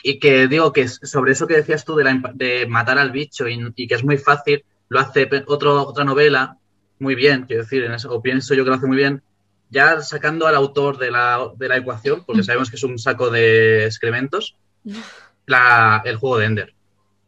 [0.03, 3.45] Y que digo que sobre eso que decías tú de, la de matar al bicho
[3.47, 6.57] y, que es muy fácil, lo hace otro, otra novela
[6.99, 9.21] muy bien, quiero decir, en eso, o pienso yo que lo hace muy bien,
[9.69, 13.29] ya sacando al autor de la, de la ecuación, porque sabemos que es un saco
[13.29, 14.55] de excrementos,
[15.45, 16.73] la- el juego de Ender.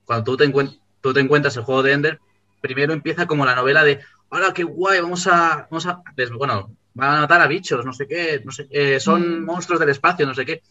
[0.05, 2.19] Cuando tú te, encuent- tú te encuentras el juego de Ender,
[2.61, 6.01] primero empieza como la novela de, hola, qué guay, vamos a, vamos a,
[6.37, 9.89] bueno, van a matar a bichos, no sé qué, no sé, eh, son monstruos del
[9.89, 10.61] espacio, no sé qué.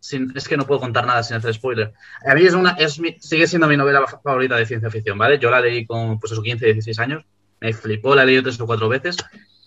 [0.00, 1.92] Sin- es que no puedo contar nada sin hacer spoiler.
[2.26, 5.16] A mí es una, es mi- sigue siendo mi novela fa- favorita de ciencia ficción,
[5.16, 5.38] ¿vale?
[5.38, 7.24] Yo la leí con, pues, esos 15, 16 años,
[7.60, 9.16] me flipó, la he leído tres o cuatro veces.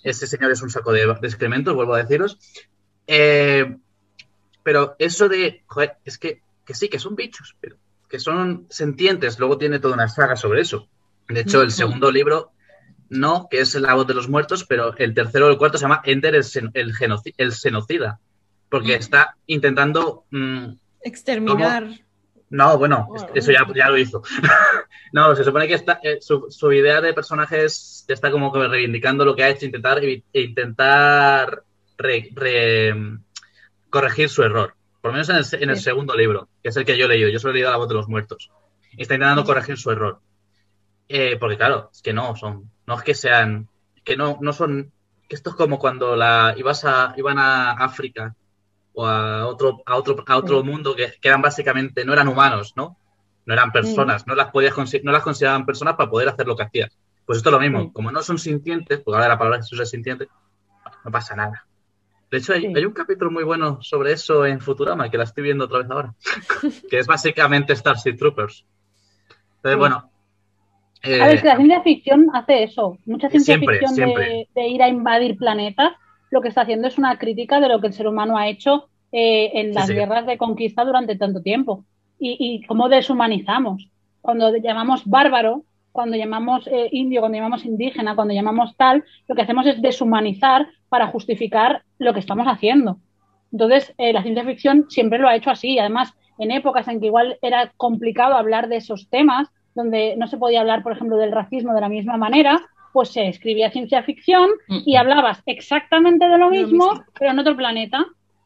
[0.10, 2.38] Ese señor es un saco de, de excrementos, vuelvo a deciros.
[3.08, 3.76] Eh,
[4.64, 7.78] pero eso de, joder, es que, que sí, que son bichos, pero
[8.10, 9.40] que son sentientes.
[9.40, 10.88] Luego tiene toda una saga sobre eso.
[11.28, 12.52] De hecho, el segundo libro,
[13.10, 15.84] no, que es La voz de los muertos, pero el tercero o el cuarto se
[15.84, 18.20] llama Enter el, sen- el, genoci- el genocida.
[18.70, 20.26] Porque está intentando.
[20.32, 20.66] mm,
[21.02, 21.90] Exterminar.
[22.50, 23.28] No, bueno, Bueno.
[23.34, 24.22] eso ya, ya lo hizo.
[25.14, 28.68] no, se supone que está, eh, su, su idea de personaje es, está como que
[28.68, 31.64] reivindicando lo que ha hecho, intentar, e intentar
[31.98, 32.96] re- re-
[33.90, 34.76] corregir su error.
[35.02, 35.84] Por lo menos en el, se- en el Sí.
[35.84, 37.30] segundo libro, que es el que yo he leído.
[37.30, 38.52] Yo solo he leído La voz de los muertos.
[38.98, 40.20] Está intentando corregir su error.
[41.10, 43.68] Eh, porque claro, es que no son, no es que sean,
[44.04, 44.92] que no, no son,
[45.30, 48.36] que esto es como cuando la ibas a, iban a África
[49.00, 52.74] o a otro, a otro, a otro mundo que, que eran básicamente, no eran humanos,
[52.76, 52.98] ¿no?
[53.46, 56.64] No eran personas, no las podías no las consideraban personas para poder hacer lo que
[56.64, 56.98] hacías.
[57.24, 57.90] Pues esto es lo mismo, Sí.
[57.94, 60.28] como no son sintientes, porque ahora la palabra Jesús es sintiente,
[61.06, 61.68] no pasa nada.
[62.32, 65.66] De hecho, hay, un capítulo muy bueno sobre eso en Futurama, que la estoy viendo
[65.66, 66.16] otra vez ahora,
[66.90, 68.66] que es básicamente Starship Troopers.
[69.58, 70.10] Entonces, bueno.
[71.04, 72.98] eh, A ver, es que la ciencia ficción hace eso.
[73.06, 74.26] Mucha ciencia Siempre, ficción siempre.
[74.26, 75.94] De, de ir a invadir planetas,
[76.30, 78.90] lo que está haciendo es una crítica de lo que el ser humano ha hecho
[79.12, 79.94] eh, en Sí, las sí.
[79.94, 81.86] guerras de conquista durante tanto tiempo.
[82.20, 83.90] Y, y cómo deshumanizamos.
[84.22, 89.42] Cuando llamamos bárbaro, cuando llamamos eh, indio, cuando llamamos indígena, cuando llamamos tal, lo que
[89.42, 92.98] hacemos es deshumanizar para justificar lo que estamos haciendo.
[93.52, 95.80] Entonces, eh, la ciencia ficción siempre lo ha hecho así.
[95.80, 100.38] Además, en épocas en que igual era complicado hablar de esos temas, donde no se
[100.38, 102.60] podía hablar, por ejemplo, del racismo de la misma manera,
[102.98, 108.04] pues se escribía ciencia ficción y hablabas exactamente de lo mismo, pero en otro planeta.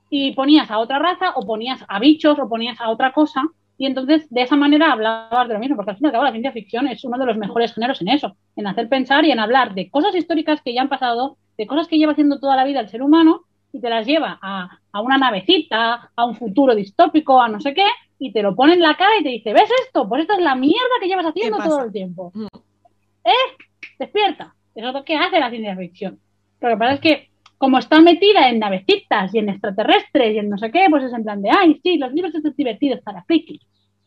[0.09, 3.43] Y ponías a otra raza, o ponías a bichos, o ponías a otra cosa,
[3.77, 6.25] y entonces de esa manera hablabas de lo mismo, porque al fin y al cabo
[6.25, 9.31] la ciencia ficción es uno de los mejores géneros en eso, en hacer pensar y
[9.31, 12.57] en hablar de cosas históricas que ya han pasado, de cosas que lleva haciendo toda
[12.57, 16.35] la vida el ser humano, y te las lleva a, a una navecita, a un
[16.35, 17.87] futuro distópico, a no sé qué,
[18.19, 20.09] y te lo pone en la cara y te dice, ¿ves esto?
[20.09, 22.33] Pues esta es la mierda que llevas haciendo todo el tiempo.
[23.23, 23.55] ¿Eh?
[24.01, 24.55] Despierta.
[24.73, 26.19] Eso es lo que hace la ciencia ficción.
[26.59, 27.29] Lo que pasa es que,
[27.59, 31.13] como está metida en navecitas y en extraterrestres y en no sé qué, pues es
[31.13, 33.61] en plan de, ay, sí, los libros son divertidos para frikis.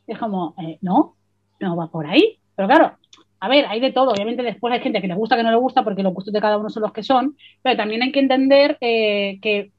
[0.09, 1.15] Es como, eh, no,
[1.61, 2.39] no va por ahí.
[2.57, 2.97] Pero claro,
[3.39, 4.11] a ver, hay de todo.
[4.11, 6.41] Obviamente después hay gente que le gusta, que no le gusta, porque los gustos de
[6.41, 7.37] cada uno son los que son.
[7.63, 9.71] Pero también hay que entender eh, que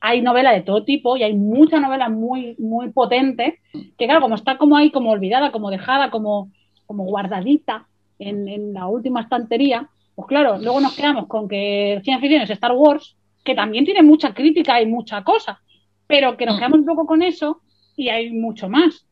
[0.00, 4.36] hay novela de todo tipo y hay mucha novela muy, muy potente, que claro, como
[4.36, 6.52] está como ahí, como olvidada, como dejada, como,
[6.86, 7.88] como guardadita
[8.18, 12.50] en, en la última estantería, pues claro, luego nos quedamos con que ciencia ficción es
[12.50, 15.60] Star Wars, que también tiene mucha crítica y mucha cosa,
[16.06, 16.58] pero que nos Mm.
[16.58, 17.60] quedamos un poco con eso
[17.96, 19.06] y hay mucho más.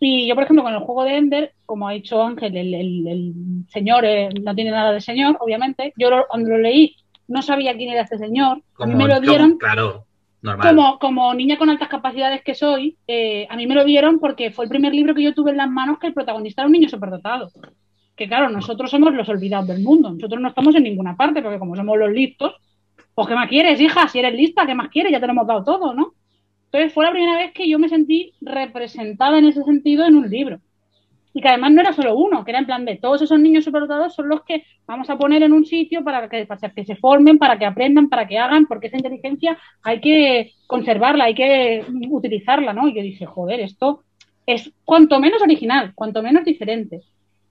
[0.00, 3.06] Y yo, por ejemplo, con el juego de Ender, como ha dicho Ángel, el, el-
[3.08, 3.32] el
[3.68, 5.92] señor eh, no tiene nada de señor, obviamente.
[5.96, 6.94] Yo lo- cuando lo leí
[7.26, 8.58] no sabía quién era este señor.
[8.78, 10.04] A mí Como- me lo como- dieron claro,
[10.40, 10.68] normal.
[10.76, 14.50] como, como niña con altas capacidades que soy, eh, a mí me lo dieron porque
[14.52, 16.72] fue el primer libro que yo tuve en las manos que el protagonista era un
[16.74, 17.50] niño superdotado.
[18.18, 20.10] Que claro, nosotros somos los olvidados del mundo.
[20.10, 22.56] Nosotros no estamos en ninguna parte porque como somos los listos,
[23.14, 24.08] pues ¿qué más quieres, hija?
[24.08, 25.12] Si eres lista, ¿qué más quieres?
[25.12, 26.14] Ya te lo hemos dado todo, ¿no?
[26.64, 30.28] Entonces fue la primera vez que yo me sentí representada en ese sentido en un
[30.28, 30.58] libro.
[31.32, 33.64] Y que además no era solo uno, que era en plan de todos esos niños
[33.64, 36.96] superdotados son los que vamos a poner en un sitio para que, para que se
[36.96, 41.84] formen, para que aprendan, para que hagan, porque esa inteligencia hay que conservarla, hay que
[42.10, 42.88] utilizarla, ¿no?
[42.88, 44.02] Y yo dije, joder, esto
[44.44, 47.02] es cuanto menos original, cuanto menos diferente.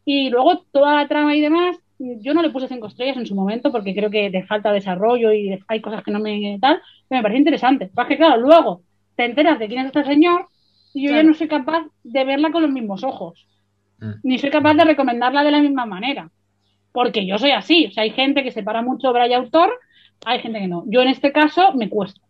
[0.10, 3.36] Y luego toda la trama y demás, yo no le puse cinco estrellas en su
[3.36, 7.20] momento porque creo que le falta desarrollo y hay cosas que no me tal, pero
[7.20, 7.90] me parece interesante.
[7.94, 8.84] Pues que claro, luego
[9.18, 10.48] te enteras de quién es este señor
[10.94, 11.24] y yo Claro.
[11.24, 13.46] ya no soy capaz de verla con los mismos ojos
[14.00, 14.12] Mm.
[14.24, 16.30] ni soy capaz de recomendarla de la misma manera.
[16.94, 17.88] Porque yo soy así.
[17.88, 19.72] O sea, hay gente que separa mucho obra y autor,
[20.26, 20.84] hay gente que no.
[20.88, 22.22] Yo en este caso me cuesta.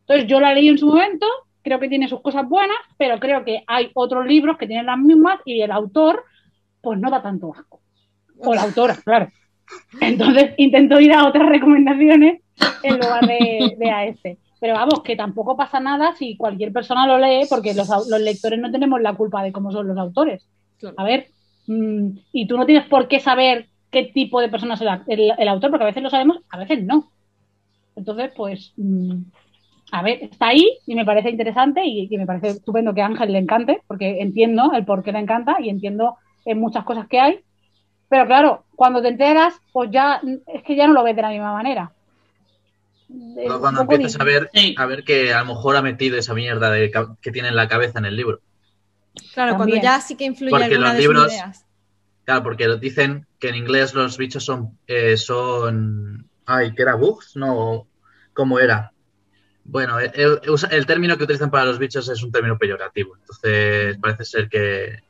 [0.00, 1.26] Entonces yo la leí en su momento,
[1.62, 4.98] creo que tiene sus cosas buenas, pero creo que hay otros libros que tienen las
[4.98, 6.24] mismas y el autor,
[6.82, 7.80] pues no da tanto asco.
[8.38, 9.28] O la autora, claro.
[10.00, 12.42] Entonces intento ir a otras recomendaciones
[12.82, 14.38] en lugar de, de a este.
[14.60, 17.88] Pero vamos, que tampoco pasa nada si cualquier persona lo lee, porque los,
[18.20, 20.46] lectores no tenemos la culpa de cómo son los autores.
[20.78, 20.94] Claro.
[20.98, 21.28] A ver,
[21.66, 25.32] mm, y tú no tienes por qué saber qué tipo de persona es el, el-
[25.36, 27.10] el autor, porque a veces lo sabemos, a veces no.
[27.96, 29.16] Entonces, pues, mm,
[29.90, 33.06] a ver, está ahí y me parece interesante y, y me parece estupendo que a
[33.06, 37.06] Ángel le encante, porque entiendo el por qué le encanta y entiendo en muchas cosas
[37.08, 37.40] que hay.
[38.08, 41.30] Pero claro, cuando te enteras, pues ya es que ya no lo ves de la
[41.30, 41.92] misma manera.
[43.60, 44.74] Cuando empiezas a ver, Sí.
[44.78, 46.90] a ver que a lo mejor ha metido esa mierda de
[47.20, 48.40] que tiene en la cabeza en el libro.
[49.34, 51.66] Claro, cuando ya sí que influye Porque alguna los de sus libros- ideas.
[52.24, 57.36] Claro, porque dicen que en inglés los bichos son, eh, son, ay, ¿qué era bugs?
[57.36, 57.86] No,
[58.32, 58.92] ¿cómo era?
[59.64, 60.40] Bueno, el, el-
[60.70, 63.16] el término que utilizan para los bichos es un término peyorativo.
[63.16, 65.00] Entonces, parece ser que,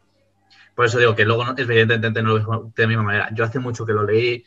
[0.75, 3.29] por eso digo que luego, no- evidentemente, no lo veo de la misma manera.
[3.35, 4.45] Yo hace mucho que lo leí,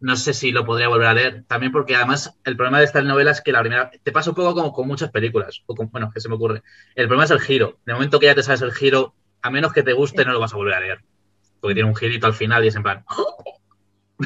[0.00, 3.04] no sé si lo podría volver a leer, también porque además el problema de estas
[3.04, 5.90] novelas es que la primera, te pasa un poco como con muchas películas, o con,
[5.90, 6.62] bueno, que se me ocurre.
[6.94, 7.78] El problema es el giro.
[7.86, 10.40] De momento que ya te sabes el giro, a menos que te guste, no lo
[10.40, 11.00] vas a volver a leer.
[11.60, 13.04] Porque tiene un girito al final y es en plan,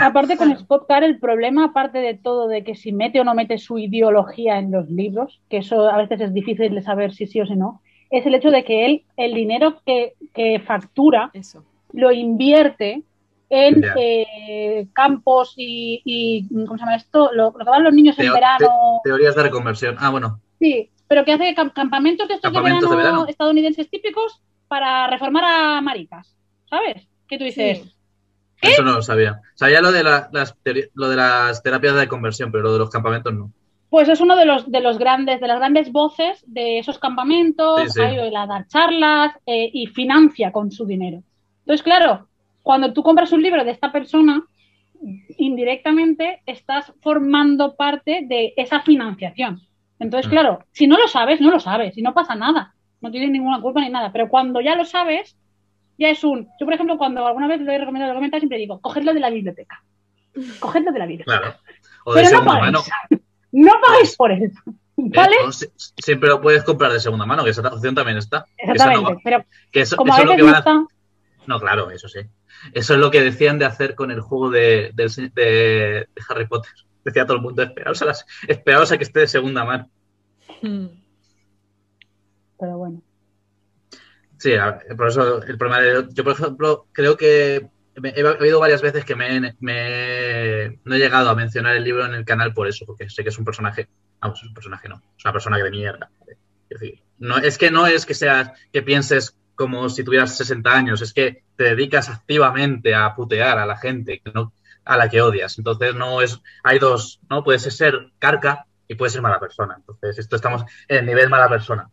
[0.01, 3.35] Aparte con Scott Carr, el problema, aparte de todo, de que si mete o no
[3.35, 7.27] mete su ideología en los libros, que eso a veces es difícil de saber si
[7.27, 11.31] sí o si no, es el hecho de que él, el dinero que, que factura,
[11.33, 11.65] Eso.
[11.93, 13.03] lo invierte
[13.49, 17.31] en eh, campos y, y, ¿cómo se llama esto?
[17.33, 19.01] Lo, lo que van los niños en verano.
[19.05, 19.97] teorías de reconversión.
[19.99, 23.29] Ah, bueno, Sí, pero que hace cam- campamentos de estos de Campamentos verano, de verano.
[23.29, 26.37] estadounidenses típicos para reformar a maricas,
[26.69, 27.09] ¿sabes?
[27.27, 27.79] Que tú dices,
[28.63, 28.69] Sí.
[28.73, 29.41] eso no lo sabía.
[29.55, 30.55] Sabía lo de, la- las,
[30.95, 33.51] lo de las terapias de conversión, pero lo de los campamentos no.
[33.91, 37.81] Pues es uno de los, de los grandes, de las grandes voces de esos campamentos,
[37.83, 38.01] Sí, sí.
[38.01, 41.23] ha ido a dar charlas eh, y financia con su dinero.
[41.61, 42.29] Entonces, claro,
[42.63, 44.43] cuando tú compras un libro de esta persona,
[45.39, 49.61] indirectamente estás formando parte de esa financiación.
[49.99, 50.31] Entonces, Mm.
[50.31, 53.61] claro, si no lo sabes, no lo sabes, y no pasa nada, no tienes ninguna
[53.61, 55.37] culpa ni nada, pero cuando ya lo sabes,
[55.99, 56.49] ya es un...
[56.59, 59.31] Yo, por ejemplo, cuando alguna vez lo he recomendado documental, siempre digo, cogedlo de la
[59.31, 59.83] biblioteca,
[60.59, 61.39] cogedlo de la biblioteca.
[61.41, 61.57] Claro.
[62.05, 62.73] O de Pero no segunda pagáis.
[62.73, 63.21] mano.
[63.53, 64.61] No pagáis por eso,
[64.97, 65.37] ¿vale?
[65.49, 65.67] Eh, si-
[65.99, 68.45] siempre lo puedes comprar de segunda mano, que esa opción también está.
[68.57, 70.55] Que eso no Exactamente, pero que eso, como a eso es lo que no van
[70.55, 70.87] a- está,
[71.47, 72.21] No, claro, eso sí.
[72.75, 74.93] Eso es lo que decían de hacer con el juego de,
[76.29, 76.71] Harry Potter.
[77.05, 79.89] Decía todo el mundo, esperaos a, las- esperaos a que esté de segunda mano.
[80.63, 80.87] Mm.
[82.59, 83.03] Pero bueno.
[84.37, 86.07] Sí, a ver, por eso el problema de...
[86.13, 87.69] Yo, por ejemplo, creo que
[88.03, 92.15] he, oído varias veces que me, me- no he llegado a mencionar el libro en
[92.15, 93.89] el canal por eso, porque sé que es un personaje...
[94.21, 96.11] Vamos, es un personaje no, es una persona que de mierda.
[96.69, 100.73] Es decir, no, es que no es que seas, que pienses como si tuvieras 60
[100.73, 104.55] años, es que te dedicas activamente a putear a la gente no,
[104.85, 105.59] a la que odias.
[105.59, 107.45] Entonces no es, hay dos, ¿no?
[107.45, 109.77] Puedes ser carca y puedes ser mala persona.
[109.77, 111.91] Entonces, esto estamos en el nivel mala persona.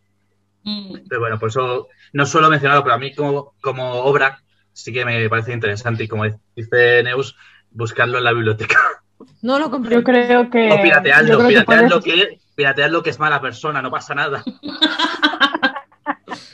[0.63, 0.99] Mm.
[1.07, 4.41] Pero bueno, por eso no suelo mencionarlo, pero a mí como, como obra
[4.77, 6.25] sí que me parece interesante y como
[6.55, 7.35] dice Neus,
[7.71, 8.77] buscarlo en la biblioteca.
[9.41, 9.95] No lo compré.
[9.95, 10.71] Yo creo que.
[10.71, 14.43] o piratearlo, creo que piratearlo, puedes- que, piratearlo que es mala persona, no pasa nada.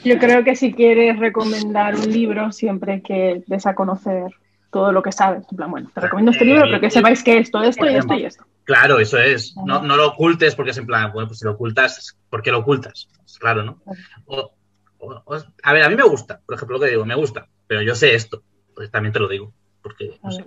[0.04, 4.24] Yo creo que si quieres recomendar un libro, siempre que des a conocer
[4.70, 5.44] todo lo que sabes.
[5.50, 7.94] En plan, bueno, te recomiendo este Eh, libro, pero que sepáis que esto, esto y
[7.94, 8.44] esto y esto.
[8.64, 9.54] Claro, eso es.
[9.64, 12.50] No, no lo ocultes porque es en plan, bueno, pues si lo ocultas, ¿por qué
[12.50, 13.08] lo ocultas?
[13.38, 13.80] Claro, ¿no?
[14.26, 14.52] O-
[14.98, 17.46] o- o- a ver, a mí me gusta, por ejemplo, lo que digo, me gusta,
[17.66, 18.42] pero yo sé esto,
[18.74, 20.44] pues también te lo digo, porque no sé.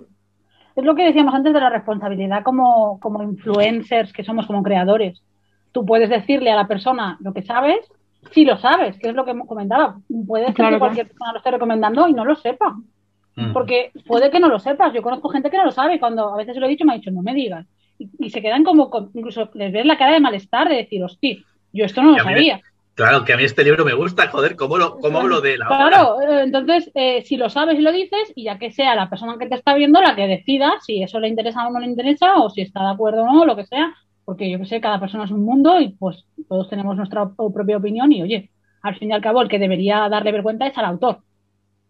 [0.76, 5.22] Es lo que decíamos antes de la responsabilidad como, como influencers que somos como creadores.
[5.72, 7.78] Tú puedes decirle a la persona lo que sabes,
[8.32, 9.98] si lo sabes, que es lo que comentaba.
[10.26, 12.76] Puede ser Claro, que cualquier persona lo esté recomendando y no lo sepa.
[13.34, 13.52] Mm.
[13.52, 14.92] Porque puede que no lo sepas.
[14.92, 15.96] Yo conozco gente que no lo sabe.
[15.96, 17.66] y Cuando a veces se lo he dicho, me ha dicho, no me digas.
[17.98, 21.02] Y, y se quedan como, con- incluso les ves la cara de malestar de decir,
[21.02, 21.36] hostia,
[21.72, 22.60] yo esto no lo sabía.
[22.98, 25.62] Claro, que a mí este libro me gusta, joder, ¿cómo, lo, cómo hablo de él
[25.62, 25.88] ahora?
[25.88, 29.08] Claro, eh, entonces, eh, si lo sabes y lo dices, y ya que sea la
[29.08, 31.86] persona que te está viendo la que decida si eso le interesa o no le
[31.86, 33.94] interesa, o si está de acuerdo o no, lo que sea,
[34.24, 37.76] porque yo que sé, cada persona es un mundo y pues todos tenemos nuestra propia
[37.76, 38.50] opinión y oye,
[38.82, 41.20] al fin y al cabo el que debería darle vergüenza es al autor.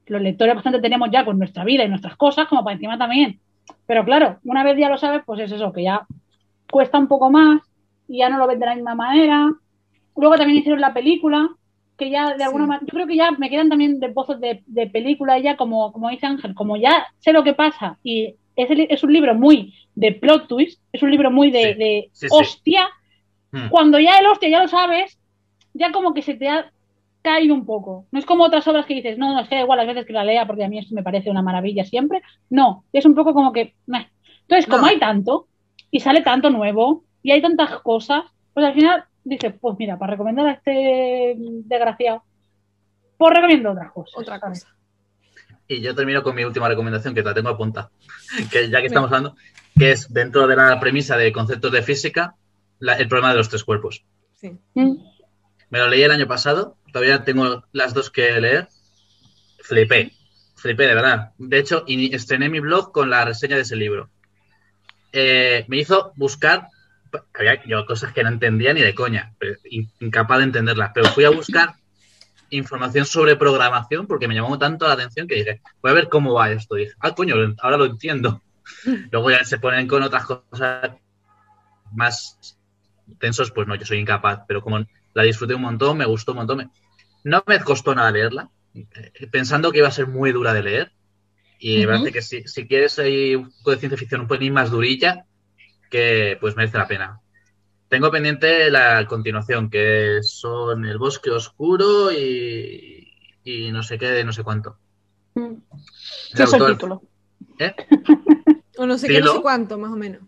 [0.08, 3.40] Los lectores bastante tenemos ya con nuestra vida y nuestras cosas, como para encima también.
[3.86, 6.06] Pero claro, una vez ya lo sabes, pues es eso, que ya
[6.70, 7.62] cuesta un poco más
[8.06, 9.50] y ya no lo ves de la misma manera.
[10.18, 11.48] Luego también hicieron la película,
[11.96, 12.68] que ya de alguna Sí.
[12.68, 15.92] manera, yo creo que ya me quedan también de pozos de, de película ya, como,
[15.92, 19.34] como dice Ángel, como ya sé lo que pasa y es, el- es un libro
[19.34, 22.88] muy de plot twist, es un libro muy de, Sí, de sí, hostia,
[23.50, 23.68] Mm.
[23.70, 25.18] cuando ya el hostia ya lo sabes,
[25.72, 26.70] ya como que se te ha
[27.22, 28.06] caído un poco.
[28.12, 30.06] No es como otras obras que dices, no, no, es que da igual las veces
[30.06, 32.22] que la lea porque a mí esto me parece una maravilla siempre.
[32.50, 33.74] No, es un poco como que...
[33.86, 34.08] meh.
[34.42, 34.88] Entonces, como No.
[34.88, 35.46] hay tanto
[35.90, 38.24] y sale tanto nuevo y hay tantas cosas,
[38.54, 42.22] pues al final dices, pues mira, para recomendar a este desgraciado,
[43.16, 44.14] pues recomiendo otras cosas.
[44.16, 44.68] Otra cosa.
[45.66, 47.90] Y yo termino con mi última recomendación, que la tengo apuntada,
[48.50, 49.36] que ya que estamos hablando,
[49.78, 52.34] que es dentro de la premisa de conceptos de física,
[52.78, 54.04] la- el problema de los tres cuerpos.
[54.36, 54.52] Sí.
[54.74, 54.94] Mm.
[55.70, 58.68] Me lo leí el año pasado, todavía tengo las dos que leer.
[59.60, 60.12] Flipé,
[60.56, 61.32] flipé de verdad.
[61.36, 64.08] De hecho, estrené mi blog con la reseña de ese libro.
[65.12, 66.68] Eh, me hizo buscar,
[67.34, 69.56] había yo cosas que no entendía ni de coña, pero
[70.00, 71.76] incapaz de entenderlas, pero fui a buscar
[72.50, 76.34] información sobre programación porque me llamó tanto la atención que dije, voy a ver cómo
[76.34, 76.76] va esto.
[76.76, 78.42] dije, ah, coño, ahora lo entiendo.
[79.12, 80.92] Luego ya se ponen con otras cosas
[81.92, 82.38] más
[83.18, 84.80] tensos, pues no, yo soy incapaz, pero como
[85.14, 86.58] la disfruté un montón, me gustó un montón.
[86.58, 86.70] me-
[87.24, 90.92] No me costó nada leerla, eh, pensando que iba a ser muy dura de leer.
[91.58, 91.92] Y me Ujú.
[91.98, 95.26] parece que si, si quieres ahí un poco de ciencia ficción un pelín más durilla,
[95.90, 97.20] que pues merece la pena.
[97.88, 103.12] Tengo pendiente la continuación, que son El Bosque Oscuro y,
[103.44, 104.76] y no sé qué, no sé cuánto.
[105.34, 105.40] Mm.
[105.40, 105.56] El
[106.36, 107.02] Sí, es el título.
[107.58, 107.74] ¿Eh?
[108.76, 110.20] O no sé qué, no sé cuánto, más o menos.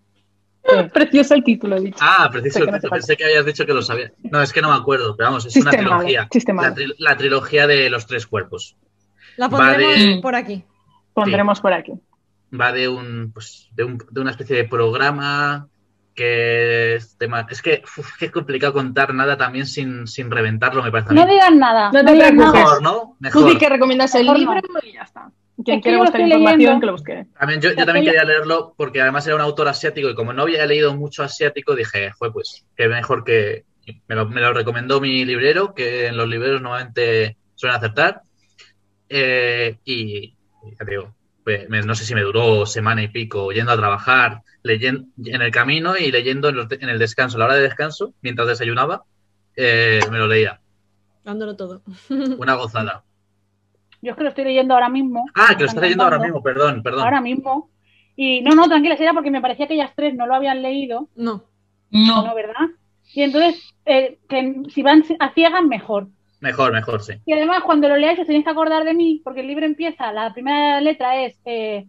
[0.92, 1.98] Precioso el título, he dicho.
[2.00, 4.12] Ah, que no sé pensé que habías dicho que lo sabía.
[4.30, 6.28] No, es que no me acuerdo, pero vamos, es una trilogía.
[6.46, 8.76] La, tri- la trilogía de los tres cuerpos.
[9.36, 10.64] La pondremos de- por aquí.
[11.14, 11.92] Pondremos por aquí.
[12.58, 15.68] Va de un, pues, de, un- de una especie de programa
[16.14, 17.46] que es tema.
[17.48, 21.12] Es que uf, que es complicado contar nada también sin, sin reventarlo, me parece a
[21.12, 21.20] mí.
[21.20, 21.90] No digas nada.
[21.92, 22.32] No te nada.
[22.32, 22.92] Mejor, ¿no?
[23.00, 23.50] Tú Mejor.
[23.52, 24.60] di que recomiendas el libro no.
[24.82, 25.30] y ya está.
[25.64, 26.80] Quien que quiera buscar información, leyendo.
[26.80, 27.26] que lo busque.
[27.38, 30.42] También yo, yo también quería leerlo porque además era un autor asiático y como no
[30.42, 33.64] había leído mucho asiático, dije, fue pues, qué mejor que.
[34.08, 38.22] Me lo, me lo recomendó mi librero, que en los libreros normalmente suelen acertar.
[39.08, 41.14] Eh, y ya te digo,
[41.68, 45.96] no sé si me duró semana y pico yendo a trabajar, leyendo en el camino
[45.96, 49.04] y leyendo en, los de- en el descanso, la hora de descanso, mientras desayunaba,
[49.56, 50.60] eh, me lo leía.
[51.24, 51.82] Dándolo todo.
[52.38, 53.04] Una gozada.
[54.02, 55.26] Yo es que lo estoy leyendo ahora mismo.
[55.34, 57.04] Ah, que lo estás leyendo ahora mismo, perdón, perdón.
[57.04, 57.70] Ahora mismo.
[58.16, 61.08] Y no, no, tranquila, era porque me parecía que ellas tres no lo habían leído,
[61.16, 61.44] No.
[61.90, 62.68] ¿no, No, verdad?
[63.12, 66.08] Y entonces, eh, que si van a ciegas, mejor.
[66.40, 67.14] Mejor, mejor, sí.
[67.26, 70.12] Y además, cuando lo leáis, os tenéis que acordar de mí, porque el libro empieza,
[70.12, 71.86] la primera letra es, eh,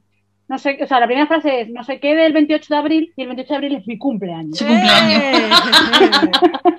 [0.48, 3.14] no sé, o sea, la primera frase es, no sé qué del 28 de abril,
[3.16, 4.58] y el 28 de abril es mi cumpleaños.
[4.58, 5.62] Su cumpleaños.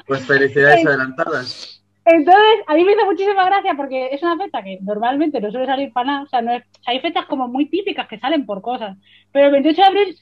[0.06, 1.82] Pues felicidades adelantadas.
[2.04, 5.64] Entonces, a mí me hizo muchísima gracia porque es una fecha que normalmente no suele
[5.64, 6.22] salir para nada.
[6.24, 8.98] O sea, no es, hay fechas como muy típicas que salen por cosas.
[9.32, 10.16] Pero el 28 de abril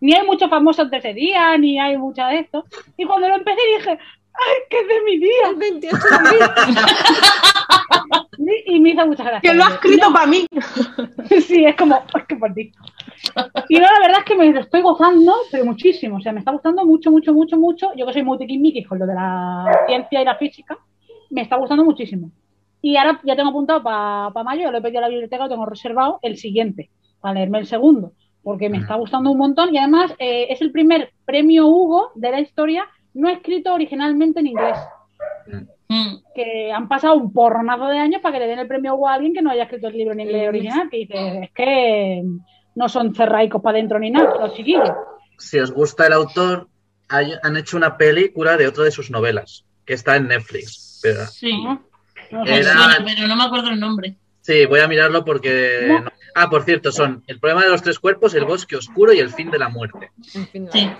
[0.00, 2.64] ni hay muchos famosos de ese día, ni hay mucha de esto.
[2.96, 3.98] Y cuando lo empecé dije,
[4.34, 5.48] ¡ay, que es de mi día!
[5.50, 6.40] El 28 de abril.
[8.66, 9.52] Y me hizo muchas gracias.
[9.52, 10.46] Que lo ha escrito para mí.
[11.40, 12.72] Sí, es como, es que por ti.
[13.68, 16.16] Y no, la verdad es que me lo estoy gozando, pero muchísimo.
[16.16, 17.90] O sea, me está gustando mucho, mucho, mucho, mucho.
[17.96, 20.78] Yo que soy muy tiquismiquis con lo de la ciencia y la física,
[21.30, 22.30] me está gustando muchísimo.
[22.82, 25.66] Y ahora ya tengo apuntado para mayo, lo he pedido a la biblioteca, lo tengo
[25.66, 26.90] reservado, el siguiente,
[27.20, 28.12] para leerme el segundo,
[28.42, 32.30] porque me está gustando un montón y además eh, es el primer premio Hugo de
[32.30, 34.78] la historia no escrito originalmente en inglés.
[35.88, 36.16] Mm.
[36.34, 39.32] Que han pasado un porronazo de años para que le den el premio a alguien
[39.34, 42.22] que no haya escrito el libro en inglés original, que dice, es que
[42.74, 44.90] no son cerraicos para adentro ni nada, los chiquillos.
[45.38, 46.68] Si os gusta el autor,
[47.08, 51.00] hay- han hecho una película de otra de sus novelas, que está en Netflix.
[51.02, 51.82] Pero- Sí, ¿no?
[52.32, 52.60] No me sé.
[52.60, 54.16] Era- suena, pero no me acuerdo el nombre.
[54.40, 55.84] sí, voy a mirarlo porque...
[55.86, 56.00] No.
[56.00, 59.20] no- Ah, por cierto, son El problema de los tres cuerpos, El bosque oscuro y
[59.20, 60.10] El fin de la muerte.
[60.34, 60.90] En fin, Sí,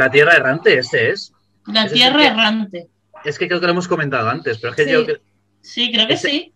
[0.00, 1.32] La tierra errante, ese es.
[1.66, 2.86] La Ese Tierra que- Errante.
[3.24, 4.90] Es que creo que lo hemos comentado antes, pero es que Sí.
[4.92, 5.06] yo...
[5.06, 5.20] que-
[5.60, 6.52] Sí, creo que Ese- sí.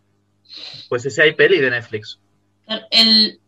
[0.88, 2.18] Pues ese hay peli de Netflix.
[2.90, 3.38] El,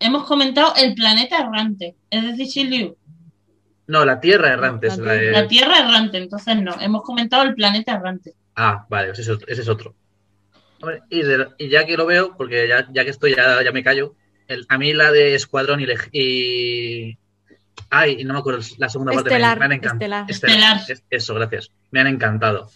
[0.00, 1.94] hemos comentado El Planeta Errante.
[2.10, 2.92] Es decir, Shirley,
[3.86, 5.30] No, La tierra errante es La la de...
[5.32, 6.18] la Tierra Errante.
[6.18, 8.34] Entonces no, hemos comentado El Planeta Errante.
[8.56, 9.46] Ah, vale, ese es otro.
[9.48, 9.94] ese es otro.
[10.80, 13.70] Hombre, y, de- y ya que lo veo, porque ya, ya que estoy, ya, ya
[13.72, 14.14] me callo,
[14.48, 15.80] el- a mí la de Escuadrón
[16.12, 17.16] y...
[17.90, 19.30] Ay, no me acuerdo la segunda parte.
[19.30, 20.24] me- me han encantado.
[20.28, 20.30] Estelar.
[20.30, 20.80] Estelar.
[20.88, 21.70] Es- Eso, gracias.
[21.90, 22.70] Me han encantado.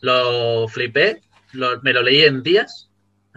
[0.00, 1.22] Lo flipé,
[1.52, 2.90] lo- me lo leí en días,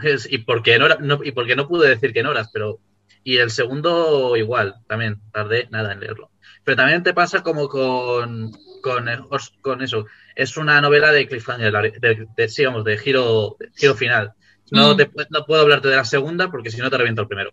[0.04, 2.80] es- y porque no, no- y porque no pude decir que en horas, pero...
[3.24, 6.32] Y el segundo igual, también, tardé nada en leerlo.
[6.64, 8.52] Pero también te pasa como con,
[8.82, 10.08] con, os- con eso.
[10.36, 11.72] Es una novela de cliffhanger,
[12.02, 14.34] de, de, sí, vamos, de giro, de giro final.
[14.72, 14.98] No, Mm.
[14.98, 17.52] te- no puedo hablarte de la segunda porque si no te reviento el primero.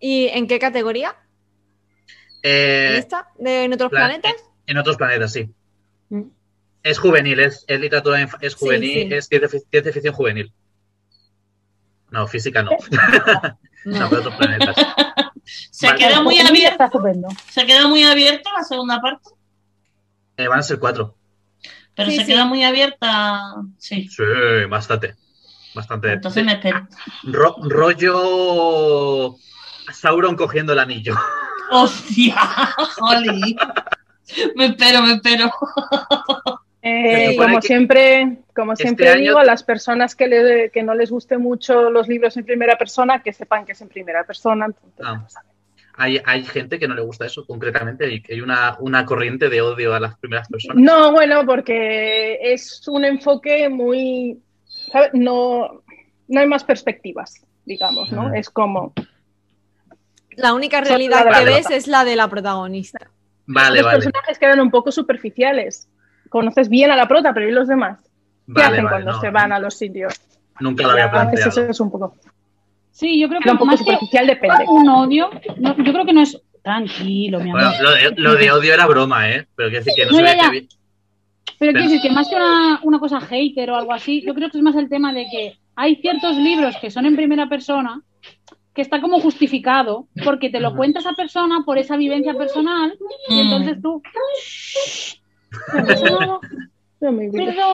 [0.00, 1.16] ¿Y en qué categoría?
[2.42, 3.28] ¿En Eh, esta?
[3.38, 4.34] ¿De en otros plan- planetas?
[4.66, 5.50] en otros planetas, sí.
[6.10, 6.22] Mm.
[6.82, 9.14] Es juvenil, es, es literatura, es Sí, juvenil, sí.
[9.14, 10.52] es ciencia, fic- ciencia ficción juvenil.
[12.10, 12.70] No, física no.
[13.84, 14.76] no, pero otros planetas.
[15.70, 15.98] Se Vale.
[15.98, 16.84] queda muy Está abierto.
[16.84, 17.28] estupendo.
[17.50, 19.30] Se queda muy abierta la segunda parte.
[20.36, 21.16] Eh, van a ser cuatro.
[21.94, 22.32] Pero Sí, se sí.
[22.32, 23.42] queda muy abierta.
[23.78, 24.08] Sí.
[24.08, 24.22] Sí,
[24.68, 25.14] bastante.
[25.74, 26.12] Bastante.
[26.14, 26.88] Entonces me espero.
[27.24, 29.36] Ro- rollo
[29.92, 31.14] Sauron cogiendo el anillo.
[31.70, 32.36] ¡Hostia!
[32.98, 33.56] ¡Jolly!
[34.56, 35.50] Me espero, me espero.
[36.82, 40.94] Eh, como siempre, como este siempre año- digo, a las personas que, le- que no
[40.94, 44.66] les guste mucho los libros en primera persona, que sepan que es en primera persona.
[44.66, 45.18] entonces, Ah.
[45.20, 45.52] pues, a ver.
[45.98, 49.48] Hay, hay gente que no le gusta eso concretamente y que hay una, una corriente
[49.48, 50.76] de odio a las primeras personas.
[50.76, 55.10] No, bueno, porque es un enfoque muy, ¿sabes?
[55.14, 55.82] No,
[56.28, 58.28] no hay más perspectivas, digamos, ¿no?
[58.28, 58.34] Mm.
[58.36, 58.92] Es como,
[60.36, 62.98] La única realidad la que ves es la de la protagonista.
[63.46, 63.96] Vale, los vale.
[63.98, 65.88] personajes quedan un poco superficiales.
[66.28, 68.00] Conoces bien a la prota, pero ¿y los demás?
[68.02, 70.14] ¿Qué Vale, hacen vale, cuando no, se van a los sitios?
[70.60, 71.50] Nunca lo había A veces planteado.
[71.50, 72.14] eso es un poco,
[72.90, 74.64] Sí, yo creo que un poco más que superficial, depende.
[74.68, 77.62] un odio, no, yo creo que no es tranquilo, mi amor.
[77.62, 79.46] Bueno, lo de, lo de odio era broma, ¿eh?
[79.54, 80.68] Pero quiero decir que no, No, se ve que
[81.58, 84.50] Pero quiero decir que más que una, una cosa hater o algo así, yo creo
[84.50, 88.00] que es más el tema de que hay ciertos libros que son en primera persona
[88.76, 92.96] que está como justificado porque te lo cuenta esa persona por esa vivencia personal
[93.28, 93.38] y Mm.
[93.40, 94.02] entonces tú...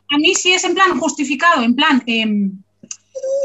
[0.09, 2.53] A mí sí es en plan justificado, en plan em,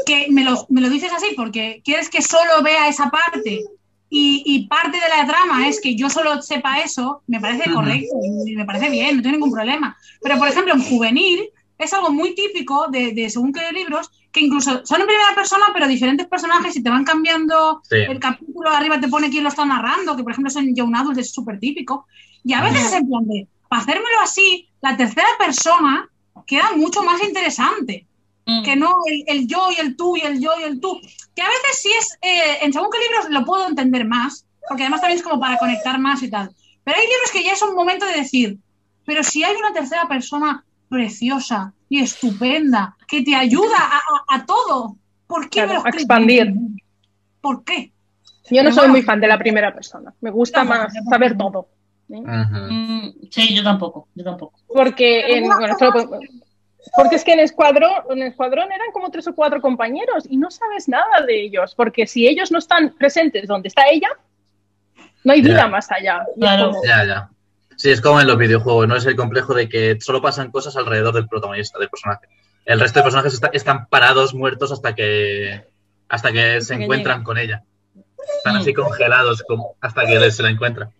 [0.06, 3.64] que me lo, me lo dices así porque quieres que solo vea esa parte
[4.08, 8.16] y, y parte de la trama es que yo solo sepa eso, me parece correcto
[8.54, 9.96] me parece bien, no tengo ningún problema.
[10.22, 14.40] Pero, por ejemplo, en juvenil es algo muy típico de, de según qué libros que
[14.40, 17.96] incluso son en primera persona, pero diferentes personajes y te van cambiando Sí.
[17.96, 20.94] el capítulo de arriba te pone quién lo está narrando, que por ejemplo son Young
[20.96, 22.06] Adult, es súper típico.
[22.44, 26.08] Y a veces es en plan de, para hacérmelo así, la tercera persona
[26.46, 28.04] queda mucho más interesante
[28.50, 28.62] Mm.
[28.62, 30.98] que no el, el yo y el tú y el yo y el tú.
[31.36, 34.84] Que a veces sí es, eh, en según qué libros lo puedo entender más, porque
[34.84, 36.50] además también es como para conectar más y tal.
[36.82, 38.56] Pero hay libros que ya es un momento de decir,
[39.04, 44.46] pero si hay una tercera persona preciosa y estupenda que te ayuda a, a- a
[44.46, 44.96] todo,
[45.26, 46.54] ¿por qué Claro, me lo a expandir.
[47.40, 47.92] ¿Por qué?
[48.50, 48.92] Yo no Pero soy bueno.
[48.92, 50.12] muy fan de la primera persona.
[50.20, 51.68] Me gusta más saber todo.
[52.08, 54.58] Mm, Sí, yo tampoco, yo tampoco.
[54.66, 55.76] Porque, en, bueno,
[56.96, 60.50] Porque es que en Escuadrón, en Escuadrón eran como tres o cuatro compañeros y no
[60.50, 64.08] sabes nada de ellos, porque si ellos no están presentes donde está ella,
[65.24, 66.24] no hay vida más allá.
[66.38, 66.70] Claro.
[66.70, 67.30] como- Ya, ya.
[67.78, 68.96] Sí, es como en los videojuegos, ¿no?
[68.96, 72.26] Es el complejo de que solo pasan cosas alrededor del protagonista, del personaje.
[72.64, 75.64] El resto de personajes está- están parados, muertos, hasta que
[76.10, 77.62] hasta que se encuentran con ella.
[78.38, 80.90] Están así congelados como- hasta que se la encuentra.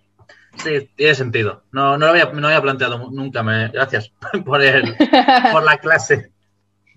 [0.57, 1.63] Sí, tiene sentido.
[1.73, 3.43] No, no lo había, no lo había planteado nunca.
[3.43, 4.13] Me, gracias
[4.47, 4.97] por, el,
[5.53, 6.31] por la clase.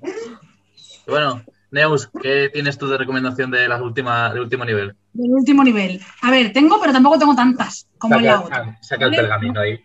[1.08, 4.96] Bueno, Neus, ¿qué tienes tú de recomendación de la última, del último nivel?
[5.14, 6.02] Del último nivel.
[6.22, 8.78] A ver, tengo, pero tampoco tengo tantas como en la Saca, otra.
[8.82, 9.80] saca el pergamino ahí.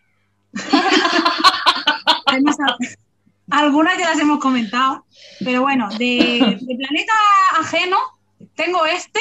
[2.27, 2.57] Además,
[3.51, 5.07] algunas ya las hemos comentado,
[5.45, 7.13] pero bueno, de, de planeta
[7.61, 7.97] ajeno
[8.55, 9.21] tengo este,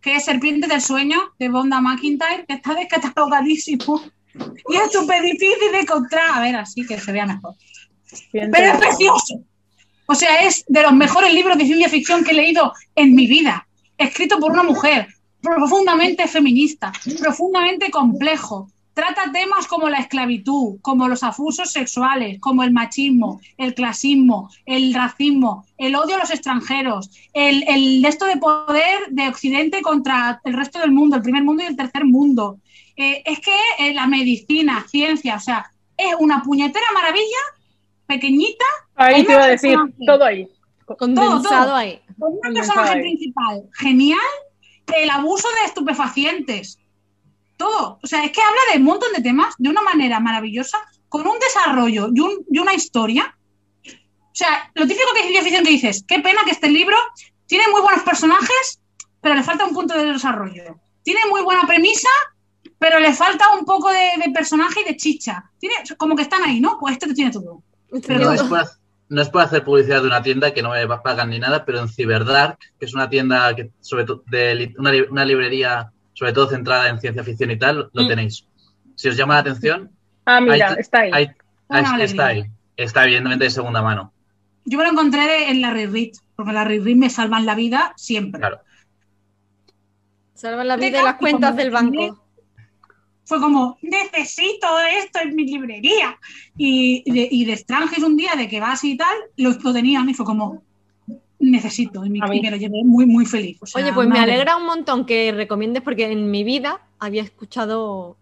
[0.00, 4.02] que es Serpiente del Sueño, de Bonda McIntyre, que está descatalogadísimo
[4.68, 6.30] y es súper difícil de encontrar.
[6.32, 7.54] A ver, así que se vea mejor.
[8.32, 9.40] Pero es precioso.
[10.06, 13.26] O sea, es de los mejores libros de ciencia ficción que he leído en mi
[13.26, 13.66] vida.
[13.96, 15.08] Escrito por una mujer,
[15.40, 18.68] profundamente feminista, profundamente complejo.
[18.94, 24.94] Trata temas como la esclavitud, como los abusos sexuales, como el machismo, el clasismo, el
[24.94, 30.54] racismo, el odio a los extranjeros, el, el esto de poder de Occidente contra el
[30.54, 32.58] resto del mundo, el primer mundo y el tercer mundo.
[32.96, 37.42] Eh, es que eh, la medicina, ciencia, o sea, es una puñetera maravilla,
[38.06, 38.64] pequeñita,
[38.96, 39.76] Ahí te iba a decir
[40.06, 40.48] todo ahí.
[40.98, 41.74] Condensado todo.
[41.74, 42.00] ahí.
[42.18, 43.00] con un Condensado personaje ahí.
[43.02, 44.18] principal genial,
[44.94, 46.78] el abuso de estupefacientes,
[47.56, 47.98] todo.
[48.02, 50.78] O sea, es que habla de un montón de temas de una manera maravillosa,
[51.08, 53.36] con un desarrollo y, un- y una historia.
[53.86, 56.96] O sea, lo típico que es ciencia ficción que dices, qué pena que este libro
[57.46, 58.80] tiene muy buenos personajes,
[59.20, 60.76] pero le falta un punto de desarrollo.
[61.02, 62.08] Tiene muy buena premisa,
[62.78, 65.50] pero le falta un poco de, de personaje y de chicha.
[65.58, 66.78] Tiene, como que están ahí, ¿no?
[66.80, 67.62] Pues este te tiene todo.
[68.06, 70.70] Pero No es, por, hac- no es por hacer publicidad de una tienda que no
[70.70, 74.54] me pagan ni nada, pero en Cyberdark, que es una tienda que sobre todo de
[74.54, 78.08] li- una, li- una librería sobre todo centrada en ciencia ficción y tal, lo Mm.
[78.08, 78.46] tenéis.
[78.96, 79.90] Si os llama la atención,
[80.26, 81.10] Ah, mira, está ahí.
[81.12, 81.30] hay-
[81.68, 82.44] Una está ahí.
[82.76, 84.12] Está evidentemente de segunda mano.
[84.64, 87.92] Yo me lo encontré de- en la Reread, porque la Reread me salvan la vida
[87.96, 88.40] siempre.
[88.40, 88.60] Claro.
[90.34, 92.23] Salvan la vida y las cuentas del banco.
[93.24, 94.66] Fue como, necesito
[94.98, 96.18] esto en mi librería.
[96.56, 100.08] Y de, y de Strangers un día de que vas y tal, lo, lo tenían
[100.08, 100.62] y fue como,
[101.38, 102.04] necesito.
[102.04, 103.58] Y, y me lo llevé muy, muy feliz.
[103.60, 107.22] O sea, Oye, pues me alegra un montón que recomiendes porque en mi vida había
[107.22, 108.16] escuchado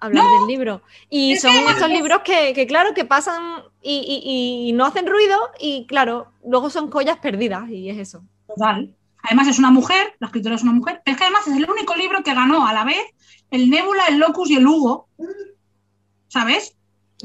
[0.00, 0.82] hablar del libro.
[1.10, 5.06] Y son que- estos libros que, que, claro, que pasan y, y- y no hacen
[5.06, 8.22] ruido y, claro, luego son collas perdidas y es eso.
[8.46, 8.94] Total.
[9.22, 11.70] Además es una mujer, la escritora es una mujer, pero es que además es el
[11.70, 12.98] único libro que ganó a la vez
[13.50, 15.08] el Nebula, el Locus y el Hugo.
[16.28, 16.74] ¿Sabes?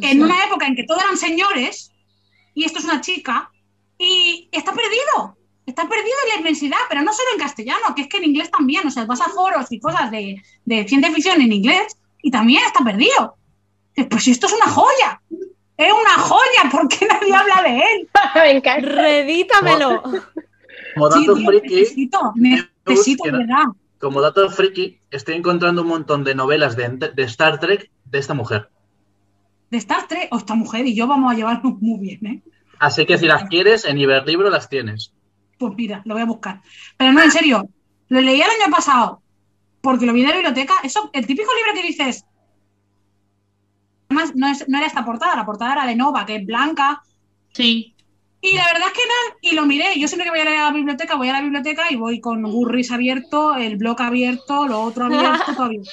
[0.02, 1.92] En una época en que todos eran señores
[2.54, 3.52] y esto es una chica
[3.98, 5.38] y está perdido.
[5.66, 8.50] Está perdido en la inmensidad, pero no solo en castellano, que es que en inglés
[8.50, 8.88] también.
[8.88, 12.64] O sea, vas a foros y cosas de, de ciencia ficción en inglés y también
[12.66, 13.36] está perdido.
[14.10, 15.22] Pues esto es una joya.
[15.78, 18.10] Es una joya, ¿por qué nadie habla de él?
[18.36, 18.90] me encanta.
[18.90, 20.02] Redítamelo.
[20.02, 23.68] Como Sí, dato tío, friki, necesito, necesito, verdad.
[24.00, 28.34] Como dato friki, estoy encontrando un montón de novelas de, de Star Trek de esta
[28.34, 28.70] mujer.
[29.70, 32.42] de Star Trek o esta mujer y yo vamos a llevarnos muy bien, ¿eh?
[32.80, 35.14] Así que si las quieres, en Iberlibro las tienes.
[35.58, 36.62] Pues mira, lo voy a buscar.
[36.98, 37.70] Pero no, en serio,
[38.08, 39.22] lo leí el año pasado
[39.82, 40.76] porque lo vi en la biblioteca.
[40.84, 42.26] Eso, el típico libro que dices.
[44.08, 47.02] Además, no, es- no era esta portada, la portada era de Nova, que es blanca.
[47.54, 47.96] Sí.
[48.42, 50.00] Y la verdad es que no, y lo miré.
[50.00, 52.92] Yo siempre que voy a la biblioteca, voy a la biblioteca y voy con Gurris
[52.92, 55.90] abierto, el blog abierto, lo otro abierto, todo abierto.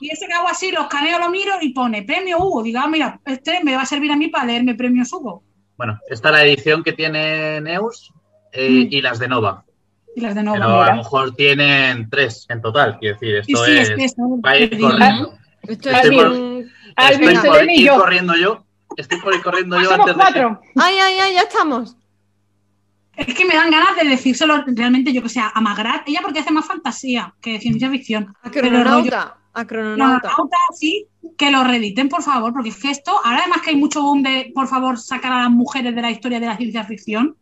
[0.00, 2.62] Y ese que hago así, lo escaneo, lo miro y pone premio Hugo.
[2.62, 5.42] Digo, ah, mira, este me va a servir a mí para leerme premios Hugo.
[5.76, 8.12] Bueno, está la edición que tiene Neus
[8.52, 8.88] eh, Mm.
[8.90, 9.64] y las de Nova.
[10.16, 10.56] Y las de Nova.
[10.58, 12.98] Pero a lo mejor tienen tres en total.
[12.98, 13.80] Quiero decir, Sí, esto sí, es.
[13.80, 15.34] es que ir es corriendo.
[15.62, 16.32] Esto Estoy es por-
[17.04, 17.96] Estoy por Selene y ir yo.
[17.96, 18.64] corriendo yo.
[18.96, 20.20] Estoy por ir corriendo yo Somos antes de.
[20.22, 20.60] cuatro.
[20.76, 21.96] Ay, ay, ay, ya estamos.
[23.16, 26.08] Es que me dan ganas de decírselo realmente, yo que sé, a Magrat.
[26.08, 28.34] Ella porque hace más fantasía que ciencia ficción.
[28.42, 29.36] A Pero el rollo- crononauta.
[29.52, 30.28] A No, crononauta.
[30.36, 31.06] Nauta, sí,
[31.36, 34.22] que lo reediten, por favor, porque es que esto, ahora además que hay mucho boom
[34.22, 37.36] de, por favor, sacar a las mujeres de la historia de la ciencia ficción,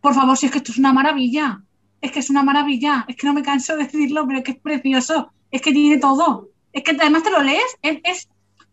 [0.00, 1.62] por favor, si es que esto es una maravilla,
[2.00, 4.52] es que es una maravilla, es que no me canso de decirlo, pero es que
[4.52, 8.28] es precioso, es que tiene todo, es que además te lo lees, es, es,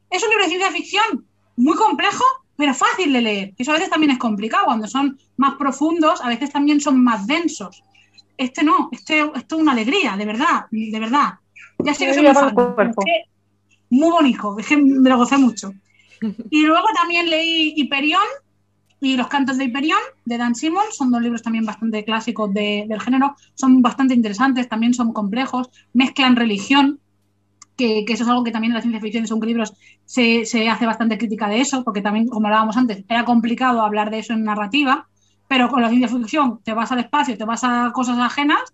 [0.09, 2.23] es un libro de ciencia ficción muy complejo,
[2.55, 6.27] pero fácil de leer, eso a veces también es complicado, cuando son más profundos, a
[6.29, 7.83] veces también son más densos.
[8.37, 11.33] Este no, este, esto es una alegría, de verdad, de verdad.
[11.79, 12.55] Ya sé que soy muy fan,
[13.05, 13.27] es
[13.89, 15.73] muy bonito, es que me lo gocé mucho.
[16.49, 18.21] Y luego también leí Hyperion,
[19.01, 22.85] y Los cantos de Hyperion, de Dan Simmons, son dos libros también bastante clásicos de-
[22.87, 27.01] del género, son bastante interesantes, también son complejos, mezclan religión,
[27.75, 29.73] que, eso es algo que también en la ciencia ficción, son libros,
[30.05, 34.11] se, se hace bastante crítica de eso, porque también, como hablábamos antes, era complicado hablar
[34.11, 35.07] de eso en narrativa,
[35.47, 38.73] pero con la ciencia ficción te vas al espacio, te vas a cosas ajenas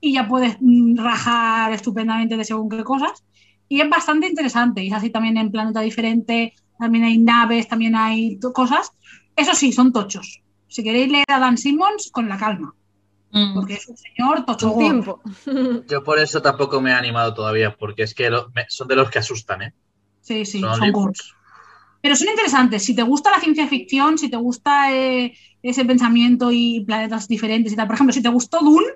[0.00, 3.24] y ya puedes mm, rajar estupendamente de según qué cosas.
[3.68, 7.96] Y es bastante interesante, y es así también en Planeta Diferente, también hay naves, también
[7.96, 8.92] hay cosas.
[9.36, 10.42] Eso sí, son tochos.
[10.68, 12.74] Si queréis leer a Dan Simmons, con la calma,
[13.30, 13.54] Mm.
[13.54, 14.74] porque es un señor tocho.
[14.78, 15.20] Tiempo.
[15.88, 18.96] Yo por eso tampoco me he animado todavía, porque es que lo- me- son de
[18.96, 19.74] los que asustan, ¿eh?
[20.22, 21.02] Sí, sí, Son son libros.
[21.04, 21.34] gordos.
[22.00, 22.84] Pero son interesantes.
[22.84, 27.72] Si te gusta la ciencia ficción, si te gusta eh, ese pensamiento y planetas diferentes
[27.72, 27.86] y tal.
[27.86, 28.86] Por ejemplo, si te gustó Dune,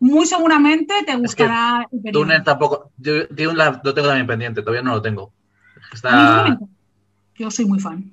[0.00, 2.12] muy seguramente te gustará Hyperion.
[2.28, 2.90] Dune tampoco.
[2.98, 5.32] Yo- Dune la- lo tengo también pendiente, todavía no lo tengo.
[5.92, 6.58] Está.
[7.38, 8.12] Yo soy muy fan.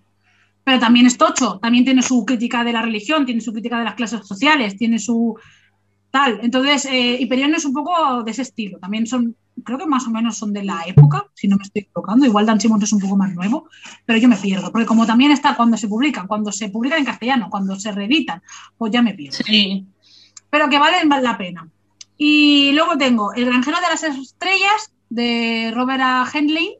[0.63, 3.85] Pero también es tocho, también tiene su crítica de la religión, tiene su crítica de
[3.85, 5.37] las clases sociales, tiene su
[6.17, 6.39] tal.
[6.41, 8.79] Entonces, eh, Hyperion es un poco de ese estilo.
[8.79, 11.83] También son, creo que más o menos son de la época, si no me estoy
[11.83, 12.25] equivocando.
[12.25, 13.69] Igual Dan Simmons es un poco más nuevo,
[14.05, 14.71] pero yo me pierdo.
[14.71, 18.41] Porque como también está cuando se publican, cuando se publican en castellano, cuando se reeditan,
[18.77, 19.37] pues ya me pierdo.
[19.45, 19.85] Sí.
[20.49, 21.69] Pero que valen la pena.
[22.17, 26.27] Y luego tengo El granjero de las estrellas de Robert A.
[26.33, 26.77] Henley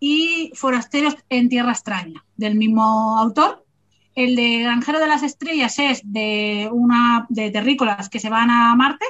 [0.00, 3.66] y Forasteros en Tierra Extraña, del mismo autor.
[4.14, 8.74] El de Granjero de las Estrellas es de una de terrícolas que se van a
[8.74, 9.06] Marte.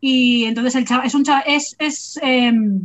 [0.00, 2.80] Y entonces es un chaval, es, es, em,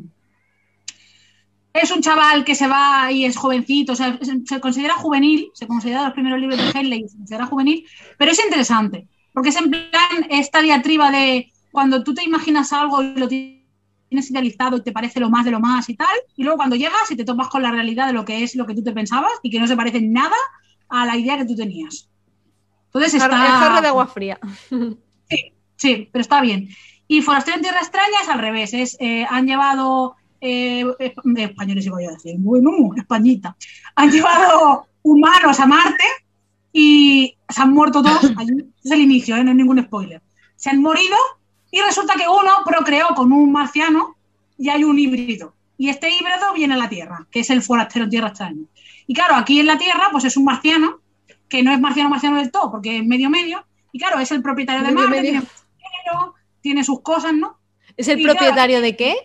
[1.74, 6.14] es un chaval que se va y es jovencito, se considera juvenil, se considera los
[6.14, 7.86] primeros libros de Henley, se considera juvenil,
[8.18, 13.03] pero es interesante, porque es en plan esta diatriba de cuando tú te imaginas algo
[13.03, 16.44] y lo tienes idealizado y te parece lo más de lo más y tal, y
[16.44, 18.74] luego cuando llegas y te topas con la realidad de lo que es lo que
[18.74, 20.36] tú te pensabas y que no se parece en nada
[20.90, 22.10] a la idea que tú tenías.
[22.86, 23.28] Entonces está...
[23.28, 24.40] El jarro de agua fría.
[25.80, 26.68] Sí, pero está bien.
[27.07, 28.74] Y Forastero en Tierra Extraña es al revés.
[28.74, 30.84] Es, eh, han llevado eh,
[31.38, 33.56] españoles, iba a decir, bueno, españita.
[33.95, 36.03] Han llevado humanos a Marte
[36.74, 38.32] y se han muerto todos.
[38.38, 38.66] allí.
[38.84, 39.44] Es el inicio, ¿eh?
[39.44, 40.22] no hay ningún spoiler.
[40.57, 41.16] Se han morido
[41.72, 44.18] y resulta que uno procreó con un marciano
[44.57, 45.53] y hay un híbrido.
[45.78, 48.64] Y este híbrido viene a la Tierra, que es el forastero en Tierra Extraña.
[49.10, 50.99] Y claro, aquí en la Tierra, pues es un marciano,
[51.49, 53.65] que no es marciano marciano del todo, porque es medio medio.
[53.91, 55.22] Y claro, es el propietario de Marte, medio.
[55.31, 55.40] tiene
[55.77, 57.57] dinero, tiene sus cosas, ¿no?
[57.98, 59.15] ¿Es el Y claro, propietario de qué?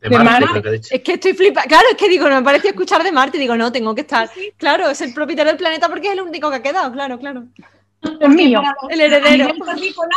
[0.00, 0.46] De De Marte, Marte.
[0.50, 0.88] creo que he dicho.
[0.94, 1.66] Es que estoy flipada.
[1.66, 3.36] Claro, es que digo, no me parecía escuchar de Marte.
[3.36, 4.30] Digo, no, tengo que estar.
[4.58, 6.92] Claro, es el propietario del planeta porque es el único que ha quedado.
[6.92, 7.46] Claro, claro.
[8.20, 8.62] Es mío.
[8.62, 9.52] Los- El heredero.
[9.64, 10.16] terrícola,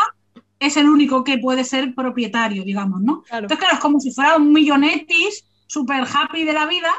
[0.60, 3.24] es el único que puede ser propietario, digamos, ¿no?
[3.24, 3.46] Claro.
[3.46, 6.92] Entonces, claro, es como si fuera un millonetis, súper happy de la vida.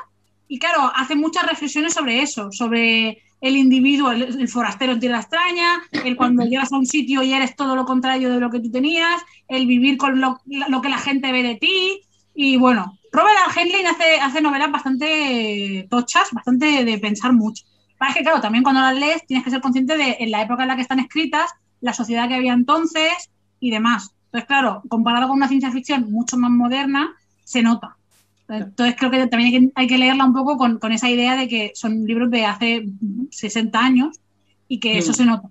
[0.53, 5.21] Y claro, hace muchas reflexiones sobre eso, sobre el individuo, el, el forastero en tierra
[5.21, 8.59] extraña, el cuando llegas a un sitio y eres todo lo contrario de lo que
[8.59, 12.01] tú tenías, el vivir con lo, lo que la gente ve de ti.
[12.35, 13.61] Y bueno, Robert A.
[13.61, 17.65] Henley hace, hace novelas bastante tochas, bastante de pensar mucho.
[17.97, 20.63] Para que, claro, también cuando las lees tienes que ser consciente de en la época
[20.63, 21.49] en la que están escritas,
[21.81, 24.17] la sociedad que había entonces y demás.
[24.25, 27.15] Entonces, claro, comparado con una ciencia ficción mucho más moderna,
[27.45, 27.97] se nota.
[28.51, 31.37] Entonces, creo que también hay que, hay que leerla un poco con, con esa idea
[31.37, 32.87] de que son libros de hace
[33.31, 34.19] 60 años
[34.69, 35.15] y que eso Mm.
[35.15, 35.49] se nota.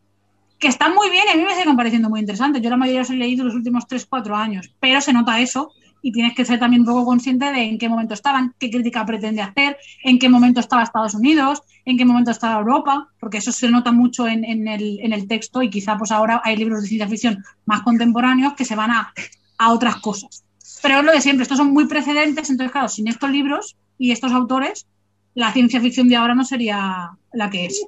[0.60, 2.62] Que están muy bien y a mí me siguen pareciendo muy interesantes.
[2.62, 5.72] Yo la mayoría los he leído los últimos 3, 4 años, pero se nota eso
[6.02, 9.06] y tienes que ser también un poco consciente de en qué momento estaban, qué crítica
[9.06, 13.52] pretende hacer, en qué momento estaba Estados Unidos, en qué momento estaba Europa, porque eso
[13.52, 16.82] se nota mucho en, en el, en el texto y quizá pues ahora hay libros
[16.82, 19.14] de ciencia ficción más contemporáneos que se van a,
[19.58, 20.44] a otras cosas.
[20.82, 24.12] Pero es lo de siempre, estos son muy precedentes, entonces claro, sin estos libros y
[24.12, 24.88] estos autores,
[25.34, 27.86] la ciencia ficción de ahora no sería la que es.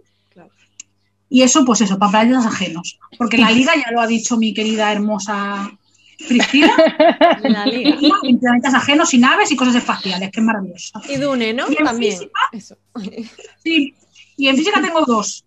[1.30, 3.00] Y eso, pues eso, para planetas ajenos.
[3.18, 5.72] Porque la liga ya lo ha dicho mi querida hermosa
[6.28, 6.74] Cristina,
[7.44, 7.98] la liga.
[8.24, 11.02] en planetas ajenos y naves y cosas espaciales, que es maravilloso.
[11.08, 11.72] Y Dune, ¿no?
[11.72, 12.18] Y También.
[12.18, 12.78] física, Eso.
[13.64, 13.96] Sí,
[14.36, 15.46] y en física tengo dos.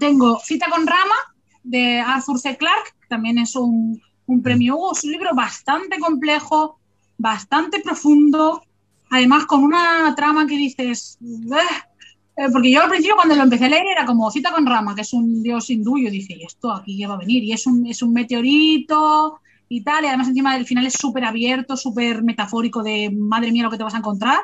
[0.00, 1.14] Tengo Cita con Rama,
[1.62, 2.56] de Arthur C.
[2.56, 4.92] Clarke, que también es un, un premio Hugo.
[4.92, 6.78] Es un libro bastante complejo,
[7.16, 8.62] bastante profundo,
[9.10, 11.18] además con una trama que dices...
[11.20, 14.94] "Eh", porque yo al principio cuando lo empecé a leer era como Cita con Rama,
[14.94, 17.42] que es un dios hindú, yo dije, ¿y esto aquí ya va a venir?
[17.42, 21.24] Y es un, es un meteorito y tal, y además encima del final es súper
[21.24, 24.38] abierto, súper metafórico de madre mía lo que te vas a encontrar.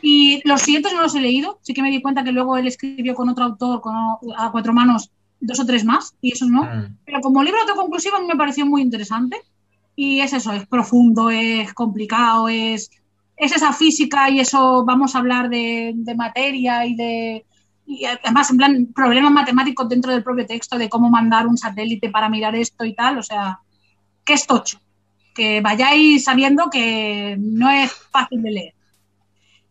[0.00, 1.58] Y los siguientes no los he leído.
[1.62, 3.94] Sí que me di cuenta que luego él escribió con otro autor, con,
[4.36, 6.64] a cuatro manos, dos o tres más, y esos no.
[6.64, 6.96] Mm.
[7.04, 9.36] Pero como libro autoconclusivo a mí me pareció muy interesante.
[9.96, 12.90] Y es eso, es profundo, es complicado, es,
[13.36, 17.44] es esa física y eso, vamos a hablar de, de materia y de,
[17.88, 22.10] y además, en plan, problemas matemáticos dentro del propio texto de cómo mandar un satélite
[22.10, 23.60] para mirar esto y tal, o sea,
[24.26, 24.78] que es tocho.
[25.34, 28.74] Que vayáis sabiendo que no es fácil de leer.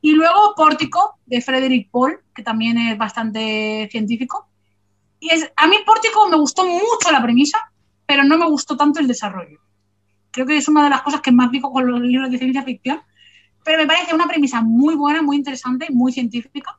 [0.01, 4.47] Y luego Pórtico, de Frederick Paul, que también es bastante científico.
[5.21, 7.71] Es, a mí Pórtico me gustó mucho la premisa,
[8.05, 9.59] pero no me gustó tanto el desarrollo.
[10.31, 12.63] Creo que es una de las cosas que más pico con los libros de ciencia
[12.63, 13.01] ficción,
[13.63, 16.77] pero me parece una premisa muy buena, muy interesante, muy científica.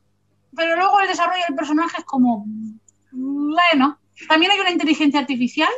[0.55, 2.45] Pero luego el desarrollo del personaje es como,
[3.11, 5.69] bueno, también hay una inteligencia artificial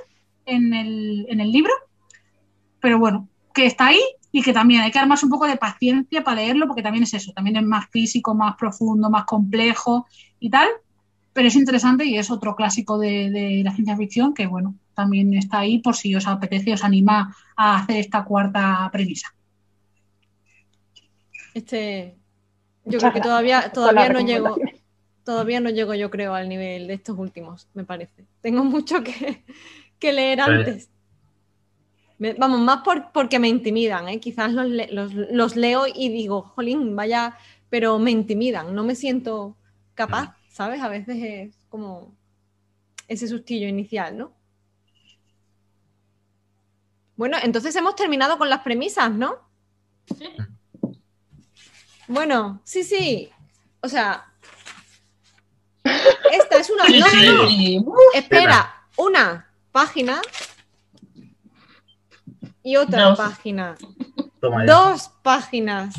[0.46, 1.74] en el, en el libro,
[2.80, 4.02] pero bueno, que está ahí
[4.32, 7.14] y que también hay que armarse un poco de paciencia para leerlo, porque también es
[7.14, 10.08] eso, también es más físico, más profundo, más complejo
[10.40, 10.70] y tal,
[11.34, 15.34] pero es interesante y es otro clásico de, de la ciencia ficción que, bueno, también
[15.34, 19.34] está ahí por si os apetece, os anima a hacer esta cuarta premisa.
[21.54, 22.16] Este,
[22.86, 24.58] yo Muchas creo que todavía, todavía no llego,
[25.24, 28.26] todavía no llego, yo creo, al nivel de estos últimos, me parece.
[28.42, 29.44] Tengo mucho que,
[30.00, 30.90] que leer antes.
[32.20, 34.20] Me- vamos, más por- porque me intimidan, ¿eh?
[34.20, 37.36] Quizás los, los- los leo y digo, jolín, vaya,
[37.70, 39.56] pero me intimidan, no me siento
[39.96, 40.82] capaz, ¿sabes?
[40.82, 42.14] A veces es como
[43.08, 44.34] ese sustillo inicial, ¿no?
[47.16, 49.40] Bueno, entonces hemos terminado con las premisas, ¿no?
[50.18, 50.28] Sí.
[52.08, 53.30] Bueno, sí, sí.
[53.82, 54.32] O sea,
[55.84, 56.86] esta es una.
[56.86, 57.48] Sí, no, no, no.
[57.48, 57.86] sí.
[58.14, 60.22] Espera, una página
[62.64, 63.18] y otra Dos.
[63.18, 63.76] página.
[64.66, 65.96] Dos páginas.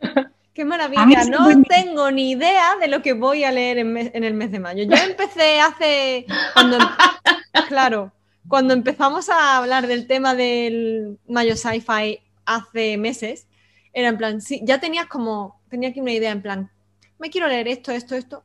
[0.54, 1.24] Qué maravilla.
[1.28, 4.52] No tengo ni idea de lo que voy a leer en, me- en el mes
[4.52, 4.84] de mayo.
[4.84, 6.26] Yo empecé hace.
[6.52, 6.78] Cuando,
[7.68, 8.12] claro,
[8.48, 13.48] cuando empezamos a hablar del tema del Mayo Sci-Fi hace meses,
[13.92, 15.60] era en plan, sí, ya tenías como.
[15.70, 16.70] Tenía aquí una idea en plan,
[17.18, 18.44] me quiero leer esto, esto, esto.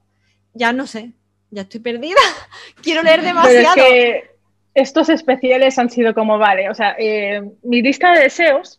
[0.56, 1.12] Ya no sé,
[1.52, 2.18] ya estoy perdida.
[2.82, 3.76] quiero leer Pero es demasiado.
[3.76, 4.32] que
[4.74, 8.79] estos especiales han sido como, vale, o sea, eh, mi lista de deseos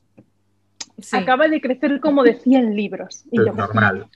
[1.03, 1.17] Sí.
[1.17, 3.25] acaba de crecer como de 100 libros.
[3.31, 4.07] Y Es yo, normal.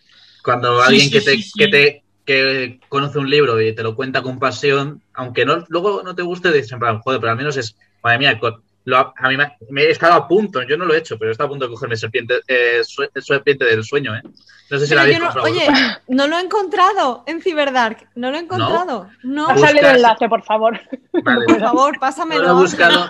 [0.43, 1.52] Cuando Sí, alguien sí, que, te, sí, sí.
[1.59, 6.02] que te que conoce un libro y te lo cuenta con pasión, aunque no, luego
[6.02, 8.40] no te guste, dices en plan, joder, pero al menos es, madre mía,
[8.86, 11.31] lo a mí me, me he estado a punto, yo no lo he hecho, pero
[11.31, 12.81] he estado a punto de cogerme serpiente, eh,
[13.20, 14.23] serpiente del sueño, ¿eh?
[14.70, 15.98] No sé si Pero la habéis no- comprado oye, vosotros.
[16.09, 18.09] no lo he encontrado en Cyberdark.
[18.15, 19.09] No lo he encontrado.
[19.23, 20.81] No, Busca- Pásale el enlace, por favor.
[21.23, 22.43] Vale, por favor, no pásamelo.
[22.43, 23.09] lo he buscado.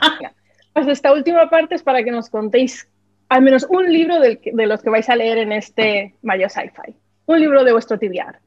[0.73, 2.89] Pues esta última parte es para que nos contéis
[3.29, 6.95] al menos un libro del de los que vais a leer en este Mayo Sci-Fi.
[7.27, 8.39] Un libro de vuestro TBR.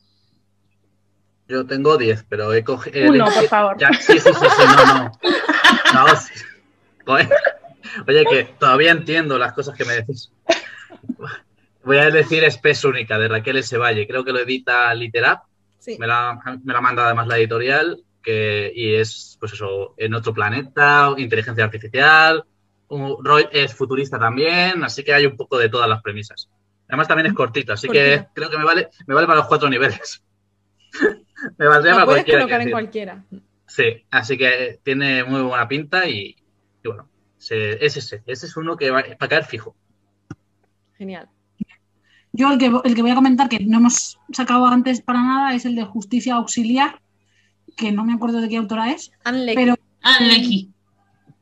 [1.47, 3.09] Yo tengo 10, pero he cogido.
[3.09, 3.77] Uno, por favor.
[3.77, 5.11] Ya, sí, sí, sí, sí, no, no.
[5.93, 6.33] No, sí.
[7.05, 10.31] Oye, que todavía entiendo las cosas que me decís.
[11.83, 13.77] Voy a decir Espes Única de Raquel S.
[13.77, 14.05] Valle.
[14.05, 15.43] Creo que lo edita Literap.
[15.79, 15.97] Sí.
[15.97, 18.03] Me la, me la manda además la editorial.
[18.21, 22.43] Que, y es, pues eso, en otro planeta, inteligencia artificial.
[22.89, 24.83] Roy es futurista también.
[24.83, 26.49] Así que hay un poco de todas las premisas.
[26.87, 27.73] Además, también es cortito.
[27.73, 30.23] Así que creo que me vale, me vale para los cuatro niveles.
[31.57, 32.39] me valdría para puedes cualquiera.
[32.41, 33.23] colocar en cualquiera.
[33.65, 36.35] Sí, así que tiene muy buena pinta y,
[36.83, 38.23] y bueno, se- es ese.
[38.25, 39.75] Ese es uno que va a caer fijo.
[40.97, 41.29] Genial.
[42.31, 45.53] Yo el que, el que voy a comentar, que no hemos sacado antes para nada,
[45.55, 47.01] es el de Justicia Auxiliar,
[47.75, 49.55] que no me acuerdo de qué autora es, Anne Leckie.
[49.55, 50.71] pero Ah, Lecky.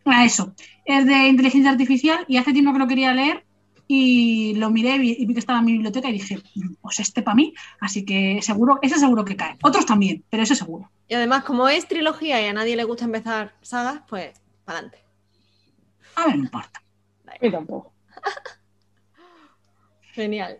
[0.05, 0.53] a eso.
[0.85, 3.43] Es de inteligencia artificial y hace tiempo que lo quería leer
[3.87, 6.39] y lo miré y vi, que estaba en mi biblioteca y dije,
[6.81, 9.57] pues este para mí, así que seguro, ese seguro que cae.
[9.63, 10.89] Otros también, pero ese seguro.
[11.07, 14.99] Y además, como es trilogía y a nadie le gusta empezar sagas, pues para adelante.
[16.15, 16.81] A ver, no importa.
[17.41, 17.93] Y tampoco.
[20.13, 20.59] Genial.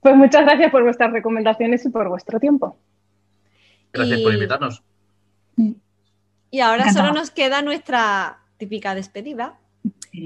[0.00, 2.78] Pues muchas gracias por vuestras recomendaciones y por vuestro tiempo.
[3.92, 4.82] Gracias Y- por invitarnos.
[6.50, 9.58] Y ahora solo nos queda nuestra típica despedida.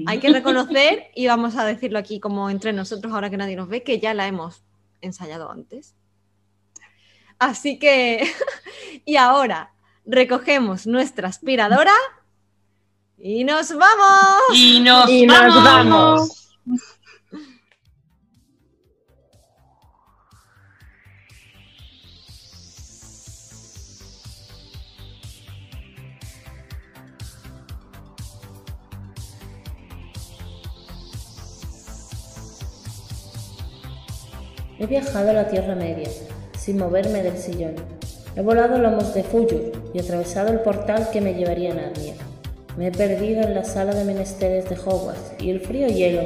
[0.07, 3.67] Hay que reconocer, y vamos a decirlo aquí como entre nosotros, ahora que nadie nos
[3.67, 4.63] ve, que ya la hemos
[5.01, 5.95] ensayado antes.
[7.39, 8.25] Así que,
[9.05, 9.73] y ahora
[10.05, 11.93] recogemos nuestra aspiradora
[13.17, 14.41] y nos vamos.
[14.53, 15.63] Y nos Y nos vamos.
[16.65, 16.92] vamos.
[34.83, 36.09] He viajado a la Tierra Media,
[36.59, 37.75] sin moverme del sillón.
[38.35, 42.15] He volado lomos de Fuyur y atravesado el portal que me llevaría a Narnia.
[42.75, 46.23] Me he perdido en la sala de menesteres de Hogwarts y el frío hielo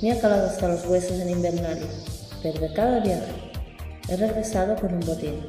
[0.00, 1.88] me ha calado hasta los huesos en Invernalia.
[2.44, 3.32] Pero de cada viaje
[4.08, 5.44] he regresado con un botín.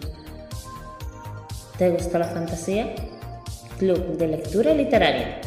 [1.77, 2.88] ¿Te gusta la fantasía?
[3.77, 5.41] Club de Lectura Literaria.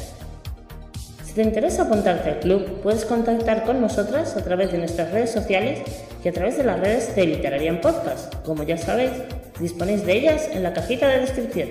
[1.24, 5.32] Si te interesa apuntarte al club, puedes contactar con nosotras a través de nuestras redes
[5.32, 5.81] sociales
[6.23, 8.35] y a través de las redes de Literarian Podcast.
[8.45, 9.13] Como ya sabéis,
[9.59, 11.71] disponéis de ellas en la cajita de descripción.